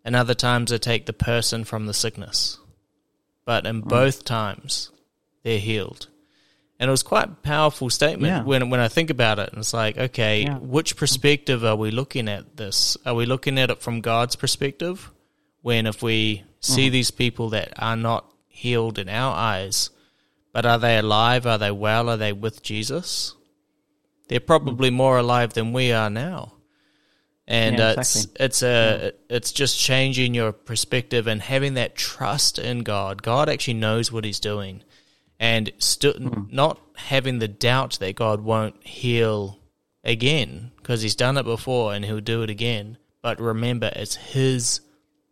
and 0.05 0.15
other 0.15 0.35
times 0.35 0.71
I 0.71 0.77
take 0.77 1.05
the 1.05 1.13
person 1.13 1.63
from 1.63 1.85
the 1.85 1.93
sickness. 1.93 2.59
But 3.47 3.65
in 3.65 3.81
mm. 3.81 3.87
both 3.87 4.25
times, 4.25 4.91
they're 5.43 5.57
healed. 5.57 6.09
And 6.79 6.89
it 6.89 6.91
was 6.91 7.01
quite 7.01 7.29
a 7.29 7.35
powerful 7.41 7.89
statement 7.89 8.29
yeah. 8.29 8.43
when 8.43 8.69
when 8.69 8.81
I 8.81 8.89
think 8.89 9.09
about 9.09 9.39
it. 9.39 9.49
And 9.51 9.59
it's 9.59 9.73
like, 9.73 9.97
okay, 9.97 10.43
yeah. 10.43 10.57
which 10.57 10.97
perspective 10.97 11.63
are 11.63 11.77
we 11.77 11.89
looking 11.89 12.27
at 12.27 12.57
this? 12.57 12.97
Are 13.05 13.15
we 13.15 13.25
looking 13.25 13.57
at 13.57 13.71
it 13.71 13.81
from 13.81 14.01
God's 14.01 14.35
perspective? 14.35 15.09
When 15.61 15.87
if 15.87 16.03
we 16.03 16.43
see 16.59 16.89
mm. 16.89 16.91
these 16.91 17.09
people 17.09 17.49
that 17.51 17.71
are 17.77 17.95
not 17.95 18.29
healed 18.49 18.99
in 18.99 19.07
our 19.07 19.33
eyes, 19.33 19.91
but 20.51 20.65
are 20.65 20.77
they 20.77 20.97
alive? 20.97 21.47
Are 21.47 21.57
they 21.57 21.71
well? 21.71 22.09
Are 22.09 22.17
they 22.17 22.33
with 22.33 22.61
Jesus? 22.61 23.33
They're 24.27 24.41
probably 24.41 24.89
more 24.89 25.17
alive 25.17 25.53
than 25.53 25.71
we 25.71 25.93
are 25.93 26.09
now. 26.09 26.56
And 27.47 27.77
yeah, 27.77 27.93
exactly. 27.93 28.31
it's 28.35 28.41
it's 28.41 28.63
a 28.63 28.99
yeah. 29.29 29.35
it's 29.37 29.51
just 29.53 29.79
changing 29.79 30.33
your 30.33 30.51
perspective 30.51 31.27
and 31.27 31.41
having 31.41 31.75
that 31.75 31.95
trust 31.95 32.59
in 32.59 32.83
God. 32.83 33.23
God 33.23 33.47
actually 33.47 33.75
knows 33.75 34.11
what 34.11 34.25
He's 34.25 34.41
doing, 34.41 34.83
and 35.39 35.71
st- 35.77 36.17
mm. 36.17 36.51
not 36.51 36.81
having 36.95 37.39
the 37.39 37.47
doubt 37.47 37.99
that 37.99 38.15
God 38.15 38.41
won't 38.41 38.85
heal 38.85 39.59
again 40.03 40.71
because 40.77 41.01
he's 41.01 41.15
done 41.15 41.37
it 41.37 41.43
before 41.43 41.93
and 41.93 42.03
he'll 42.05 42.21
do 42.21 42.41
it 42.41 42.49
again. 42.49 42.97
But 43.21 43.39
remember, 43.39 43.91
it's 43.95 44.15
his 44.15 44.79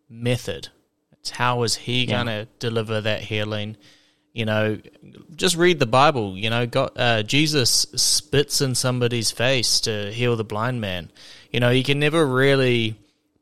method. 0.10 0.68
It's 1.14 1.32
how 1.32 1.64
is 1.64 1.76
he 1.76 2.04
Yeah. 2.06 2.24
going 2.24 2.28
to 2.28 2.48
deliver 2.60 3.02
that 3.02 3.22
healing? 3.22 3.78
You 4.34 4.46
know, 4.46 4.80
just 5.34 5.56
read 5.56 5.80
the 5.80 5.86
Bible. 5.86 6.38
You 6.38 6.50
know, 6.50 6.68
God, 6.68 6.92
uh, 6.98 7.24
Jesus 7.24 7.88
spits 7.96 8.60
in 8.60 8.76
somebody's 8.76 9.32
face 9.32 9.80
to 9.82 10.12
heal 10.12 10.36
the 10.36 10.44
blind 10.44 10.82
man. 10.82 11.10
You 11.56 11.62
know, 11.62 11.70
you 11.70 11.86
can 11.86 12.00
never 12.00 12.28
really 12.28 12.96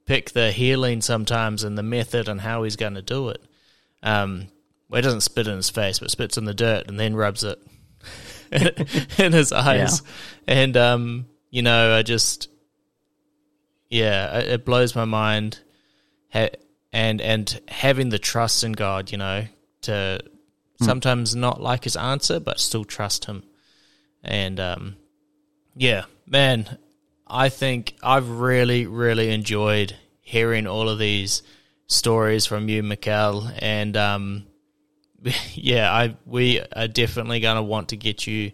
pick 0.05 0.33
the 0.33 0.51
healing 0.51 1.01
sometimes 1.01 1.63
and 1.63 1.75
the 1.75 1.81
method 1.81 2.29
and 2.29 2.39
how 2.39 2.61
he's 2.61 2.75
going 2.75 2.93
to 2.93 3.01
do 3.01 3.29
it. 3.29 3.41
Um, 4.03 4.49
well, 4.87 4.99
he 4.99 5.01
doesn't 5.01 5.21
spit 5.21 5.47
in 5.47 5.55
his 5.55 5.71
face, 5.71 5.97
but 5.97 6.11
spits 6.11 6.37
in 6.37 6.45
the 6.45 6.53
dirt 6.53 6.87
and 6.87 6.99
then 6.99 7.15
rubs 7.15 7.43
it 7.43 7.59
in 9.17 9.33
his 9.33 9.51
eyes. 9.51 10.03
And, 10.47 10.77
um, 10.77 11.25
you 11.49 11.63
know, 11.63 11.95
I 11.95 12.03
just, 12.03 12.49
yeah, 13.89 14.37
it, 14.37 14.47
it 14.47 14.65
blows 14.65 14.95
my 14.95 15.05
mind. 15.05 15.57
Ha- 16.33 16.49
and, 16.91 17.19
and 17.19 17.61
having 17.67 18.09
the 18.09 18.19
trust 18.19 18.63
in 18.63 18.73
God, 18.73 19.11
you 19.11 19.17
know, 19.17 19.45
to 19.81 20.19
sometimes 20.83 21.35
not 21.35 21.63
like 21.63 21.85
his 21.85 21.95
answer, 21.95 22.39
but 22.39 22.59
still 22.59 22.85
trust 22.85 23.25
him. 23.25 23.41
And, 24.23 24.59
um, 24.59 24.97
yeah, 25.75 26.05
man, 26.27 26.77
I 27.33 27.49
think 27.49 27.95
I've 28.03 28.29
really, 28.29 28.85
really 28.85 29.31
enjoyed 29.31 29.95
hearing 30.21 30.67
all 30.67 30.87
of 30.87 30.99
these 30.99 31.41
stories 31.87 32.45
from 32.45 32.69
you, 32.69 32.83
Micael, 32.83 33.51
and 33.59 33.97
um, 33.97 34.45
yeah, 35.53 35.91
I 35.91 36.15
we 36.25 36.61
are 36.75 36.87
definitely 36.87 37.39
going 37.39 37.55
to 37.55 37.63
want 37.63 37.89
to 37.89 37.97
get 37.97 38.27
you 38.27 38.51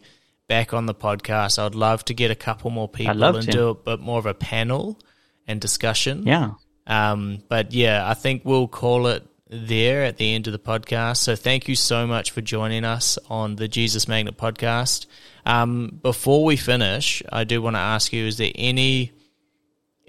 back 0.47 0.73
on 0.73 0.85
the 0.85 0.95
podcast. 0.95 1.59
I'd 1.59 1.75
love 1.75 2.05
to 2.05 2.13
get 2.13 2.31
a 2.31 2.35
couple 2.35 2.71
more 2.71 2.87
people 2.87 3.23
and 3.23 3.45
to. 3.45 3.51
do 3.51 3.69
a 3.69 3.75
bit 3.75 3.99
more 3.99 4.17
of 4.17 4.25
a 4.25 4.33
panel 4.33 4.99
and 5.45 5.59
discussion. 5.59 6.23
Yeah. 6.25 6.51
Um, 6.87 7.43
but 7.49 7.73
yeah, 7.73 8.09
I 8.09 8.13
think 8.13 8.43
we'll 8.45 8.67
call 8.67 9.07
it 9.07 9.27
there 9.49 10.03
at 10.03 10.17
the 10.17 10.33
end 10.33 10.47
of 10.47 10.53
the 10.53 10.59
podcast. 10.59 11.17
So 11.17 11.35
thank 11.35 11.67
you 11.67 11.75
so 11.75 12.07
much 12.07 12.31
for 12.31 12.41
joining 12.41 12.85
us 12.85 13.19
on 13.29 13.57
the 13.57 13.67
Jesus 13.67 14.07
Magnet 14.07 14.37
podcast. 14.37 15.05
Um, 15.45 15.99
before 16.01 16.43
we 16.43 16.55
finish, 16.55 17.23
I 17.31 17.43
do 17.43 17.61
want 17.61 17.75
to 17.75 17.81
ask 17.81 18.13
you: 18.13 18.25
Is 18.25 18.37
there 18.37 18.51
any 18.55 19.11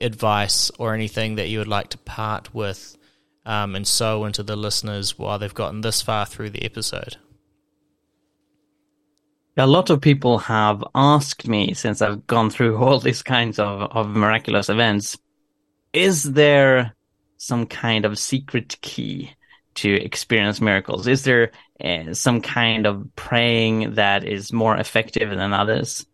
advice 0.00 0.70
or 0.78 0.94
anything 0.94 1.36
that 1.36 1.48
you 1.48 1.58
would 1.58 1.68
like 1.68 1.88
to 1.90 1.98
part 1.98 2.54
with 2.54 2.96
um, 3.44 3.74
and 3.74 3.86
sow 3.86 4.24
into 4.24 4.42
the 4.42 4.56
listeners 4.56 5.18
while 5.18 5.38
they've 5.38 5.54
gotten 5.54 5.82
this 5.82 6.02
far 6.02 6.26
through 6.26 6.50
the 6.50 6.64
episode? 6.64 7.16
A 9.56 9.66
lot 9.66 9.90
of 9.90 10.00
people 10.00 10.38
have 10.38 10.82
asked 10.94 11.46
me 11.46 11.74
since 11.74 12.00
I've 12.00 12.26
gone 12.26 12.50
through 12.50 12.76
all 12.82 12.98
these 12.98 13.22
kinds 13.22 13.58
of, 13.58 13.82
of 13.92 14.08
miraculous 14.08 14.68
events, 14.68 15.18
is 15.92 16.22
there 16.22 16.94
some 17.36 17.66
kind 17.66 18.04
of 18.04 18.18
secret 18.18 18.76
key 18.80 19.32
to 19.74 19.92
experience 19.92 20.60
miracles? 20.60 21.06
Is 21.06 21.24
there 21.24 21.52
Uh, 21.82 22.14
some 22.14 22.40
kind 22.40 22.86
of 22.86 23.08
praying 23.16 23.94
that 23.94 24.24
is 24.24 24.52
more 24.52 24.76
effective 24.76 25.30
than 25.30 25.52
others? 25.52 26.06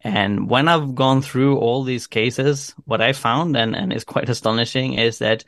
And 0.00 0.50
when 0.50 0.68
I've 0.68 0.94
gone 0.94 1.22
through 1.22 1.58
all 1.58 1.82
these 1.82 2.06
cases, 2.06 2.74
what 2.84 3.00
I 3.00 3.14
found 3.14 3.56
and, 3.56 3.74
and 3.74 3.92
is 3.92 4.04
quite 4.04 4.28
astonishing 4.28 4.94
is 4.94 5.18
that 5.18 5.44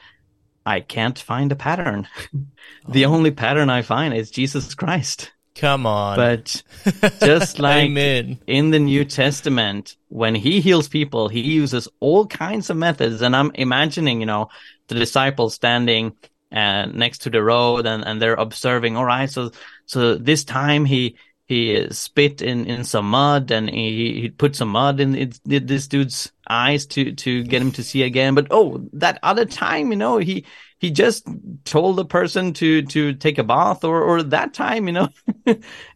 I 0.64 0.80
can't 0.80 1.18
find 1.18 1.52
a 1.52 1.56
pattern. 1.56 2.08
the 2.88 3.06
oh. 3.06 3.12
only 3.12 3.30
pattern 3.30 3.68
I 3.70 3.82
find 3.82 4.14
is 4.14 4.30
Jesus 4.30 4.74
Christ. 4.74 5.32
Come 5.56 5.86
on, 5.86 6.16
But 6.16 6.62
just 7.20 7.58
like 7.58 7.88
in 7.88 8.70
the 8.70 8.78
New 8.78 9.06
Testament, 9.06 9.96
when 10.08 10.34
he 10.34 10.60
heals 10.60 10.86
people, 10.86 11.28
he 11.28 11.40
uses 11.40 11.88
all 11.98 12.26
kinds 12.26 12.68
of 12.68 12.76
methods. 12.76 13.22
And 13.22 13.34
I'm 13.34 13.52
imagining, 13.54 14.20
you 14.20 14.26
know, 14.26 14.50
the 14.88 14.96
disciples 14.96 15.54
standing 15.54 16.14
uh, 16.56 16.86
next 16.86 17.18
to 17.18 17.30
the 17.30 17.42
road 17.42 17.86
and, 17.86 18.04
and 18.06 18.20
they're 18.20 18.34
observing, 18.34 18.96
all 18.96 19.04
right, 19.04 19.30
so, 19.30 19.50
so 19.84 20.14
this 20.16 20.44
time 20.44 20.84
he, 20.86 21.16
he 21.46 21.86
spit 21.90 22.42
in, 22.42 22.66
in 22.66 22.82
some 22.84 23.08
mud 23.10 23.50
and 23.52 23.70
he, 23.70 24.20
he 24.22 24.30
put 24.30 24.56
some 24.56 24.70
mud 24.70 24.98
in 24.98 25.14
it, 25.14 25.40
this 25.44 25.86
dude's 25.86 26.32
eyes 26.48 26.86
to, 26.86 27.12
to 27.12 27.44
get 27.44 27.62
him 27.62 27.70
to 27.72 27.82
see 27.84 28.02
again. 28.02 28.34
But 28.34 28.48
oh, 28.50 28.88
that 28.94 29.18
other 29.22 29.44
time, 29.44 29.90
you 29.92 29.96
know, 29.96 30.18
he, 30.18 30.44
he 30.78 30.90
just 30.90 31.26
told 31.64 31.96
the 31.96 32.04
person 32.04 32.52
to, 32.54 32.82
to 32.82 33.14
take 33.14 33.38
a 33.38 33.44
bath 33.44 33.84
or, 33.84 34.02
or 34.02 34.22
that 34.24 34.54
time, 34.54 34.88
you 34.88 34.92
know, 34.94 35.08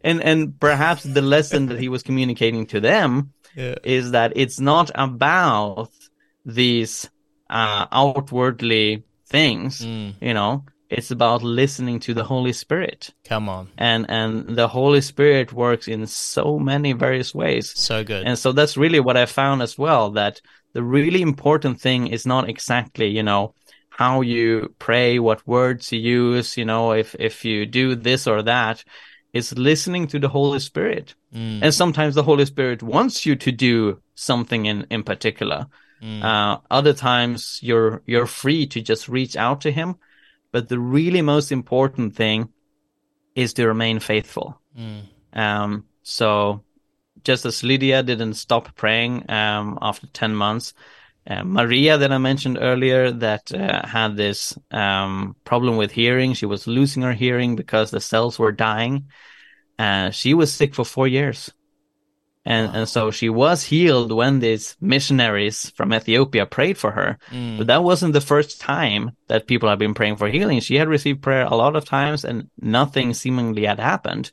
and, 0.05 0.23
and 0.23 0.61
perhaps 0.61 1.03
the 1.03 1.23
lesson 1.23 1.67
that 1.67 1.81
he 1.81 1.89
was 1.89 2.03
communicating 2.03 2.67
to 2.67 2.81
them 2.81 3.33
Yeah. 3.57 3.75
is 3.83 4.13
that 4.13 4.33
it's 4.37 4.61
not 4.61 4.91
about 4.95 5.91
these 6.45 7.11
uh, 7.49 7.87
outwardly 7.91 9.05
things, 9.31 9.81
Mm, 9.81 10.15
you 10.21 10.35
know, 10.35 10.65
it's 10.89 11.11
about 11.13 11.43
listening 11.43 12.01
to 12.01 12.15
the 12.15 12.25
Holy 12.25 12.53
Spirit. 12.53 13.11
come 13.25 13.49
on, 13.49 13.69
And, 13.79 14.07
and 14.09 14.57
the 14.59 14.67
Holy 14.69 15.01
Spirit 15.01 15.53
works 15.53 15.87
in 15.89 16.07
so 16.07 16.59
many 16.59 16.93
various 16.93 17.33
ways. 17.35 17.73
so 17.79 18.03
good. 18.05 18.27
And 18.27 18.37
so 18.39 18.53
that's 18.53 18.77
really 18.77 19.01
what 19.01 19.17
I 19.17 19.27
found 19.27 19.63
as 19.63 19.79
well, 19.79 20.11
that 20.13 20.41
the 20.73 20.83
really 20.83 21.23
important 21.23 21.81
thing 21.81 22.09
is 22.09 22.27
not 22.27 22.49
exactly, 22.49 23.07
you 23.09 23.23
know, 23.23 23.55
how 23.89 24.21
you 24.23 24.75
pray, 24.79 25.19
what 25.19 25.47
words 25.47 25.93
you 25.93 26.01
use, 26.01 26.57
you 26.61 26.65
know, 26.65 26.93
if, 26.93 27.15
if 27.19 27.45
you 27.45 27.67
do 27.67 27.95
this 27.95 28.27
or 28.27 28.43
that 28.43 28.85
is 29.33 29.57
listening 29.57 30.09
to 30.09 30.19
the 30.19 30.29
Holy 30.29 30.59
Spirit. 30.59 31.15
Mm, 31.35 31.61
And 31.63 31.73
sometimes 31.75 32.15
the 32.15 32.23
Holy 32.25 32.47
Spirit 32.47 32.83
wants 32.83 33.25
you 33.27 33.37
to 33.37 33.53
do 33.53 34.01
something 34.15 34.67
in, 34.67 34.87
in 34.91 35.03
particular. 35.05 35.67
Mm, 36.03 36.23
Uh, 36.23 36.59
other 36.71 36.93
times 36.93 37.59
you're, 37.63 38.03
you're 38.07 38.27
free 38.27 38.67
to 38.69 38.81
just 38.81 39.09
reach 39.09 39.37
out 39.37 39.63
to 39.63 39.73
him. 39.73 39.97
But 40.53 40.69
the 40.69 40.79
really 40.79 41.23
most 41.23 41.53
important 41.53 42.17
thing 42.17 42.49
is 43.35 43.55
to 43.55 43.67
remain 43.67 44.01
faithful. 44.01 44.61
mm, 44.77 45.03
Um, 45.33 45.85
so 46.03 46.65
just 47.25 47.47
as 47.47 47.63
Lydia 47.63 48.03
didn't 48.03 48.35
stop 48.35 48.75
praying 48.75 49.31
um, 49.31 49.79
after 49.81 50.07
10 50.09 50.35
months, 50.35 50.75
uh, 51.29 51.45
Maria, 51.45 51.99
that 51.99 52.13
I 52.13 52.19
mentioned 52.19 52.59
earlier, 52.61 53.13
that 53.13 53.53
uh, 53.53 53.87
had 53.87 54.17
this 54.17 54.57
um, 54.71 55.37
problem 55.45 55.77
with 55.77 55.93
hearing, 55.93 56.33
she 56.33 56.47
was 56.47 56.67
losing 56.67 57.03
her 57.03 57.13
hearing 57.13 57.57
because 57.57 57.91
the 57.91 58.01
cells 58.01 58.39
were 58.39 58.53
dying. 58.53 59.07
Uh, 59.79 60.11
she 60.11 60.35
was 60.35 60.53
sick 60.53 60.75
for 60.75 60.85
four 60.85 61.07
years. 61.07 61.51
And, 62.45 62.75
and 62.75 62.89
so 62.89 63.11
she 63.11 63.29
was 63.29 63.63
healed 63.63 64.11
when 64.13 64.41
these 64.41 64.75
missionaries 64.81 65.71
from 65.77 65.93
Ethiopia 65.93 66.47
prayed 66.47 66.79
for 66.79 66.91
her. 66.91 67.19
mm. 67.31 67.59
But 67.59 67.67
that 67.67 67.85
wasn't 67.85 68.15
the 68.15 68.21
first 68.23 68.61
time 68.61 69.11
that 69.29 69.47
people 69.47 69.69
had 69.69 69.79
been 69.79 69.93
praying 69.95 70.17
for 70.17 70.29
healing. 70.29 70.61
She 70.61 70.77
had 70.77 70.89
received 70.89 71.21
prayer 71.23 71.45
a 71.45 71.55
lot 71.55 71.77
of 71.77 71.85
times 71.85 72.25
and 72.25 72.49
nothing 72.59 73.13
seemingly 73.13 73.67
had 73.67 73.79
happened. 73.79 74.33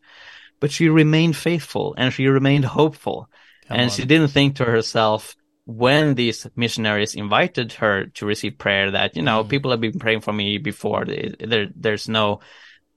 But 0.61 0.71
she 0.71 0.87
remained 0.89 1.35
faithful 1.35 1.95
and 1.97 2.13
she 2.13 2.27
remained 2.27 2.65
hopeful. 2.65 3.29
Come 3.67 3.77
and 3.77 3.91
on. 3.91 3.95
she 3.95 4.05
didn't 4.05 4.29
think 4.29 4.55
to 4.55 4.65
herself 4.65 5.35
when 5.65 6.15
these 6.15 6.47
missionaries 6.55 7.13
invited 7.13 7.73
her 7.73 8.05
to 8.05 8.25
receive 8.25 8.57
prayer 8.57 8.91
that, 8.91 9.17
you 9.17 9.21
know, 9.21 9.43
Mm. 9.43 9.49
people 9.49 9.71
have 9.71 9.81
been 9.81 9.99
praying 9.99 10.21
for 10.21 10.31
me 10.31 10.57
before. 10.59 11.03
There, 11.05 11.67
there's 11.75 12.07
no 12.07 12.39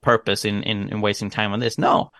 purpose 0.02 0.44
in, 0.44 0.62
in, 0.62 0.88
in 0.88 1.00
wasting 1.00 1.30
time 1.30 1.52
on 1.52 1.58
this. 1.58 1.78
No. 1.78 2.12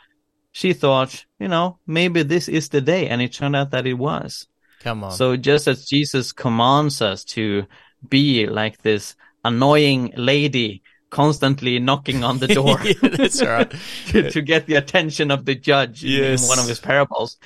She 0.52 0.72
thought, 0.72 1.24
you 1.39 1.48
know, 1.48 1.78
maybe 1.86 2.22
this 2.22 2.48
is 2.48 2.68
the 2.68 2.81
day. 2.81 3.09
And 3.09 3.22
it 3.22 3.32
turned 3.32 3.56
out 3.56 3.70
that 3.70 3.86
it 3.86 3.94
was. 3.94 4.48
Come 4.81 5.05
on. 5.05 5.12
So 5.12 5.36
just 5.36 5.68
as 5.68 5.86
Jesus 5.86 6.32
commands 6.32 7.02
us 7.02 7.24
to 7.36 7.66
be 8.09 8.47
like 8.47 8.82
this 8.82 9.14
annoying 9.44 10.12
lady 10.16 10.82
constantly 11.10 11.78
knocking 11.78 12.24
on 12.24 12.39
the 12.39 12.48
door 12.55 12.78
yeah, 12.82 13.48
right. 13.48 13.74
to, 14.09 14.31
to 14.31 14.43
get 14.43 14.66
the 14.66 14.77
attention 14.77 15.31
of 15.31 15.44
the 15.44 15.55
judge 15.55 16.02
Yes. 16.05 16.43
in 16.43 16.48
one 16.48 16.59
of 16.59 16.66
his 16.68 16.81
parables. 16.81 17.36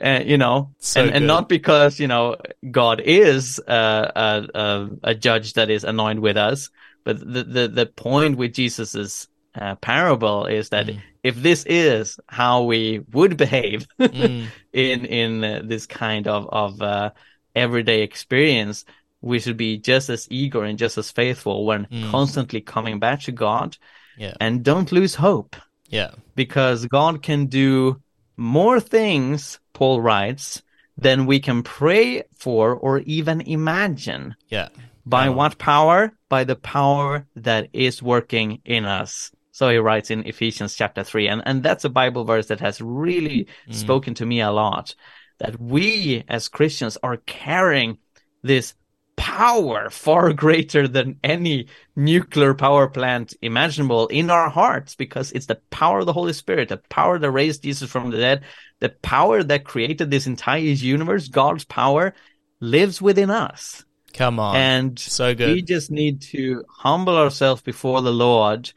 Uh, 0.00 0.20
you 0.24 0.38
know, 0.38 0.70
So 0.78 1.02
and, 1.02 1.10
and 1.10 1.26
not 1.26 1.48
because, 1.48 1.98
you 1.98 2.06
know, 2.06 2.36
God 2.70 3.00
is 3.00 3.58
uh, 3.66 4.12
a, 4.14 4.58
a, 4.58 4.88
a 5.02 5.14
judge 5.16 5.54
that 5.54 5.70
is 5.70 5.82
annoyed 5.82 6.20
with 6.20 6.36
us, 6.36 6.70
but 7.02 7.18
the, 7.18 7.42
the, 7.42 7.68
the 7.68 7.86
point 7.86 8.36
with 8.38 8.52
Jesus's 8.54 9.26
uh, 9.58 9.74
parable 9.76 10.46
is 10.46 10.68
that 10.70 10.86
Mm. 10.86 11.00
if 11.22 11.34
this 11.42 11.64
is 11.66 12.18
how 12.28 12.62
we 12.62 13.00
would 13.12 13.36
behave 13.36 13.86
Mm, 13.98 14.46
in 14.72 15.04
in 15.04 15.44
uh, 15.44 15.62
this 15.64 15.86
kind 15.86 16.26
of 16.28 16.46
of 16.48 16.80
uh, 16.82 17.10
everyday 17.54 18.02
experience, 18.02 18.84
we 19.20 19.38
should 19.40 19.56
be 19.56 19.78
just 19.78 20.08
as 20.10 20.26
eager 20.30 20.62
and 20.64 20.78
just 20.78 20.98
as 20.98 21.10
faithful 21.10 21.66
when 21.66 21.86
Mm. 21.90 22.10
constantly 22.10 22.60
coming 22.60 22.98
back 23.00 23.20
to 23.22 23.32
God, 23.32 23.76
yeah. 24.16 24.34
and 24.40 24.62
don't 24.64 24.92
lose 24.92 25.14
hope 25.16 25.56
Yeah. 25.90 26.10
because 26.34 26.86
God 26.86 27.22
can 27.22 27.46
do 27.46 28.00
more 28.36 28.80
things. 28.80 29.58
Paul 29.72 30.00
writes 30.00 30.62
than 31.02 31.26
we 31.26 31.38
can 31.40 31.62
pray 31.62 32.22
for 32.38 32.74
or 32.74 32.98
even 33.06 33.40
imagine. 33.40 34.34
Yeah. 34.50 34.68
By 35.06 35.28
Oh. 35.28 35.32
what 35.32 35.58
power? 35.58 36.12
By 36.28 36.44
the 36.44 36.56
power 36.56 37.26
that 37.36 37.68
is 37.72 38.02
working 38.02 38.60
in 38.64 38.84
us. 38.84 39.30
So 39.58 39.68
he 39.70 39.78
writes 39.78 40.12
in 40.12 40.24
Ephesians 40.24 40.76
chapter 40.76 41.02
3. 41.02 41.26
And, 41.26 41.42
and 41.44 41.64
that's 41.64 41.84
a 41.84 41.88
Bible 41.88 42.22
verse 42.22 42.46
that 42.46 42.60
has 42.60 42.80
really 42.80 43.48
Mm. 43.68 43.74
spoken 43.74 44.14
to 44.14 44.24
me 44.24 44.40
a 44.40 44.52
lot. 44.52 44.94
that 45.40 45.60
we 45.60 46.24
as 46.28 46.48
Christians 46.48 46.96
are 47.02 47.16
carrying 47.18 47.98
this 48.42 48.74
power 49.16 49.88
far 49.90 50.32
greater 50.44 50.86
than 50.88 51.18
any 51.22 51.66
nuclear 51.96 52.54
power 52.54 52.88
plant 52.88 53.34
imaginable 53.42 54.06
in 54.08 54.30
our 54.30 54.48
hearts 54.48 54.94
because 54.96 55.30
it's 55.32 55.46
the 55.46 55.60
power 55.70 56.00
of 56.00 56.06
the 56.06 56.12
Holy 56.12 56.32
Spirit, 56.32 56.68
the 56.68 56.82
power 56.88 57.18
that 57.18 57.30
raised 57.30 57.62
Jesus 57.62 57.90
from 57.90 58.10
the 58.10 58.16
dead, 58.16 58.42
the 58.80 58.88
power 58.88 59.42
that 59.44 59.64
created 59.64 60.10
this 60.10 60.26
entire 60.26 60.58
universe, 60.58 61.28
God's 61.28 61.64
power 61.64 62.14
lives 62.60 63.02
within 63.02 63.30
us. 63.30 63.84
Come 64.12 64.38
on. 64.40 64.56
And 64.56 64.98
so 64.98 65.34
good. 65.34 65.54
We 65.54 65.62
just 65.62 65.90
need 65.90 66.22
to 66.32 66.64
humble 66.68 67.16
ourselves 67.16 67.62
before 67.62 68.02
the 68.02 68.12
Lord 68.12 68.72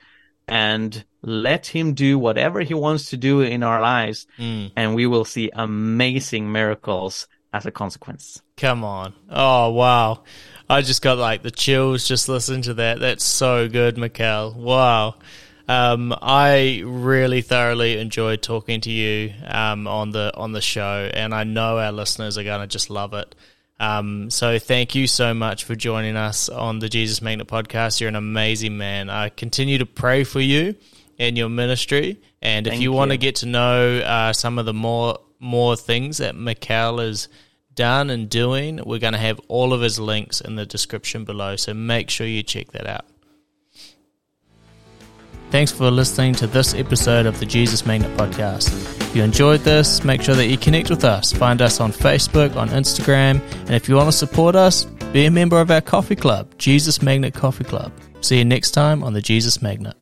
and 0.48 1.04
let 1.22 1.68
him 1.68 1.94
do 1.94 2.18
whatever 2.18 2.62
he 2.62 2.74
wants 2.74 3.10
to 3.12 3.18
do 3.18 3.42
in 3.42 3.64
our 3.64 3.80
lives 3.82 4.26
Mm. 4.40 4.72
and 4.76 4.96
we 4.96 5.06
will 5.06 5.26
see 5.26 5.50
amazing 5.54 6.52
miracles 6.52 7.28
as 7.54 7.66
a 7.66 7.72
consequence. 7.72 8.42
Come 8.58 8.84
on. 8.84 9.14
Oh, 9.30 9.72
wow. 9.72 10.24
I 10.70 10.82
just 10.82 11.02
got 11.02 11.18
like 11.18 11.44
the 11.44 11.52
chills 11.52 12.08
just 12.08 12.30
listening 12.30 12.62
to 12.64 12.74
that. 12.76 13.00
That's 13.00 13.24
so 13.26 13.68
good, 13.68 13.98
Micael. 13.98 14.56
Wow. 14.56 15.16
Um, 15.68 16.14
I 16.22 16.82
really 16.86 17.42
thoroughly 17.42 17.98
enjoyed 17.98 18.42
talking 18.42 18.82
to 18.82 18.92
you 18.92 19.34
um, 19.46 19.88
on 19.88 20.12
the 20.12 20.32
on 20.36 20.52
the 20.54 20.62
show, 20.62 21.10
and 21.14 21.34
I 21.34 21.44
know 21.44 21.78
our 21.78 21.92
listeners 21.92 22.38
are 22.38 22.44
going 22.44 22.62
to 22.62 22.68
just 22.68 22.90
love 22.90 23.14
it. 23.14 23.36
Um, 23.82 24.30
so 24.30 24.60
thank 24.60 24.94
you 24.94 25.08
so 25.08 25.34
much 25.34 25.64
for 25.64 25.74
joining 25.74 26.16
us 26.16 26.50
on 26.50 26.78
the 26.78 26.88
Jesus 26.88 27.20
Magnet 27.20 27.48
podcast. 27.48 28.00
You're 28.00 28.10
an 28.10 28.16
amazing 28.16 28.78
man. 28.78 29.10
I 29.10 29.30
continue 29.30 29.80
to 29.80 29.88
pray 29.88 30.24
for 30.24 30.40
you 30.40 30.76
and 31.18 31.36
your 31.36 31.50
ministry, 31.50 32.22
and 32.44 32.68
if 32.68 32.74
Thank 32.74 32.84
you 32.84 32.92
want 32.92 33.10
to 33.10 33.18
get 33.18 33.38
to 33.38 33.48
know 33.48 33.98
uh, 33.98 34.34
some 34.34 34.60
of 34.60 34.68
the 34.68 34.74
more 34.74 35.18
more 35.40 35.76
things 35.76 36.20
that 36.20 36.36
Micael 36.36 37.04
has 37.04 37.28
done 37.74 38.12
and 38.12 38.30
doing, 38.30 38.80
we're 38.86 39.00
going 39.00 39.14
to 39.14 39.20
have 39.20 39.40
all 39.48 39.74
of 39.74 39.82
his 39.82 40.00
links 40.00 40.42
in 40.42 40.56
the 40.56 40.66
description 40.68 41.26
below. 41.26 41.56
So 41.56 41.74
make 41.74 42.12
sure 42.12 42.28
you 42.28 42.44
check 42.44 42.74
that 42.74 42.86
out. 42.86 43.06
Thanks 45.52 45.72
for 45.72 45.92
listening 45.92 46.34
to 46.36 46.48
this 46.48 46.74
episode 46.74 47.26
of 47.26 47.38
the 47.42 47.46
Jesus 47.46 47.86
Magnet 47.86 48.16
Podcast. 48.18 48.72
If 49.02 49.14
you 49.14 49.22
enjoyed 49.22 49.60
this, 49.60 50.02
make 50.02 50.22
sure 50.22 50.34
that 50.34 50.48
you 50.48 50.58
connect 50.58 50.90
with 50.90 51.04
us. 51.04 51.34
Find 51.34 51.62
us 51.62 51.82
on 51.82 51.92
Facebook, 51.92 52.56
on 52.56 52.70
Instagram, 52.70 53.42
and 53.60 53.72
if 53.72 53.90
you 53.90 53.96
want 53.96 54.08
to 54.08 54.18
support 54.18 54.56
us, 54.56 54.86
be 55.12 55.26
a 55.26 55.32
member 55.32 55.60
of 55.60 55.70
our 55.70 55.82
coffee 55.82 56.16
club, 56.16 56.58
Jesus 56.58 57.02
Magnet 57.02 57.34
Coffee 57.34 57.66
Club. 57.66 57.92
See 58.22 58.38
you 58.38 58.46
next 58.46 58.72
time 58.72 59.04
on 59.04 59.12
the 59.12 59.22
Jesus 59.22 59.62
Magnet. 59.62 60.01